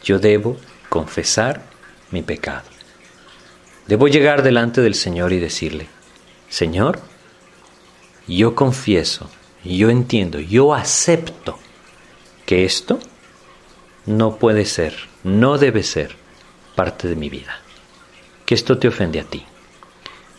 Yo 0.03 0.18
debo 0.18 0.57
confesar 0.89 1.62
mi 2.11 2.22
pecado. 2.22 2.64
Debo 3.87 4.09
llegar 4.09 4.43
delante 4.43 4.81
del 4.81 4.95
Señor 4.95 5.33
y 5.33 5.39
decirle, 5.39 5.87
Señor, 6.49 7.01
yo 8.27 8.55
confieso 8.55 9.31
yo 9.66 9.90
entiendo, 9.90 10.38
yo 10.38 10.74
acepto 10.74 11.58
que 12.44 12.64
esto 12.64 13.00
no 14.06 14.36
puede 14.36 14.64
ser, 14.64 14.94
no 15.24 15.58
debe 15.58 15.82
ser 15.82 16.14
parte 16.74 17.08
de 17.08 17.16
mi 17.16 17.28
vida, 17.28 17.60
que 18.44 18.54
esto 18.54 18.78
te 18.78 18.88
ofende 18.88 19.20
a 19.20 19.24
ti. 19.24 19.44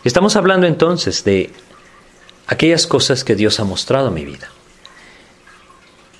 Estamos 0.03 0.35
hablando 0.35 0.67
entonces 0.67 1.23
de 1.23 1.51
aquellas 2.47 2.87
cosas 2.87 3.23
que 3.23 3.35
Dios 3.35 3.59
ha 3.59 3.65
mostrado 3.65 4.07
en 4.07 4.13
mi 4.13 4.23
vida. 4.23 4.49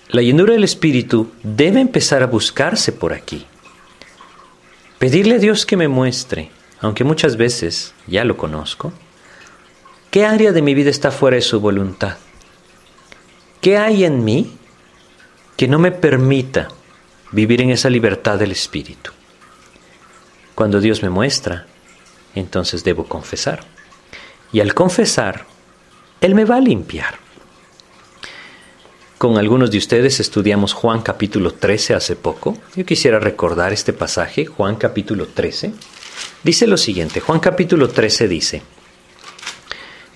La 0.10 0.22
llenura 0.22 0.54
del 0.54 0.64
Espíritu 0.64 1.32
debe 1.44 1.80
empezar 1.80 2.24
a 2.24 2.28
buscarse 2.28 2.92
por 2.92 3.14
aquí. 3.14 3.46
Pedirle 5.00 5.36
a 5.36 5.40
Dios 5.40 5.66
que 5.66 5.78
me 5.78 5.88
muestre, 5.88 6.50
aunque 6.82 7.04
muchas 7.04 7.38
veces 7.38 7.94
ya 8.08 8.24
lo 8.24 8.36
conozco, 8.36 8.92
qué 10.12 10.26
área 10.26 10.52
de 10.52 10.62
mi 10.62 10.74
vida 10.74 10.90
está 10.90 11.12
fuera 11.12 11.36
de 11.36 11.42
su 11.42 11.60
voluntad 11.60 12.18
¿Qué 13.62 13.78
hay 13.78 14.06
en 14.06 14.24
mí 14.24 14.58
que 15.56 15.68
no 15.68 15.80
me 15.80 15.92
permita 15.92 16.68
vivir 17.32 17.62
en 17.62 17.72
esa 17.72 17.90
libertad 17.90 18.38
del 18.38 18.52
Espíritu? 18.52 19.12
Cuando 20.54 20.80
Dios 20.80 21.02
me 21.04 21.10
muestra, 21.10 21.66
entonces 22.36 22.84
debo 22.84 23.06
confesar. 23.06 23.64
Y 24.52 24.60
al 24.60 24.74
confesar, 24.74 25.46
Él 26.22 26.36
me 26.36 26.46
va 26.46 26.58
a 26.58 26.62
limpiar. 26.62 27.16
Con 29.18 29.38
algunos 29.38 29.72
de 29.72 29.80
ustedes 29.80 30.20
estudiamos 30.20 30.74
Juan 30.74 31.02
capítulo 31.02 31.52
13 31.52 31.96
hace 31.96 32.16
poco. 32.16 32.56
Yo 32.76 32.86
quisiera 32.86 33.20
recordar 33.20 33.74
este 33.74 33.92
pasaje, 33.92 34.46
Juan 34.46 34.76
capítulo 34.76 35.28
13. 35.28 35.74
Dice 36.44 36.68
lo 36.68 36.78
siguiente, 36.78 37.20
Juan 37.20 37.40
capítulo 37.40 37.90
13 37.90 38.28
dice, 38.28 38.62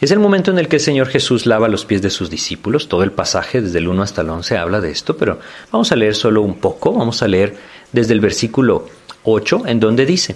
Es 0.02 0.10
el 0.10 0.18
momento 0.18 0.50
en 0.50 0.58
el 0.58 0.68
que 0.68 0.78
el 0.78 0.82
Señor 0.82 1.10
Jesús 1.10 1.46
lava 1.46 1.68
los 1.68 1.86
pies 1.86 2.02
de 2.02 2.10
sus 2.10 2.32
discípulos. 2.32 2.90
Todo 2.90 3.04
el 3.04 3.12
pasaje 3.12 3.62
desde 3.62 3.78
el 3.78 3.88
1 3.88 4.02
hasta 4.02 4.22
el 4.24 4.30
11 4.32 4.58
habla 4.58 4.82
de 4.82 4.90
esto, 4.90 5.16
pero 5.16 5.40
vamos 5.72 5.92
a 5.92 5.96
leer 5.96 6.16
solo 6.16 6.42
un 6.42 6.58
poco. 6.58 6.92
Vamos 6.92 7.22
a 7.22 7.28
leer 7.28 7.56
desde 7.92 8.14
el 8.14 8.20
versículo 8.20 8.88
8, 9.24 9.68
en 9.68 9.80
donde 9.80 10.08
dice, 10.08 10.36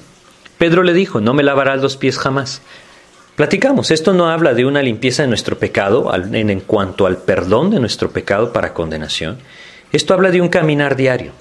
Pedro 0.60 0.84
le 0.84 0.94
dijo, 0.94 1.20
no 1.20 1.34
me 1.34 1.42
lavarás 1.42 1.82
los 1.82 1.98
pies 1.98 2.20
jamás. 2.20 2.62
Platicamos, 3.36 3.90
esto 3.90 4.14
no 4.14 4.30
habla 4.30 4.54
de 4.54 4.66
una 4.66 4.84
limpieza 4.84 5.24
de 5.24 5.30
nuestro 5.30 5.58
pecado 5.58 6.14
en, 6.14 6.52
en 6.52 6.60
cuanto 6.60 7.08
al 7.08 7.18
perdón 7.18 7.72
de 7.72 7.80
nuestro 7.80 8.12
pecado 8.12 8.54
para 8.54 8.72
condenación. 8.72 9.40
Esto 9.92 10.14
habla 10.14 10.30
de 10.30 10.42
un 10.42 10.50
caminar 10.50 10.96
diario 10.96 11.32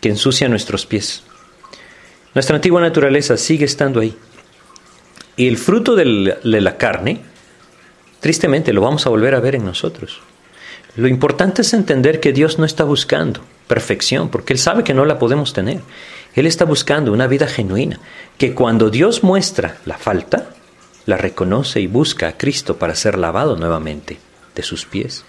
que 0.00 0.08
ensucia 0.08 0.48
nuestros 0.48 0.86
pies. 0.86 1.24
Nuestra 2.34 2.56
antigua 2.56 2.80
naturaleza 2.80 3.36
sigue 3.36 3.66
estando 3.66 4.00
ahí. 4.00 4.16
Y 5.38 5.46
el 5.46 5.56
fruto 5.56 5.94
de 5.94 6.04
la 6.42 6.76
carne, 6.78 7.20
tristemente, 8.18 8.72
lo 8.72 8.80
vamos 8.80 9.06
a 9.06 9.10
volver 9.10 9.36
a 9.36 9.40
ver 9.40 9.54
en 9.54 9.64
nosotros. 9.64 10.20
Lo 10.96 11.06
importante 11.06 11.62
es 11.62 11.72
entender 11.74 12.18
que 12.18 12.32
Dios 12.32 12.58
no 12.58 12.64
está 12.64 12.82
buscando 12.82 13.40
perfección, 13.68 14.30
porque 14.30 14.52
Él 14.52 14.58
sabe 14.58 14.82
que 14.82 14.94
no 14.94 15.04
la 15.04 15.20
podemos 15.20 15.52
tener. 15.52 15.80
Él 16.34 16.46
está 16.46 16.64
buscando 16.64 17.12
una 17.12 17.28
vida 17.28 17.46
genuina, 17.46 18.00
que 18.36 18.52
cuando 18.52 18.90
Dios 18.90 19.22
muestra 19.22 19.76
la 19.86 19.96
falta, 19.96 20.50
la 21.06 21.16
reconoce 21.16 21.80
y 21.80 21.86
busca 21.86 22.26
a 22.26 22.36
Cristo 22.36 22.76
para 22.76 22.96
ser 22.96 23.16
lavado 23.16 23.56
nuevamente 23.56 24.18
de 24.56 24.62
sus 24.64 24.86
pies. 24.86 25.24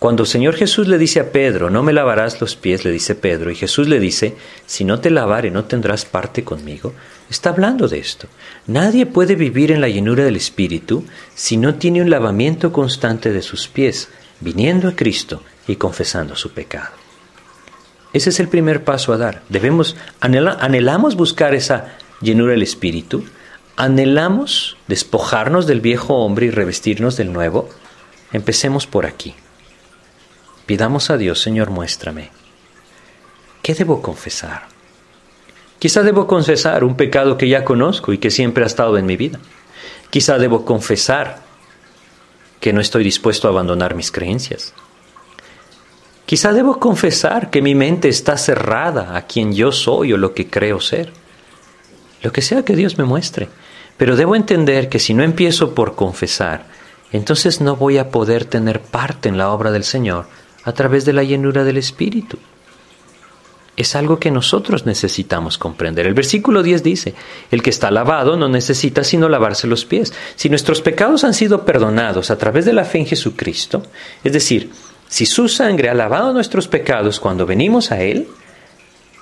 Cuando 0.00 0.22
el 0.22 0.28
Señor 0.30 0.54
Jesús 0.54 0.88
le 0.88 0.96
dice 0.96 1.20
a 1.20 1.30
Pedro, 1.30 1.68
no 1.68 1.82
me 1.82 1.92
lavarás 1.92 2.40
los 2.40 2.56
pies, 2.56 2.86
le 2.86 2.90
dice 2.90 3.14
Pedro, 3.14 3.50
y 3.50 3.54
Jesús 3.54 3.86
le 3.86 4.00
dice, 4.00 4.34
si 4.64 4.82
no 4.82 4.98
te 4.98 5.10
lavare 5.10 5.50
no 5.50 5.66
tendrás 5.66 6.06
parte 6.06 6.42
conmigo, 6.42 6.94
está 7.28 7.50
hablando 7.50 7.86
de 7.86 7.98
esto. 7.98 8.26
Nadie 8.66 9.04
puede 9.04 9.34
vivir 9.34 9.70
en 9.70 9.82
la 9.82 9.90
llenura 9.90 10.24
del 10.24 10.36
Espíritu 10.36 11.04
si 11.34 11.58
no 11.58 11.74
tiene 11.74 12.00
un 12.00 12.08
lavamiento 12.08 12.72
constante 12.72 13.30
de 13.30 13.42
sus 13.42 13.68
pies, 13.68 14.08
viniendo 14.40 14.88
a 14.88 14.96
Cristo 14.96 15.42
y 15.68 15.76
confesando 15.76 16.34
su 16.34 16.50
pecado. 16.52 16.94
Ese 18.14 18.30
es 18.30 18.40
el 18.40 18.48
primer 18.48 18.84
paso 18.84 19.12
a 19.12 19.18
dar. 19.18 19.42
Debemos, 19.50 19.96
anhelamos 20.20 21.14
buscar 21.14 21.54
esa 21.54 21.98
llenura 22.22 22.52
del 22.52 22.62
Espíritu, 22.62 23.26
anhelamos 23.76 24.78
despojarnos 24.88 25.66
del 25.66 25.82
viejo 25.82 26.14
hombre 26.14 26.46
y 26.46 26.50
revestirnos 26.50 27.18
del 27.18 27.34
nuevo. 27.34 27.68
Empecemos 28.32 28.86
por 28.86 29.04
aquí. 29.04 29.34
Pidamos 30.70 31.10
a 31.10 31.16
Dios, 31.16 31.42
Señor, 31.42 31.70
muéstrame. 31.70 32.30
¿Qué 33.60 33.74
debo 33.74 34.00
confesar? 34.00 34.68
Quizá 35.80 36.04
debo 36.04 36.28
confesar 36.28 36.84
un 36.84 36.94
pecado 36.94 37.36
que 37.36 37.48
ya 37.48 37.64
conozco 37.64 38.12
y 38.12 38.18
que 38.18 38.30
siempre 38.30 38.62
ha 38.62 38.68
estado 38.68 38.96
en 38.96 39.04
mi 39.04 39.16
vida. 39.16 39.40
Quizá 40.10 40.38
debo 40.38 40.64
confesar 40.64 41.40
que 42.60 42.72
no 42.72 42.80
estoy 42.80 43.02
dispuesto 43.02 43.48
a 43.48 43.50
abandonar 43.50 43.96
mis 43.96 44.12
creencias. 44.12 44.72
Quizá 46.24 46.52
debo 46.52 46.78
confesar 46.78 47.50
que 47.50 47.62
mi 47.62 47.74
mente 47.74 48.08
está 48.08 48.36
cerrada 48.36 49.16
a 49.16 49.22
quien 49.22 49.52
yo 49.52 49.72
soy 49.72 50.12
o 50.12 50.16
lo 50.16 50.34
que 50.34 50.46
creo 50.46 50.80
ser. 50.80 51.12
Lo 52.22 52.30
que 52.30 52.42
sea 52.42 52.64
que 52.64 52.76
Dios 52.76 52.96
me 52.96 53.02
muestre. 53.02 53.48
Pero 53.96 54.14
debo 54.14 54.36
entender 54.36 54.88
que 54.88 55.00
si 55.00 55.14
no 55.14 55.24
empiezo 55.24 55.74
por 55.74 55.96
confesar, 55.96 56.66
entonces 57.10 57.60
no 57.60 57.74
voy 57.74 57.98
a 57.98 58.10
poder 58.12 58.44
tener 58.44 58.80
parte 58.80 59.28
en 59.28 59.36
la 59.36 59.50
obra 59.50 59.72
del 59.72 59.82
Señor 59.82 60.26
a 60.64 60.72
través 60.72 61.04
de 61.04 61.12
la 61.12 61.22
llenura 61.22 61.64
del 61.64 61.76
Espíritu. 61.76 62.38
Es 63.76 63.96
algo 63.96 64.18
que 64.18 64.30
nosotros 64.30 64.84
necesitamos 64.84 65.56
comprender. 65.56 66.06
El 66.06 66.14
versículo 66.14 66.62
10 66.62 66.82
dice, 66.82 67.14
el 67.50 67.62
que 67.62 67.70
está 67.70 67.90
lavado 67.90 68.36
no 68.36 68.48
necesita 68.48 69.04
sino 69.04 69.28
lavarse 69.28 69.66
los 69.66 69.86
pies. 69.86 70.12
Si 70.36 70.50
nuestros 70.50 70.82
pecados 70.82 71.24
han 71.24 71.32
sido 71.32 71.64
perdonados 71.64 72.30
a 72.30 72.36
través 72.36 72.66
de 72.66 72.74
la 72.74 72.84
fe 72.84 72.98
en 72.98 73.06
Jesucristo, 73.06 73.82
es 74.22 74.32
decir, 74.32 74.70
si 75.08 75.24
su 75.24 75.48
sangre 75.48 75.88
ha 75.88 75.94
lavado 75.94 76.32
nuestros 76.32 76.68
pecados 76.68 77.20
cuando 77.20 77.46
venimos 77.46 77.90
a 77.90 78.02
Él, 78.02 78.28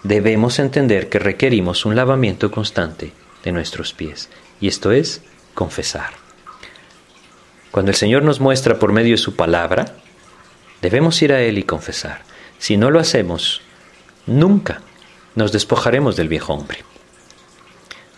debemos 0.02 0.58
entender 0.58 1.08
que 1.08 1.18
requerimos 1.18 1.86
un 1.86 1.94
lavamiento 1.94 2.50
constante 2.50 3.12
de 3.44 3.52
nuestros 3.52 3.92
pies. 3.92 4.28
Y 4.60 4.68
esto 4.68 4.90
es 4.90 5.22
confesar. 5.54 6.10
Cuando 7.70 7.90
el 7.90 7.96
Señor 7.96 8.22
nos 8.22 8.40
muestra 8.40 8.78
por 8.78 8.92
medio 8.92 9.12
de 9.12 9.18
su 9.18 9.36
palabra, 9.36 9.94
Debemos 10.80 11.20
ir 11.22 11.32
a 11.32 11.40
Él 11.40 11.58
y 11.58 11.64
confesar. 11.64 12.22
Si 12.58 12.76
no 12.76 12.90
lo 12.90 13.00
hacemos, 13.00 13.62
nunca 14.26 14.82
nos 15.34 15.52
despojaremos 15.52 16.16
del 16.16 16.28
viejo 16.28 16.52
hombre. 16.52 16.84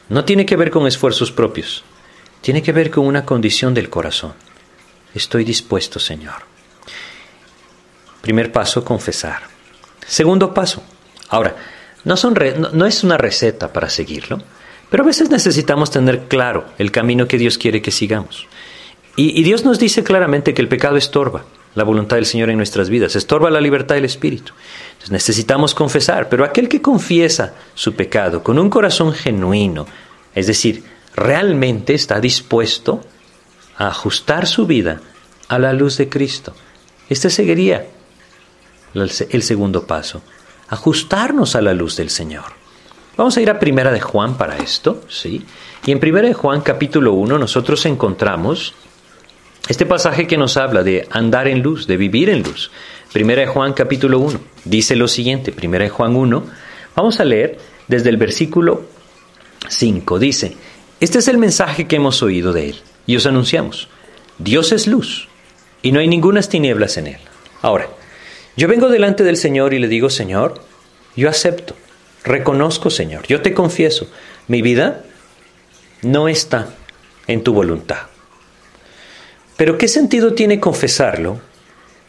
No 0.09 0.25
tiene 0.25 0.45
que 0.45 0.57
ver 0.57 0.71
con 0.71 0.87
esfuerzos 0.87 1.31
propios, 1.31 1.85
tiene 2.41 2.63
que 2.63 2.73
ver 2.73 2.91
con 2.91 3.07
una 3.07 3.25
condición 3.25 3.75
del 3.75 3.89
corazón. 3.89 4.35
Estoy 5.15 5.45
dispuesto, 5.45 5.99
Señor. 5.99 6.43
Primer 8.21 8.53
paso, 8.53 8.85
confesar. 8.85 9.43
Segundo 10.07 10.53
paso. 10.53 10.83
Ahora, 11.29 11.57
no, 12.05 12.17
son 12.17 12.35
no, 12.73 12.87
es 12.87 13.05
una 13.05 13.17
receta 13.17 13.73
para 13.73 13.89
seguirlo, 13.89 14.43
pero 14.91 15.05
a 15.05 15.07
veces 15.07 15.31
necesitamos 15.31 15.91
tener 15.91 16.29
claro 16.29 16.67
el 16.79 16.91
camino 16.91 17.29
que 17.29 17.39
Dios 17.39 17.57
quiere 17.57 17.83
que 17.83 17.91
sigamos. 17.91 18.47
y 19.17 19.43
Dios 19.43 19.65
nos 19.65 19.79
dice 19.79 20.03
claramente 20.03 20.55
que 20.55 20.63
el 20.63 20.69
pecado 20.69 20.97
estorba 20.97 21.45
la 21.75 21.85
voluntad 21.85 22.17
del 22.17 22.27
Señor 22.27 22.51
en 22.51 22.57
nuestras 22.57 22.91
vidas, 22.91 23.15
estorba 23.17 23.51
la 23.51 23.61
libertad 23.61 23.95
del 23.95 24.05
Espíritu. 24.05 24.53
Entonces 24.93 25.11
necesitamos 25.11 25.75
confesar, 25.75 26.29
pero 26.29 26.45
aquel 26.45 26.69
que 26.69 26.83
confiesa 26.83 27.55
su 27.75 27.95
pecado 27.95 28.43
con 28.43 28.59
un 28.59 28.71
corazón 28.71 29.13
genuino, 29.13 29.87
es 30.35 30.47
decir, 30.47 30.83
realmente 31.15 31.95
está 31.95 32.21
dispuesto 32.21 33.01
a 33.77 33.89
ajustar 33.89 34.47
su 34.47 34.67
vida 34.67 35.01
a 35.49 35.59
la 35.59 35.73
luz 35.73 35.97
de 35.97 36.09
Cristo. 36.09 36.55
Este 37.09 37.31
seguiría 37.31 37.87
el 38.95 39.43
segundo 39.43 39.87
paso, 39.87 40.23
ajustarnos 40.69 41.55
a 41.57 41.61
la 41.61 41.73
luz 41.73 41.97
del 41.97 42.11
Señor. 42.11 42.61
Vamos 43.17 43.37
a 43.37 43.41
ir 43.41 43.51
a 43.51 43.59
Primera 43.59 43.93
de 43.93 44.01
Juan 44.01 44.39
para 44.39 44.57
esto, 44.59 45.03
¿sí? 45.09 45.45
Y 45.85 45.93
en 45.93 46.01
Primera 46.01 46.29
de 46.29 46.35
Juan 46.35 46.61
capítulo 46.63 47.13
1 47.13 47.39
nosotros 47.39 47.85
encontramos 47.87 48.75
este 49.69 49.87
pasaje 49.87 50.27
que 50.27 50.37
nos 50.37 50.57
habla 50.57 50.83
de 50.83 51.07
andar 51.11 51.49
en 51.49 51.63
luz, 51.63 51.87
de 51.87 51.97
vivir 51.97 52.31
en 52.31 52.43
luz. 52.43 52.71
Primera 53.13 53.43
de 53.43 53.47
Juan 53.49 53.73
capítulo 53.73 54.19
1 54.19 54.41
dice 54.65 54.97
lo 54.97 55.09
siguiente, 55.09 55.53
Primera 55.53 55.85
de 55.85 55.91
Juan 55.91 56.17
1, 56.17 56.45
vamos 56.97 57.21
a 57.21 57.25
leer 57.25 57.59
desde 57.89 58.09
el 58.09 58.17
versículo 58.17 58.87
5. 59.69 60.19
Dice, 60.19 60.57
este 61.01 61.19
es 61.19 61.29
el 61.29 61.39
mensaje 61.39 61.87
que 61.87 61.97
hemos 61.97 62.23
oído 62.23 62.53
de 62.53 62.71
él 62.71 62.77
y 63.07 63.17
os 63.17 63.27
anunciamos. 63.27 63.89
Dios 64.39 64.73
es 64.73 64.87
luz 64.87 65.29
y 65.83 65.93
no 65.93 66.01
hay 66.01 66.09
ninguna 66.09 66.41
tinieblas 66.43 66.97
en 66.97 67.09
él. 67.09 67.21
Ahora, 67.63 67.89
yo 68.57 68.69
vengo 68.69 68.89
delante 68.89 69.25
del 69.25 69.37
Señor 69.37 69.75
y 69.75 69.79
le 69.79 69.89
digo, 69.89 70.11
Señor, 70.11 70.63
yo 71.17 71.29
acepto, 71.29 71.75
reconozco, 72.25 72.91
Señor, 72.91 73.27
yo 73.27 73.43
te 73.43 73.55
confieso, 73.55 74.09
mi 74.49 74.63
vida 74.63 75.05
no 76.03 76.29
está 76.29 76.75
en 77.27 77.43
tu 77.43 77.53
voluntad. 77.53 78.11
Pero 79.61 79.77
¿qué 79.77 79.89
sentido 79.89 80.33
tiene 80.33 80.59
confesarlo 80.59 81.39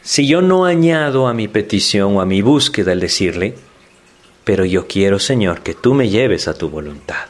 si 0.00 0.26
yo 0.26 0.40
no 0.40 0.64
añado 0.64 1.28
a 1.28 1.34
mi 1.34 1.48
petición 1.48 2.16
o 2.16 2.22
a 2.22 2.24
mi 2.24 2.40
búsqueda 2.40 2.92
el 2.92 3.00
decirle, 3.00 3.56
pero 4.42 4.64
yo 4.64 4.86
quiero, 4.88 5.18
Señor, 5.18 5.60
que 5.60 5.74
tú 5.74 5.92
me 5.92 6.08
lleves 6.08 6.48
a 6.48 6.54
tu 6.54 6.70
voluntad? 6.70 7.26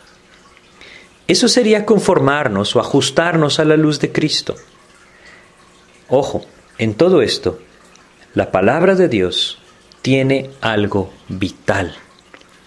Eso 1.27 1.49
sería 1.49 1.85
conformarnos 1.85 2.77
o 2.77 2.79
ajustarnos 2.79 3.59
a 3.59 3.65
la 3.65 3.77
luz 3.77 3.99
de 3.99 4.13
Cristo. 4.13 4.55
Ojo, 6.09 6.47
en 6.79 6.95
todo 6.95 7.21
esto, 7.21 7.59
la 8.35 8.53
palabra 8.53 8.95
de 8.95 9.09
Dios 9.09 9.59
tiene 10.03 10.51
algo 10.61 11.13
vital. 11.27 11.97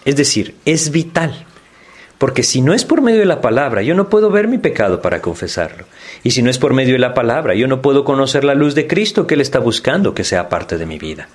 Es 0.03 0.17
decir, 0.17 0.55
es 0.65 0.91
vital. 0.91 1.45
Porque 2.17 2.43
si 2.43 2.61
no 2.61 2.73
es 2.73 2.85
por 2.85 3.01
medio 3.01 3.19
de 3.19 3.25
la 3.25 3.41
palabra, 3.41 3.81
yo 3.81 3.93
no 3.93 4.09
puedo 4.09 4.29
ver 4.29 4.47
mi 4.47 4.57
pecado 4.57 5.01
para 5.01 5.21
confesarlo. 5.21 5.85
Y 6.23 6.31
si 6.31 6.41
no 6.41 6.49
es 6.49 6.57
por 6.57 6.73
medio 6.73 6.93
de 6.93 6.99
la 6.99 7.13
palabra, 7.13 7.55
yo 7.55 7.67
no 7.67 7.81
puedo 7.81 8.05
conocer 8.05 8.43
la 8.43 8.55
luz 8.55 8.73
de 8.73 8.87
Cristo 8.87 9.27
que 9.27 9.33
Él 9.33 9.41
está 9.41 9.59
buscando 9.59 10.13
que 10.13 10.23
sea 10.23 10.47
parte 10.47 10.77
de 10.77 10.85
mi 10.85 10.97
vida. 10.97 11.27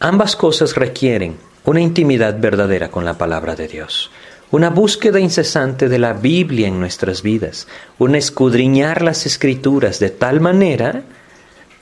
Ambas 0.00 0.36
cosas 0.36 0.74
requieren 0.74 1.36
una 1.64 1.80
intimidad 1.80 2.38
verdadera 2.38 2.90
con 2.90 3.04
la 3.04 3.16
palabra 3.16 3.54
de 3.54 3.68
Dios, 3.68 4.10
una 4.50 4.70
búsqueda 4.70 5.20
incesante 5.20 5.88
de 5.88 5.98
la 5.98 6.14
Biblia 6.14 6.68
en 6.68 6.80
nuestras 6.80 7.22
vidas, 7.22 7.68
un 7.98 8.14
escudriñar 8.14 9.02
las 9.02 9.26
escrituras 9.26 9.98
de 9.98 10.10
tal 10.10 10.40
manera 10.40 11.02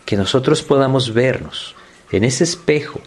que 0.05 0.17
nosotros 0.17 0.63
podamos 0.63 1.15
vernos 1.15 1.75
en 2.11 2.25
ese 2.25 2.45
espejo 2.45 3.01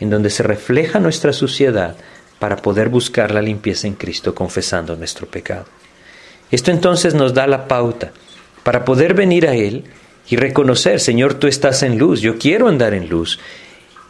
en 0.00 0.10
donde 0.10 0.30
se 0.30 0.42
refleja 0.42 1.00
nuestra 1.00 1.32
suciedad 1.32 1.96
para 2.38 2.56
poder 2.56 2.88
buscar 2.88 3.32
la 3.32 3.42
limpieza 3.42 3.86
en 3.86 3.94
Cristo 3.94 4.34
confesando 4.34 4.96
nuestro 4.96 5.26
pecado. 5.26 5.66
Esto 6.50 6.70
entonces 6.70 7.14
nos 7.14 7.34
da 7.34 7.46
la 7.46 7.66
pauta 7.66 8.12
para 8.62 8.84
poder 8.84 9.14
venir 9.14 9.48
a 9.48 9.54
Él 9.54 9.84
y 10.28 10.36
reconocer, 10.36 11.00
Señor, 11.00 11.34
tú 11.34 11.46
estás 11.46 11.82
en 11.82 11.98
luz, 11.98 12.20
yo 12.20 12.38
quiero 12.38 12.68
andar 12.68 12.94
en 12.94 13.08
luz. 13.08 13.38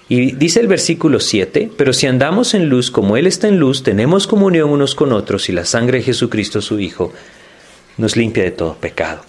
Y 0.09 0.33
dice 0.33 0.61
el 0.61 0.69
versículo 0.69 1.19
7, 1.19 1.71
pero 1.77 1.93
si 1.93 2.07
andamos 2.07 2.55
en 2.55 2.69
luz 2.69 2.91
como 2.91 3.17
Él 3.17 3.27
está 3.27 3.49
en 3.49 3.59
luz, 3.59 3.83
tenemos 3.83 4.27
comunión 4.27 4.71
unos 4.71 4.95
con 4.95 5.13
otros 5.13 5.49
y 5.49 5.53
la 5.53 5.65
sangre 5.65 5.99
de 5.99 6.05
Jesucristo 6.05 6.61
su 6.61 6.79
Hijo 6.79 7.13
nos 7.97 8.17
limpia 8.17 8.45
de 8.45 8.53
todo 8.53 8.75
pecado. 8.75 9.23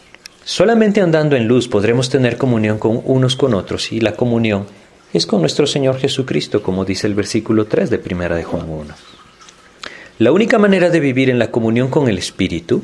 Solamente 0.44 1.02
andando 1.02 1.36
en 1.36 1.48
luz 1.48 1.68
podremos 1.68 2.10
tener 2.10 2.38
comunión 2.38 2.78
con 2.78 3.02
unos 3.04 3.36
con 3.36 3.54
otros 3.54 3.92
y 3.92 4.00
la 4.00 4.16
comunión 4.16 4.66
es 5.14 5.26
con 5.26 5.42
nuestro 5.42 5.68
Señor 5.68 5.98
Jesucristo, 5.98 6.62
como 6.62 6.86
dice 6.86 7.08
el 7.08 7.16
versículo 7.16 7.66
3 7.66 7.90
de 7.90 7.98
Primera 7.98 8.36
de 8.36 8.44
Juan 8.44 8.70
1. 8.70 8.94
La 10.20 10.32
única 10.32 10.58
manera 10.58 10.90
de 10.90 11.00
vivir 11.00 11.30
en 11.30 11.40
la 11.40 11.52
comunión 11.52 11.90
con 11.90 12.10
el 12.10 12.18
Espíritu 12.18 12.84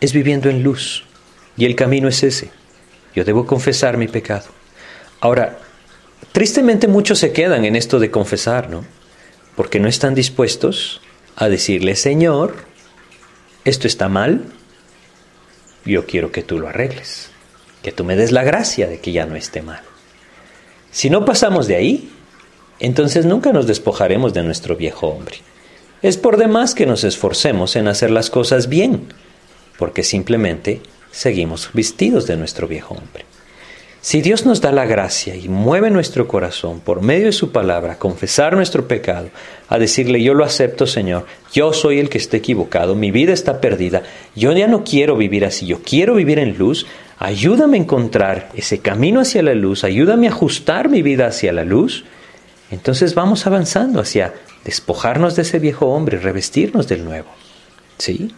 es 0.00 0.12
viviendo 0.12 0.50
en 0.50 0.62
luz, 0.62 1.04
y 1.56 1.64
el 1.64 1.76
camino 1.76 2.08
es 2.08 2.22
ese. 2.22 2.50
Yo 3.14 3.24
debo 3.24 3.46
confesar 3.46 3.96
mi 3.96 4.08
pecado. 4.08 4.46
Ahora, 5.20 5.58
tristemente 6.32 6.88
muchos 6.88 7.18
se 7.18 7.32
quedan 7.32 7.64
en 7.64 7.76
esto 7.76 7.98
de 7.98 8.10
confesar, 8.10 8.68
¿no? 8.68 8.84
Porque 9.56 9.80
no 9.80 9.88
están 9.88 10.14
dispuestos 10.14 11.00
a 11.36 11.48
decirle, 11.48 11.94
Señor, 11.94 12.56
esto 13.64 13.86
está 13.86 14.08
mal, 14.08 14.44
yo 15.84 16.06
quiero 16.06 16.32
que 16.32 16.42
tú 16.42 16.58
lo 16.58 16.68
arregles, 16.68 17.30
que 17.82 17.92
tú 17.92 18.04
me 18.04 18.16
des 18.16 18.32
la 18.32 18.42
gracia 18.42 18.88
de 18.88 19.00
que 19.00 19.12
ya 19.12 19.26
no 19.26 19.36
esté 19.36 19.62
mal. 19.62 19.82
Si 20.92 21.08
no 21.08 21.24
pasamos 21.24 21.66
de 21.66 21.76
ahí, 21.76 22.10
entonces 22.78 23.24
nunca 23.24 23.52
nos 23.52 23.66
despojaremos 23.66 24.34
de 24.34 24.42
nuestro 24.42 24.76
viejo 24.76 25.08
hombre. 25.08 25.36
Es 26.02 26.18
por 26.18 26.36
demás 26.36 26.74
que 26.74 26.84
nos 26.84 27.02
esforcemos 27.02 27.76
en 27.76 27.88
hacer 27.88 28.10
las 28.10 28.28
cosas 28.28 28.68
bien, 28.68 29.08
porque 29.78 30.02
simplemente 30.02 30.82
seguimos 31.10 31.70
vestidos 31.72 32.26
de 32.26 32.36
nuestro 32.36 32.68
viejo 32.68 32.94
hombre. 32.94 33.24
Si 34.02 34.20
Dios 34.20 34.44
nos 34.44 34.60
da 34.60 34.72
la 34.72 34.84
gracia 34.84 35.36
y 35.36 35.48
mueve 35.48 35.88
nuestro 35.88 36.26
corazón 36.26 36.80
por 36.80 37.02
medio 37.02 37.26
de 37.26 37.32
su 37.32 37.52
palabra 37.52 37.92
a 37.92 37.98
confesar 37.98 38.56
nuestro 38.56 38.88
pecado, 38.88 39.30
a 39.68 39.78
decirle 39.78 40.20
yo 40.20 40.34
lo 40.34 40.44
acepto 40.44 40.88
Señor, 40.88 41.24
yo 41.54 41.72
soy 41.72 42.00
el 42.00 42.08
que 42.08 42.18
está 42.18 42.36
equivocado, 42.36 42.96
mi 42.96 43.12
vida 43.12 43.32
está 43.32 43.60
perdida, 43.60 44.02
yo 44.34 44.52
ya 44.52 44.66
no 44.66 44.82
quiero 44.82 45.16
vivir 45.16 45.44
así, 45.44 45.66
yo 45.66 45.82
quiero 45.82 46.16
vivir 46.16 46.40
en 46.40 46.58
luz, 46.58 46.84
ayúdame 47.18 47.76
a 47.76 47.80
encontrar 47.80 48.50
ese 48.54 48.80
camino 48.80 49.20
hacia 49.20 49.42
la 49.42 49.54
luz, 49.54 49.84
ayúdame 49.84 50.26
a 50.28 50.30
ajustar 50.30 50.88
mi 50.88 51.02
vida 51.02 51.26
hacia 51.26 51.52
la 51.52 51.64
luz, 51.64 52.04
entonces 52.70 53.14
vamos 53.14 53.46
avanzando 53.46 54.00
hacia 54.00 54.34
despojarnos 54.64 55.36
de 55.36 55.42
ese 55.42 55.58
viejo 55.58 55.86
hombre, 55.86 56.18
revestirnos 56.18 56.88
del 56.88 57.04
nuevo. 57.04 57.28
¿Sí? 57.98 58.34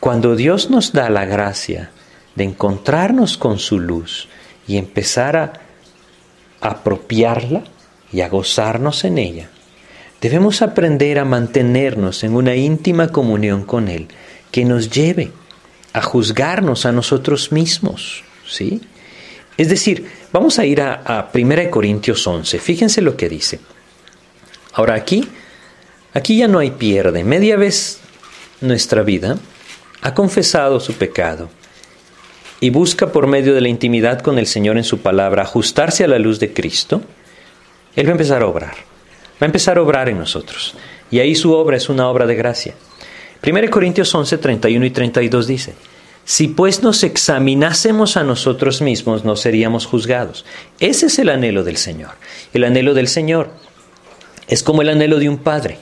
Cuando 0.00 0.36
Dios 0.36 0.70
nos 0.70 0.92
da 0.92 1.08
la 1.10 1.24
gracia 1.24 1.90
de 2.34 2.44
encontrarnos 2.44 3.38
con 3.38 3.58
su 3.58 3.78
luz 3.78 4.28
y 4.66 4.76
empezar 4.76 5.36
a 5.36 5.52
apropiarla 6.60 7.64
y 8.12 8.20
a 8.20 8.28
gozarnos 8.28 9.04
en 9.04 9.18
ella, 9.18 9.48
debemos 10.20 10.62
aprender 10.62 11.18
a 11.18 11.24
mantenernos 11.24 12.24
en 12.24 12.34
una 12.34 12.54
íntima 12.56 13.08
comunión 13.08 13.64
con 13.64 13.88
Él 13.88 14.08
que 14.50 14.64
nos 14.64 14.90
lleve 14.90 15.30
a 15.96 16.02
juzgarnos 16.02 16.84
a 16.84 16.92
nosotros 16.92 17.52
mismos, 17.52 18.22
¿sí? 18.46 18.82
Es 19.56 19.70
decir, 19.70 20.06
vamos 20.30 20.58
a 20.58 20.66
ir 20.66 20.82
a, 20.82 21.00
a 21.02 21.30
1 21.32 21.70
Corintios 21.70 22.26
11, 22.26 22.58
fíjense 22.58 23.00
lo 23.00 23.16
que 23.16 23.30
dice. 23.30 23.60
Ahora 24.74 24.92
aquí, 24.92 25.26
aquí 26.12 26.36
ya 26.36 26.48
no 26.48 26.58
hay 26.58 26.72
pierde, 26.72 27.24
media 27.24 27.56
vez 27.56 28.00
nuestra 28.60 29.02
vida 29.04 29.38
ha 30.02 30.12
confesado 30.12 30.80
su 30.80 30.92
pecado 30.92 31.48
y 32.60 32.68
busca 32.68 33.10
por 33.10 33.26
medio 33.26 33.54
de 33.54 33.62
la 33.62 33.68
intimidad 33.68 34.20
con 34.20 34.38
el 34.38 34.46
Señor 34.46 34.76
en 34.76 34.84
su 34.84 34.98
palabra 34.98 35.44
ajustarse 35.44 36.04
a 36.04 36.08
la 36.08 36.18
luz 36.18 36.38
de 36.40 36.52
Cristo, 36.52 37.00
Él 37.94 38.04
va 38.04 38.10
a 38.10 38.12
empezar 38.12 38.42
a 38.42 38.46
obrar. 38.46 38.74
Va 39.40 39.46
a 39.46 39.46
empezar 39.46 39.78
a 39.78 39.82
obrar 39.82 40.10
en 40.10 40.18
nosotros. 40.18 40.74
Y 41.10 41.20
ahí 41.20 41.34
su 41.34 41.54
obra 41.54 41.78
es 41.78 41.88
una 41.88 42.06
obra 42.10 42.26
de 42.26 42.34
gracia. 42.34 42.74
1 43.44 43.70
Corintios 43.70 44.14
11, 44.14 44.38
31 44.38 44.86
y 44.86 44.90
32 44.90 45.46
dice, 45.46 45.74
si 46.24 46.48
pues 46.48 46.82
nos 46.82 47.04
examinásemos 47.04 48.16
a 48.16 48.24
nosotros 48.24 48.82
mismos, 48.82 49.24
no 49.24 49.36
seríamos 49.36 49.86
juzgados. 49.86 50.44
Ese 50.80 51.06
es 51.06 51.18
el 51.18 51.28
anhelo 51.28 51.62
del 51.62 51.76
Señor. 51.76 52.12
El 52.52 52.64
anhelo 52.64 52.94
del 52.94 53.06
Señor 53.06 53.50
es 54.48 54.62
como 54.62 54.82
el 54.82 54.88
anhelo 54.88 55.18
de 55.18 55.28
un 55.28 55.38
padre, 55.38 55.78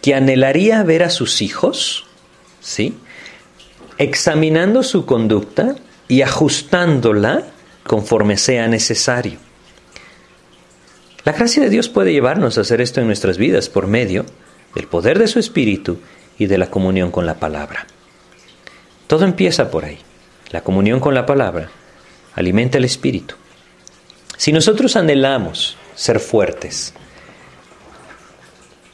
que 0.00 0.14
anhelaría 0.14 0.82
ver 0.84 1.02
a 1.02 1.10
sus 1.10 1.42
hijos, 1.42 2.06
¿sí? 2.60 2.94
examinando 3.98 4.82
su 4.82 5.04
conducta 5.04 5.76
y 6.08 6.22
ajustándola 6.22 7.44
conforme 7.84 8.36
sea 8.36 8.68
necesario. 8.68 9.38
La 11.24 11.32
gracia 11.32 11.62
de 11.62 11.70
Dios 11.70 11.88
puede 11.88 12.12
llevarnos 12.12 12.58
a 12.58 12.62
hacer 12.62 12.80
esto 12.80 13.00
en 13.00 13.06
nuestras 13.06 13.38
vidas 13.38 13.68
por 13.68 13.86
medio 13.86 14.26
del 14.74 14.88
poder 14.88 15.18
de 15.18 15.28
su 15.28 15.38
Espíritu 15.38 15.98
y 16.38 16.46
de 16.46 16.58
la 16.58 16.70
comunión 16.70 17.10
con 17.10 17.26
la 17.26 17.34
palabra. 17.34 17.86
Todo 19.06 19.24
empieza 19.24 19.70
por 19.70 19.84
ahí. 19.84 19.98
La 20.50 20.62
comunión 20.62 21.00
con 21.00 21.14
la 21.14 21.26
palabra 21.26 21.70
alimenta 22.34 22.78
el 22.78 22.84
Espíritu. 22.84 23.34
Si 24.36 24.52
nosotros 24.52 24.96
anhelamos 24.96 25.76
ser 25.94 26.18
fuertes, 26.18 26.94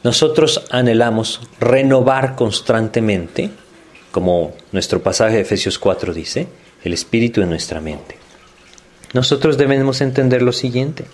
nosotros 0.03 0.65
anhelamos 0.69 1.41
renovar 1.59 2.35
constantemente, 2.35 3.49
como 4.11 4.53
nuestro 4.71 5.01
pasaje 5.01 5.35
de 5.35 5.41
Efesios 5.41 5.77
4 5.77 6.13
dice, 6.13 6.47
el 6.83 6.93
espíritu 6.93 7.41
en 7.41 7.49
nuestra 7.49 7.81
mente. 7.81 8.17
Nosotros 9.13 9.57
debemos 9.57 10.01
entender 10.01 10.41
lo 10.41 10.53
siguiente. 10.53 11.05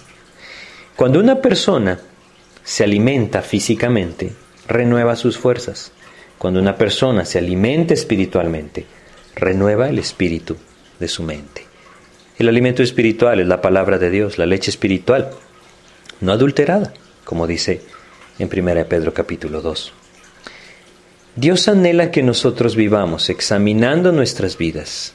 Cuando 0.95 1.19
una 1.19 1.41
persona 1.41 1.99
se 2.63 2.83
alimenta 2.83 3.41
físicamente, 3.41 4.33
renueva 4.67 5.15
sus 5.15 5.37
fuerzas. 5.37 5.91
Cuando 6.37 6.59
una 6.59 6.75
persona 6.75 7.25
se 7.25 7.39
alimenta 7.39 7.93
espiritualmente, 7.93 8.85
renueva 9.35 9.89
el 9.89 9.99
espíritu 9.99 10.57
de 10.99 11.07
su 11.07 11.23
mente. 11.23 11.65
El 12.37 12.49
alimento 12.49 12.83
espiritual 12.83 13.39
es 13.39 13.47
la 13.47 13.61
palabra 13.61 13.97
de 13.97 14.09
Dios, 14.09 14.37
la 14.37 14.45
leche 14.45 14.69
espiritual, 14.69 15.31
no 16.21 16.31
adulterada, 16.31 16.93
como 17.23 17.47
dice 17.47 17.81
en 18.39 18.49
1 18.51 18.85
Pedro 18.87 19.13
capítulo 19.13 19.61
2. 19.61 19.93
Dios 21.37 21.67
anhela 21.67 22.11
que 22.11 22.23
nosotros 22.23 22.75
vivamos 22.75 23.29
examinando 23.29 24.11
nuestras 24.11 24.57
vidas 24.57 25.13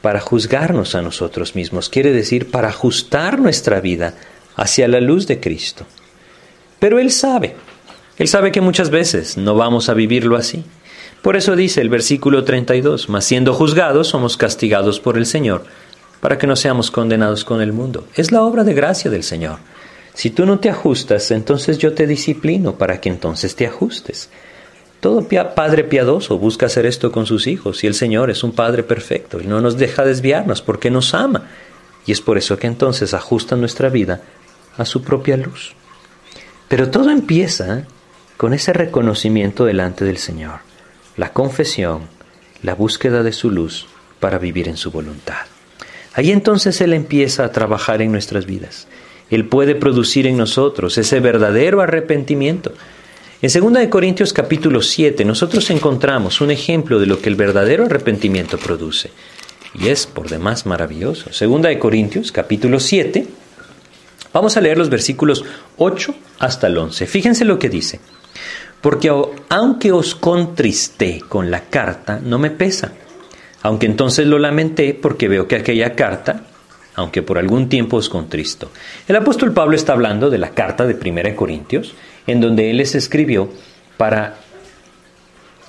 para 0.00 0.20
juzgarnos 0.20 0.96
a 0.96 1.02
nosotros 1.02 1.54
mismos, 1.54 1.88
quiere 1.88 2.12
decir 2.12 2.50
para 2.50 2.68
ajustar 2.68 3.38
nuestra 3.38 3.80
vida 3.80 4.14
hacia 4.56 4.88
la 4.88 5.00
luz 5.00 5.28
de 5.28 5.38
Cristo. 5.38 5.86
Pero 6.80 6.98
Él 6.98 7.12
sabe, 7.12 7.54
Él 8.22 8.28
sabe 8.28 8.52
que 8.52 8.60
muchas 8.60 8.90
veces 8.90 9.36
no 9.36 9.56
vamos 9.56 9.88
a 9.88 9.94
vivirlo 9.94 10.36
así. 10.36 10.62
Por 11.22 11.34
eso 11.34 11.56
dice 11.56 11.80
el 11.80 11.88
versículo 11.88 12.44
32, 12.44 13.08
mas 13.08 13.24
siendo 13.24 13.52
juzgados 13.52 14.06
somos 14.06 14.36
castigados 14.36 15.00
por 15.00 15.18
el 15.18 15.26
Señor, 15.26 15.64
para 16.20 16.38
que 16.38 16.46
no 16.46 16.54
seamos 16.54 16.92
condenados 16.92 17.44
con 17.44 17.60
el 17.60 17.72
mundo. 17.72 18.06
Es 18.14 18.30
la 18.30 18.42
obra 18.42 18.62
de 18.62 18.74
gracia 18.74 19.10
del 19.10 19.24
Señor. 19.24 19.56
Si 20.14 20.30
tú 20.30 20.46
no 20.46 20.60
te 20.60 20.70
ajustas, 20.70 21.32
entonces 21.32 21.78
yo 21.78 21.94
te 21.94 22.06
disciplino 22.06 22.76
para 22.76 23.00
que 23.00 23.08
entonces 23.08 23.56
te 23.56 23.66
ajustes. 23.66 24.30
Todo 25.00 25.26
padre 25.56 25.82
piadoso 25.82 26.38
busca 26.38 26.66
hacer 26.66 26.86
esto 26.86 27.10
con 27.10 27.26
sus 27.26 27.48
hijos 27.48 27.82
y 27.82 27.88
el 27.88 27.94
Señor 27.94 28.30
es 28.30 28.44
un 28.44 28.52
Padre 28.52 28.84
perfecto 28.84 29.40
y 29.40 29.48
no 29.48 29.60
nos 29.60 29.78
deja 29.78 30.04
desviarnos 30.04 30.62
porque 30.62 30.92
nos 30.92 31.12
ama. 31.12 31.48
Y 32.06 32.12
es 32.12 32.20
por 32.20 32.38
eso 32.38 32.56
que 32.56 32.68
entonces 32.68 33.14
ajusta 33.14 33.56
nuestra 33.56 33.88
vida 33.88 34.20
a 34.76 34.84
su 34.84 35.02
propia 35.02 35.36
luz. 35.36 35.74
Pero 36.68 36.88
todo 36.88 37.10
empieza 37.10 37.84
con 38.42 38.54
ese 38.54 38.72
reconocimiento 38.72 39.64
delante 39.64 40.04
del 40.04 40.18
Señor, 40.18 40.62
la 41.16 41.32
confesión, 41.32 42.00
la 42.64 42.74
búsqueda 42.74 43.22
de 43.22 43.32
su 43.32 43.52
luz 43.52 43.86
para 44.18 44.38
vivir 44.38 44.66
en 44.66 44.76
su 44.76 44.90
voluntad. 44.90 45.46
Ahí 46.14 46.32
entonces 46.32 46.80
Él 46.80 46.92
empieza 46.92 47.44
a 47.44 47.52
trabajar 47.52 48.02
en 48.02 48.10
nuestras 48.10 48.44
vidas. 48.44 48.88
Él 49.30 49.46
puede 49.46 49.76
producir 49.76 50.26
en 50.26 50.36
nosotros 50.36 50.98
ese 50.98 51.20
verdadero 51.20 51.82
arrepentimiento 51.82 52.72
en 53.42 53.72
2 53.72 53.86
Corintios 53.86 54.32
capítulo 54.32 54.82
7 54.82 55.24
nosotros 55.24 55.70
encontramos 55.70 56.40
un 56.40 56.50
ejemplo 56.50 56.98
de 56.98 57.06
lo 57.06 57.22
que 57.22 57.28
el 57.28 57.36
verdadero 57.36 57.84
arrepentimiento 57.84 58.58
produce. 58.58 59.12
Y 59.72 59.86
es 59.86 60.08
por 60.08 60.28
demás 60.28 60.66
maravilloso. 60.66 61.30
2 61.30 61.76
Corintios 61.78 62.32
capítulo 62.32 62.80
7. 62.80 63.24
Vamos 64.32 64.56
a 64.56 64.60
leer 64.60 64.78
los 64.78 64.90
versículos 64.90 65.44
8 65.76 66.12
hasta 66.40 66.66
el 66.66 66.76
11. 66.76 67.06
Fíjense 67.06 67.44
lo 67.44 67.60
que 67.60 67.68
dice. 67.68 68.00
Porque 68.82 69.10
aunque 69.48 69.92
os 69.92 70.14
contristé 70.14 71.22
con 71.26 71.50
la 71.50 71.60
carta, 71.60 72.20
no 72.22 72.38
me 72.38 72.50
pesa. 72.50 72.92
Aunque 73.62 73.86
entonces 73.86 74.26
lo 74.26 74.38
lamenté 74.38 74.92
porque 74.92 75.28
veo 75.28 75.46
que 75.46 75.56
aquella 75.56 75.94
carta, 75.94 76.42
aunque 76.96 77.22
por 77.22 77.38
algún 77.38 77.68
tiempo 77.68 77.96
os 77.96 78.08
contristo. 78.08 78.70
El 79.06 79.16
apóstol 79.16 79.52
Pablo 79.52 79.76
está 79.76 79.92
hablando 79.92 80.30
de 80.30 80.38
la 80.38 80.50
carta 80.50 80.84
de 80.84 80.94
1 80.94 81.36
Corintios 81.36 81.94
en 82.26 82.40
donde 82.40 82.70
él 82.70 82.78
les 82.78 82.96
escribió 82.96 83.48
para 83.96 84.34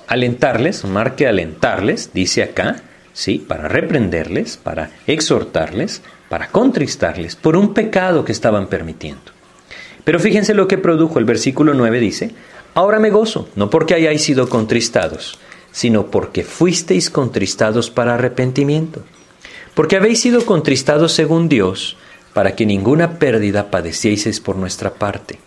alentarles, 0.08 0.84
marque 0.84 1.28
alentarles, 1.28 2.12
dice 2.14 2.42
acá, 2.42 2.82
¿sí? 3.14 3.38
para 3.38 3.68
reprenderles, 3.68 4.58
para 4.58 4.90
exhortarles, 5.06 6.02
para 6.30 6.48
contristarles 6.48 7.36
por 7.36 7.56
un 7.56 7.76
pecado 7.76 8.26
que 8.26 8.32
estaban 8.32 8.68
permitiendo. 8.68 9.32
Pero 10.04 10.20
fíjense 10.20 10.54
lo 10.54 10.68
que 10.68 10.78
produjo 10.78 11.20
el 11.20 11.26
versículo 11.26 11.74
9 11.74 12.00
dice, 12.00 12.32
ahora 12.74 13.00
me 13.00 13.10
gozo, 13.10 13.48
no 13.56 13.70
porque 13.70 13.94
hayáis 13.94 14.22
sido 14.22 14.50
contristados, 14.50 15.40
sino 15.72 16.08
porque 16.08 16.44
fuisteis 16.44 17.10
contristados 17.10 17.90
para 17.90 18.16
arrepentimiento. 18.16 19.04
Porque 19.74 19.96
habéis 19.96 20.22
sido 20.22 20.46
contristados 20.46 21.14
según 21.14 21.50
Dios, 21.50 21.98
para 22.34 22.56
que 22.56 22.66
ninguna 22.66 23.20
pérdida 23.20 23.72
padecieseis 23.72 24.40
por 24.40 24.56
nuestra 24.56 24.94
parte. 24.94 25.40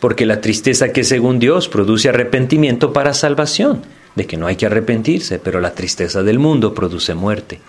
Porque 0.00 0.26
la 0.26 0.40
tristeza 0.40 0.92
que 0.92 1.04
según 1.04 1.38
Dios 1.38 1.68
produce 1.68 2.08
arrepentimiento 2.08 2.92
para 2.92 3.14
salvación, 3.14 3.82
de 4.14 4.26
que 4.26 4.36
no 4.36 4.46
hay 4.46 4.56
que 4.56 4.66
arrepentirse, 4.66 5.38
pero 5.38 5.60
la 5.60 5.74
tristeza 5.74 6.22
del 6.22 6.38
mundo 6.38 6.74
produce 6.74 7.14
muerte. 7.14 7.60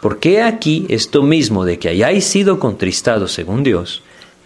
Porque 0.00 0.42
aquí 0.42 0.86
esto 0.88 1.22
mismo 1.22 1.64
de 1.64 1.78
que 1.78 1.88
hayáis 1.88 2.24
sido 2.24 2.58
contristados 2.58 3.32
según 3.32 3.62
Dios, 3.62 4.02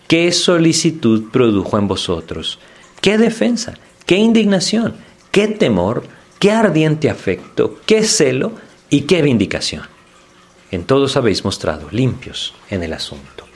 qué 0.09 0.33
solicitud 0.33 1.31
produjo 1.31 1.79
en 1.79 1.89
vosotros, 1.89 2.59
qué 3.03 3.19
defensa, 3.19 3.75
qué 4.07 4.17
indignación, 4.17 4.95
qué 5.31 5.49
temor, 5.49 6.05
qué 6.39 6.53
ardiente 6.53 7.11
afecto, 7.11 7.79
qué 7.85 8.05
celo 8.05 8.53
y 8.89 9.03
qué 9.03 9.21
vindicación. 9.21 9.83
En 10.71 10.85
todos 10.85 11.19
habéis 11.19 11.45
mostrado 11.45 11.91
limpios 11.91 12.55
en 12.71 12.83
el 12.83 12.95
asunto. 12.95 13.47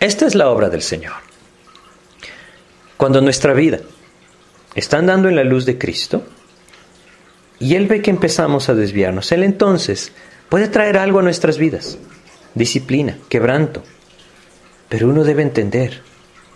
Esta 0.00 0.26
es 0.26 0.34
la 0.34 0.50
obra 0.50 0.68
del 0.68 0.82
Señor. 0.82 1.14
Cuando 2.98 3.20
nuestra 3.20 3.54
vida 3.54 3.80
está 4.74 4.98
andando 4.98 5.28
en 5.28 5.36
la 5.36 5.44
luz 5.44 5.64
de 5.64 5.78
Cristo 5.78 6.24
y 7.58 7.76
Él 7.76 7.86
ve 7.86 8.02
que 8.02 8.10
empezamos 8.10 8.68
a 8.68 8.74
desviarnos, 8.74 9.32
Él 9.32 9.44
entonces 9.44 10.12
puede 10.48 10.68
traer 10.68 10.98
algo 10.98 11.20
a 11.20 11.22
nuestras 11.22 11.56
vidas, 11.56 11.98
disciplina, 12.54 13.16
quebranto. 13.28 13.82
Pero 14.88 15.08
uno 15.08 15.24
debe 15.24 15.42
entender, 15.42 16.02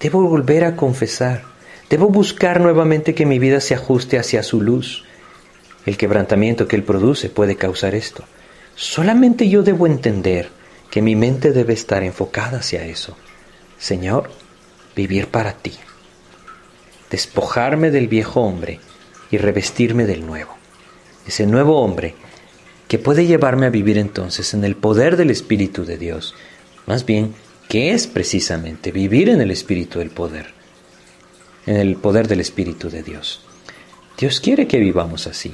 debo 0.01 0.22
volver 0.22 0.64
a 0.64 0.76
confesar, 0.76 1.51
debo 1.93 2.09
buscar 2.09 2.59
nuevamente 2.59 3.14
que 3.14 3.26
mi 3.26 3.38
vida 3.38 3.61
se 3.61 3.74
ajuste 3.74 4.18
hacia 4.18 4.43
su 4.43 4.62
luz. 4.62 5.05
El 5.84 5.99
quebrantamiento 5.99 6.66
que 6.66 6.74
Él 6.74 6.84
produce 6.84 7.28
puede 7.28 7.57
causar 7.57 7.95
esto. 7.95 8.24
Solamente 8.74 9.51
yo 9.51 9.62
debo 9.62 9.86
entender 9.86 10.49
que 10.90 11.03
mi 11.03 11.16
mente 11.16 11.53
debe 11.53 11.74
estar 11.74 12.03
enfocada 12.03 12.61
hacia 12.61 12.86
eso. 12.86 13.14
Señor, 13.78 14.30
vivir 14.97 15.26
para 15.26 15.53
ti. 15.53 15.74
Despojarme 17.11 17.90
del 17.90 18.09
viejo 18.09 18.40
hombre 18.40 18.80
y 19.30 19.36
revestirme 19.36 20.07
del 20.07 20.24
nuevo. 20.24 20.57
Ese 21.26 21.47
nuevo 21.47 21.82
hombre 21.82 22.14
que 22.88 22.99
puede 22.99 23.26
llevarme 23.26 23.66
a 23.66 23.70
vivir 23.70 23.99
entonces 23.99 24.55
en 24.55 24.64
el 24.64 24.76
poder 24.76 25.18
del 25.18 25.28
Espíritu 25.28 25.84
de 25.84 25.99
Dios. 25.99 26.34
Más 26.86 27.05
bien, 27.05 27.34
que 27.68 27.93
es 27.93 28.07
precisamente 28.07 28.93
vivir 28.93 29.28
en 29.28 29.43
el 29.43 29.51
Espíritu 29.51 29.99
del 29.99 30.09
poder, 30.09 30.62
en 31.67 31.77
el 31.77 31.97
poder 31.97 32.29
del 32.29 32.41
Espíritu 32.41 32.91
de 32.91 33.03
Dios. 33.03 33.41
Dios 34.19 34.41
quiere 34.41 34.67
que 34.67 34.79
vivamos 34.79 35.27
así. 35.27 35.53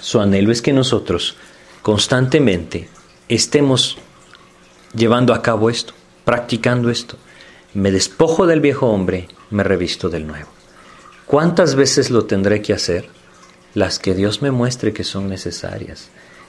Su 0.00 0.20
anhelo 0.20 0.52
es 0.52 0.62
que 0.62 0.72
nosotros 0.72 1.36
constantemente 1.82 2.88
estemos 3.28 3.98
llevando 4.94 5.34
a 5.34 5.42
cabo 5.42 5.70
esto, 5.70 5.92
practicando 6.24 6.90
esto. 6.90 7.16
Me 7.74 7.90
despojo 7.90 8.46
del 8.46 8.60
viejo 8.60 8.86
hombre, 8.86 9.28
me 9.50 9.62
revisto 9.62 10.08
del 10.08 10.26
nuevo. 10.26 10.48
¿Cuántas 11.26 11.74
veces 11.74 12.10
lo 12.10 12.24
tendré 12.24 12.62
que 12.62 12.72
hacer? 12.72 13.08
Las 13.74 13.98
que 13.98 14.14
Dios 14.14 14.40
me 14.40 14.50
muestre 14.50 14.92
que 14.92 15.04
son 15.04 15.28
necesarias. 15.28 16.08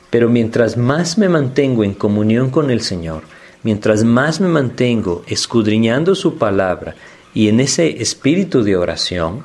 Pero 0.10 0.30
mientras 0.30 0.78
más 0.78 1.18
me 1.18 1.30
mantengo 1.30 1.84
en 1.84 1.94
comunión 1.94 2.50
con 2.50 2.72
el 2.72 2.82
Señor, 2.82 3.24
mientras 3.62 4.04
más 4.04 4.40
me 4.40 4.48
mantengo 4.48 5.24
escudriñando 5.28 6.16
su 6.16 6.38
palabra 6.38 6.96
y 7.34 7.48
en 7.48 7.60
ese 7.60 8.02
espíritu 8.02 8.64
de 8.64 8.76
oración, 8.76 9.44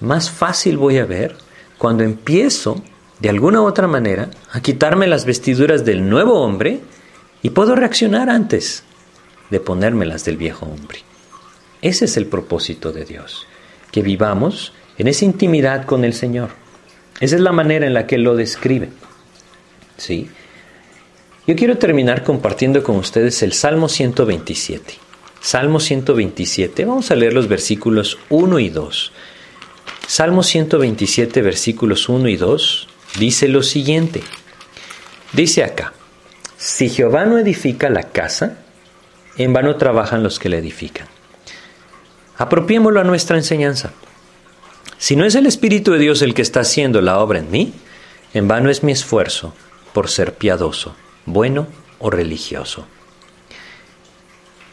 más 0.00 0.30
fácil 0.30 0.76
voy 0.76 0.98
a 0.98 1.04
ver 1.04 1.36
cuando 1.78 2.02
empiezo, 2.02 2.82
de 3.20 3.28
alguna 3.28 3.60
u 3.60 3.64
otra 3.64 3.86
manera, 3.86 4.30
a 4.50 4.60
quitarme 4.60 5.06
las 5.06 5.24
vestiduras 5.24 5.84
del 5.84 6.08
nuevo 6.08 6.40
hombre 6.40 6.80
y 7.42 7.50
puedo 7.50 7.74
reaccionar 7.74 8.30
antes 8.30 8.84
de 9.50 9.60
ponérmelas 9.60 10.24
del 10.24 10.36
viejo 10.36 10.66
hombre. 10.66 10.98
Ese 11.80 12.04
es 12.04 12.16
el 12.16 12.26
propósito 12.26 12.92
de 12.92 13.04
Dios, 13.04 13.46
que 13.90 14.02
vivamos 14.02 14.72
en 14.98 15.08
esa 15.08 15.24
intimidad 15.24 15.84
con 15.84 16.04
el 16.04 16.14
Señor. 16.14 16.50
Esa 17.20 17.36
es 17.36 17.42
la 17.42 17.52
manera 17.52 17.86
en 17.86 17.94
la 17.94 18.06
que 18.06 18.16
Él 18.16 18.22
lo 18.22 18.36
describe. 18.36 18.90
¿sí? 19.96 20.28
Yo 21.46 21.56
quiero 21.56 21.78
terminar 21.78 22.22
compartiendo 22.22 22.82
con 22.82 22.96
ustedes 22.96 23.42
el 23.42 23.52
Salmo 23.52 23.88
127. 23.88 24.94
Salmo 25.42 25.80
127, 25.80 26.84
vamos 26.84 27.10
a 27.10 27.16
leer 27.16 27.32
los 27.32 27.48
versículos 27.48 28.16
1 28.30 28.60
y 28.60 28.68
2. 28.68 29.12
Salmo 30.06 30.44
127, 30.44 31.42
versículos 31.42 32.08
1 32.08 32.28
y 32.28 32.36
2, 32.36 32.88
dice 33.18 33.48
lo 33.48 33.64
siguiente. 33.64 34.22
Dice 35.32 35.64
acá, 35.64 35.94
si 36.56 36.88
Jehová 36.88 37.24
no 37.24 37.38
edifica 37.38 37.90
la 37.90 38.04
casa, 38.04 38.58
en 39.36 39.52
vano 39.52 39.74
trabajan 39.74 40.22
los 40.22 40.38
que 40.38 40.48
la 40.48 40.58
edifican. 40.58 41.08
Apropiémoslo 42.38 43.00
a 43.00 43.04
nuestra 43.04 43.36
enseñanza. 43.36 43.92
Si 44.96 45.16
no 45.16 45.24
es 45.24 45.34
el 45.34 45.46
Espíritu 45.46 45.90
de 45.90 45.98
Dios 45.98 46.22
el 46.22 46.34
que 46.34 46.42
está 46.42 46.60
haciendo 46.60 47.00
la 47.00 47.18
obra 47.18 47.40
en 47.40 47.50
mí, 47.50 47.74
en 48.32 48.46
vano 48.46 48.70
es 48.70 48.84
mi 48.84 48.92
esfuerzo 48.92 49.54
por 49.92 50.08
ser 50.08 50.34
piadoso, 50.34 50.94
bueno 51.26 51.66
o 51.98 52.10
religioso. 52.10 52.86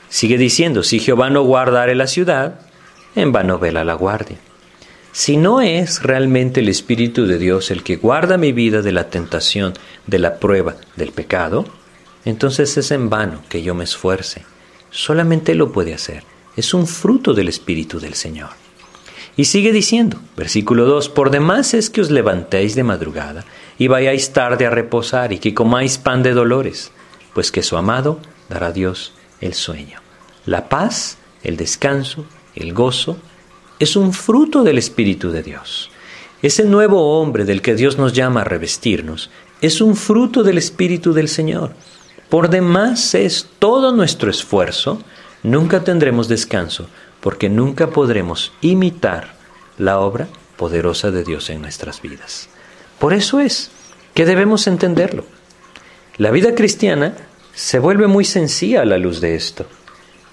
Sigue 0.09 0.37
diciendo, 0.39 0.81
si 0.83 0.99
Jehová 0.99 1.29
no 1.29 1.43
guardare 1.43 1.93
la 1.93 2.07
ciudad, 2.07 2.59
en 3.15 3.31
vano 3.31 3.59
vela 3.59 3.83
la 3.83 3.93
guardia. 3.93 4.37
Si 5.11 5.37
no 5.37 5.61
es 5.61 6.01
realmente 6.01 6.59
el 6.61 6.69
Espíritu 6.69 7.25
de 7.25 7.37
Dios 7.37 7.71
el 7.71 7.83
que 7.83 7.97
guarda 7.97 8.37
mi 8.37 8.51
vida 8.51 8.81
de 8.81 8.91
la 8.91 9.09
tentación, 9.09 9.73
de 10.07 10.19
la 10.19 10.39
prueba, 10.39 10.75
del 10.95 11.11
pecado, 11.11 11.65
entonces 12.25 12.75
es 12.77 12.91
en 12.91 13.09
vano 13.09 13.41
que 13.49 13.61
yo 13.61 13.75
me 13.75 13.83
esfuerce. 13.83 14.43
Solamente 14.91 15.55
lo 15.55 15.71
puede 15.71 15.93
hacer. 15.93 16.23
Es 16.55 16.73
un 16.73 16.87
fruto 16.87 17.33
del 17.33 17.47
Espíritu 17.47 17.99
del 17.99 18.15
Señor. 18.15 18.49
Y 19.37 19.45
sigue 19.45 19.71
diciendo, 19.71 20.19
versículo 20.35 20.85
2, 20.85 21.09
por 21.09 21.29
demás 21.29 21.73
es 21.73 21.89
que 21.89 22.01
os 22.01 22.09
levantéis 22.09 22.75
de 22.75 22.83
madrugada 22.83 23.45
y 23.77 23.87
vayáis 23.87 24.33
tarde 24.33 24.65
a 24.65 24.69
reposar 24.69 25.31
y 25.33 25.39
que 25.39 25.53
comáis 25.53 25.97
pan 25.97 26.23
de 26.23 26.33
dolores, 26.33 26.91
pues 27.33 27.51
que 27.51 27.63
su 27.63 27.77
amado 27.77 28.19
dará 28.49 28.71
Dios 28.71 29.13
el 29.41 29.53
sueño. 29.53 29.99
La 30.45 30.69
paz, 30.69 31.17
el 31.43 31.57
descanso, 31.57 32.25
el 32.55 32.73
gozo, 32.73 33.17
es 33.79 33.95
un 33.95 34.13
fruto 34.13 34.63
del 34.63 34.77
Espíritu 34.77 35.31
de 35.31 35.43
Dios. 35.43 35.89
Ese 36.41 36.65
nuevo 36.65 37.19
hombre 37.19 37.45
del 37.45 37.61
que 37.61 37.75
Dios 37.75 37.97
nos 37.97 38.13
llama 38.13 38.41
a 38.41 38.45
revestirnos 38.45 39.29
es 39.61 39.81
un 39.81 39.95
fruto 39.95 40.43
del 40.43 40.57
Espíritu 40.57 41.13
del 41.13 41.27
Señor. 41.27 41.73
Por 42.29 42.49
demás 42.49 43.15
es 43.15 43.47
todo 43.59 43.91
nuestro 43.91 44.29
esfuerzo, 44.29 45.01
nunca 45.43 45.83
tendremos 45.83 46.27
descanso, 46.27 46.87
porque 47.21 47.49
nunca 47.49 47.89
podremos 47.89 48.53
imitar 48.61 49.33
la 49.77 49.99
obra 49.99 50.27
poderosa 50.55 51.11
de 51.11 51.23
Dios 51.23 51.49
en 51.49 51.61
nuestras 51.61 52.01
vidas. 52.01 52.49
Por 52.99 53.13
eso 53.13 53.39
es 53.39 53.71
que 54.13 54.25
debemos 54.25 54.67
entenderlo. 54.67 55.25
La 56.17 56.31
vida 56.31 56.53
cristiana 56.53 57.15
se 57.59 57.77
vuelve 57.77 58.07
muy 58.07 58.23
sencilla 58.23 58.83
a 58.83 58.85
la 58.85 58.97
luz 58.97 59.19
de 59.19 59.35
esto. 59.35 59.65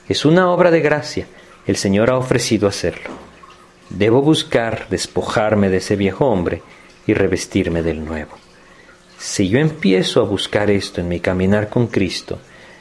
Es 0.09 0.25
una 0.25 0.49
obra 0.49 0.71
de 0.71 0.81
gracia. 0.81 1.27
El 1.67 1.77
Señor 1.77 2.11
ha 2.11 2.17
ofrecido 2.17 2.69
hacerlo. 2.69 3.11
Debo 3.91 4.23
buscar 4.23 4.87
despojarme 4.91 5.69
de 5.69 5.79
ese 5.79 5.97
viejo 5.97 6.27
hombre 6.27 6.63
y 7.05 7.15
revestirme 7.15 7.83
del 7.83 8.05
nuevo. 8.05 8.39
Si 9.19 9.49
yo 9.49 9.59
empiezo 9.59 10.21
a 10.21 10.25
buscar 10.25 10.71
esto 10.71 11.01
en 11.01 11.09
mi 11.09 11.19
caminar 11.19 11.69
con 11.69 11.89
Cristo, 11.89 12.39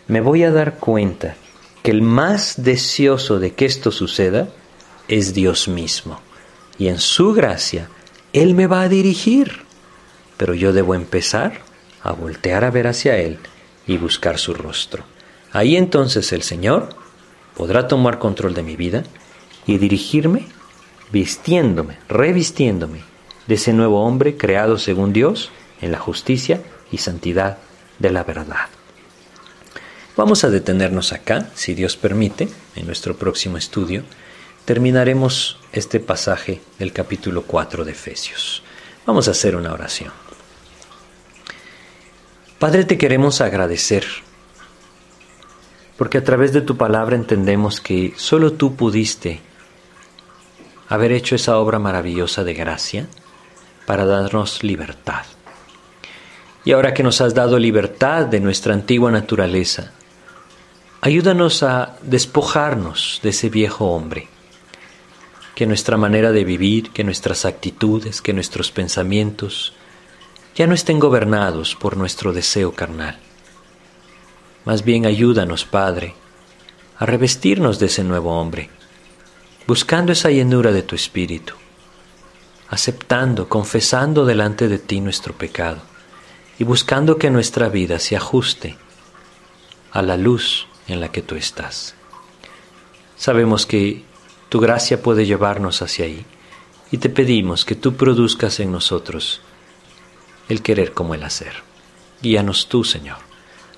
me 0.07 0.21
voy 0.21 0.43
a 0.43 0.51
dar 0.51 0.75
cuenta 0.75 1.35
que 1.81 1.89
el 1.89 2.03
más 2.03 2.61
deseoso 2.63 3.39
de 3.39 3.53
que 3.53 3.65
esto 3.65 3.91
suceda 3.91 4.49
es 5.07 5.33
Dios 5.33 5.67
mismo. 5.67 6.19
Y 6.77 6.89
en 6.89 6.99
su 6.99 7.33
gracia, 7.33 7.89
Él 8.31 8.53
me 8.53 8.67
va 8.67 8.81
a 8.81 8.89
dirigir 8.89 9.65
pero 10.37 10.53
yo 10.53 10.73
debo 10.73 10.95
empezar 10.95 11.61
a 12.03 12.11
voltear 12.11 12.63
a 12.63 12.71
ver 12.71 12.87
hacia 12.87 13.17
Él 13.17 13.39
y 13.87 13.97
buscar 13.97 14.37
su 14.39 14.53
rostro. 14.53 15.03
Ahí 15.51 15.75
entonces 15.75 16.31
el 16.33 16.41
Señor 16.41 16.89
podrá 17.55 17.87
tomar 17.87 18.19
control 18.19 18.53
de 18.53 18.63
mi 18.63 18.75
vida 18.75 19.03
y 19.65 19.77
dirigirme 19.77 20.47
vistiéndome, 21.11 21.97
revistiéndome 22.09 23.01
de 23.47 23.55
ese 23.55 23.73
nuevo 23.73 24.03
hombre 24.03 24.37
creado 24.37 24.77
según 24.77 25.13
Dios 25.13 25.51
en 25.81 25.91
la 25.91 25.99
justicia 25.99 26.61
y 26.91 26.97
santidad 26.97 27.57
de 27.99 28.11
la 28.11 28.23
verdad. 28.23 28.67
Vamos 30.17 30.43
a 30.43 30.49
detenernos 30.49 31.13
acá, 31.13 31.49
si 31.55 31.73
Dios 31.73 31.97
permite, 31.97 32.47
en 32.75 32.85
nuestro 32.85 33.17
próximo 33.17 33.57
estudio. 33.57 34.03
Terminaremos 34.63 35.59
este 35.73 35.99
pasaje 35.99 36.61
del 36.79 36.93
capítulo 36.93 37.43
4 37.43 37.83
de 37.83 37.91
Efesios. 37.91 38.63
Vamos 39.05 39.27
a 39.27 39.31
hacer 39.31 39.55
una 39.55 39.73
oración. 39.73 40.24
Padre, 42.59 42.85
te 42.85 42.97
queremos 42.97 43.41
agradecer, 43.41 44.05
porque 45.97 46.19
a 46.19 46.23
través 46.23 46.53
de 46.53 46.61
tu 46.61 46.77
palabra 46.77 47.15
entendemos 47.15 47.81
que 47.81 48.13
solo 48.15 48.53
tú 48.53 48.75
pudiste 48.75 49.41
haber 50.87 51.11
hecho 51.11 51.35
esa 51.35 51.57
obra 51.57 51.79
maravillosa 51.79 52.43
de 52.43 52.53
gracia, 52.53 53.07
para 53.85 54.05
darnos 54.05 54.63
libertad. 54.63 55.23
Y 56.63 56.71
ahora 56.71 56.93
que 56.93 57.03
nos 57.03 57.21
has 57.21 57.35
dado 57.35 57.59
libertad 57.59 58.25
de 58.25 58.39
nuestra 58.39 58.73
antigua 58.73 59.11
naturaleza, 59.11 59.91
ayúdanos 61.01 61.61
a 61.61 61.97
despojarnos 62.01 63.19
de 63.21 63.29
ese 63.29 63.49
viejo 63.49 63.85
hombre, 63.91 64.27
que 65.53 65.67
nuestra 65.67 65.97
manera 65.97 66.31
de 66.31 66.43
vivir, 66.43 66.91
que 66.91 67.03
nuestras 67.03 67.45
actitudes, 67.45 68.21
que 68.21 68.33
nuestros 68.33 68.71
pensamientos 68.71 69.73
ya 70.55 70.67
no 70.67 70.73
estén 70.73 70.99
gobernados 70.99 71.75
por 71.75 71.97
nuestro 71.97 72.31
deseo 72.31 72.71
carnal. 72.71 73.19
Más 74.63 74.83
bien 74.83 75.05
ayúdanos, 75.05 75.65
Padre, 75.65 76.15
a 76.97 77.05
revestirnos 77.05 77.77
de 77.77 77.87
ese 77.87 78.03
nuevo 78.03 78.39
hombre, 78.39 78.69
buscando 79.67 80.13
esa 80.13 80.31
llenura 80.31 80.71
de 80.71 80.81
tu 80.81 80.95
espíritu, 80.95 81.53
aceptando, 82.69 83.49
confesando 83.49 84.25
delante 84.25 84.69
de 84.69 84.79
ti 84.79 85.01
nuestro 85.01 85.33
pecado 85.33 85.81
y 86.57 86.63
buscando 86.63 87.17
que 87.17 87.29
nuestra 87.29 87.67
vida 87.67 87.99
se 87.99 88.15
ajuste 88.15 88.77
a 89.91 90.01
la 90.01 90.15
luz 90.15 90.67
en 90.87 91.01
la 91.01 91.11
que 91.11 91.21
tú 91.21 91.35
estás. 91.35 91.95
Sabemos 93.17 93.65
que 93.65 94.03
tu 94.47 94.61
gracia 94.61 95.01
puede 95.01 95.25
llevarnos 95.25 95.81
hacia 95.81 96.05
ahí 96.05 96.25
y 96.91 96.97
te 96.97 97.09
pedimos 97.09 97.65
que 97.65 97.75
tú 97.75 97.95
produzcas 97.95 98.61
en 98.61 98.71
nosotros 98.71 99.41
el 100.49 100.61
querer 100.61 100.93
como 100.93 101.13
el 101.13 101.23
hacer. 101.23 101.53
Guíanos 102.21 102.67
tú, 102.67 102.83
Señor. 102.83 103.17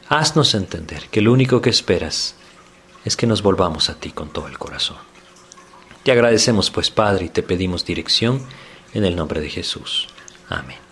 Haznos 0.09 0.53
entender 0.55 1.09
que 1.09 1.21
lo 1.21 1.33
único 1.33 1.61
que 1.61 1.69
esperas 1.69 2.35
es 3.05 3.15
que 3.15 3.27
nos 3.27 3.41
volvamos 3.41 3.89
a 3.89 3.95
ti 3.95 4.11
con 4.11 4.29
todo 4.29 4.47
el 4.47 4.57
corazón. 4.57 4.97
Te 6.03 6.11
agradecemos 6.11 6.71
pues, 6.71 6.89
Padre, 6.89 7.25
y 7.25 7.29
te 7.29 7.43
pedimos 7.43 7.85
dirección 7.85 8.41
en 8.93 9.05
el 9.05 9.15
nombre 9.15 9.41
de 9.41 9.49
Jesús. 9.49 10.07
Amén. 10.49 10.86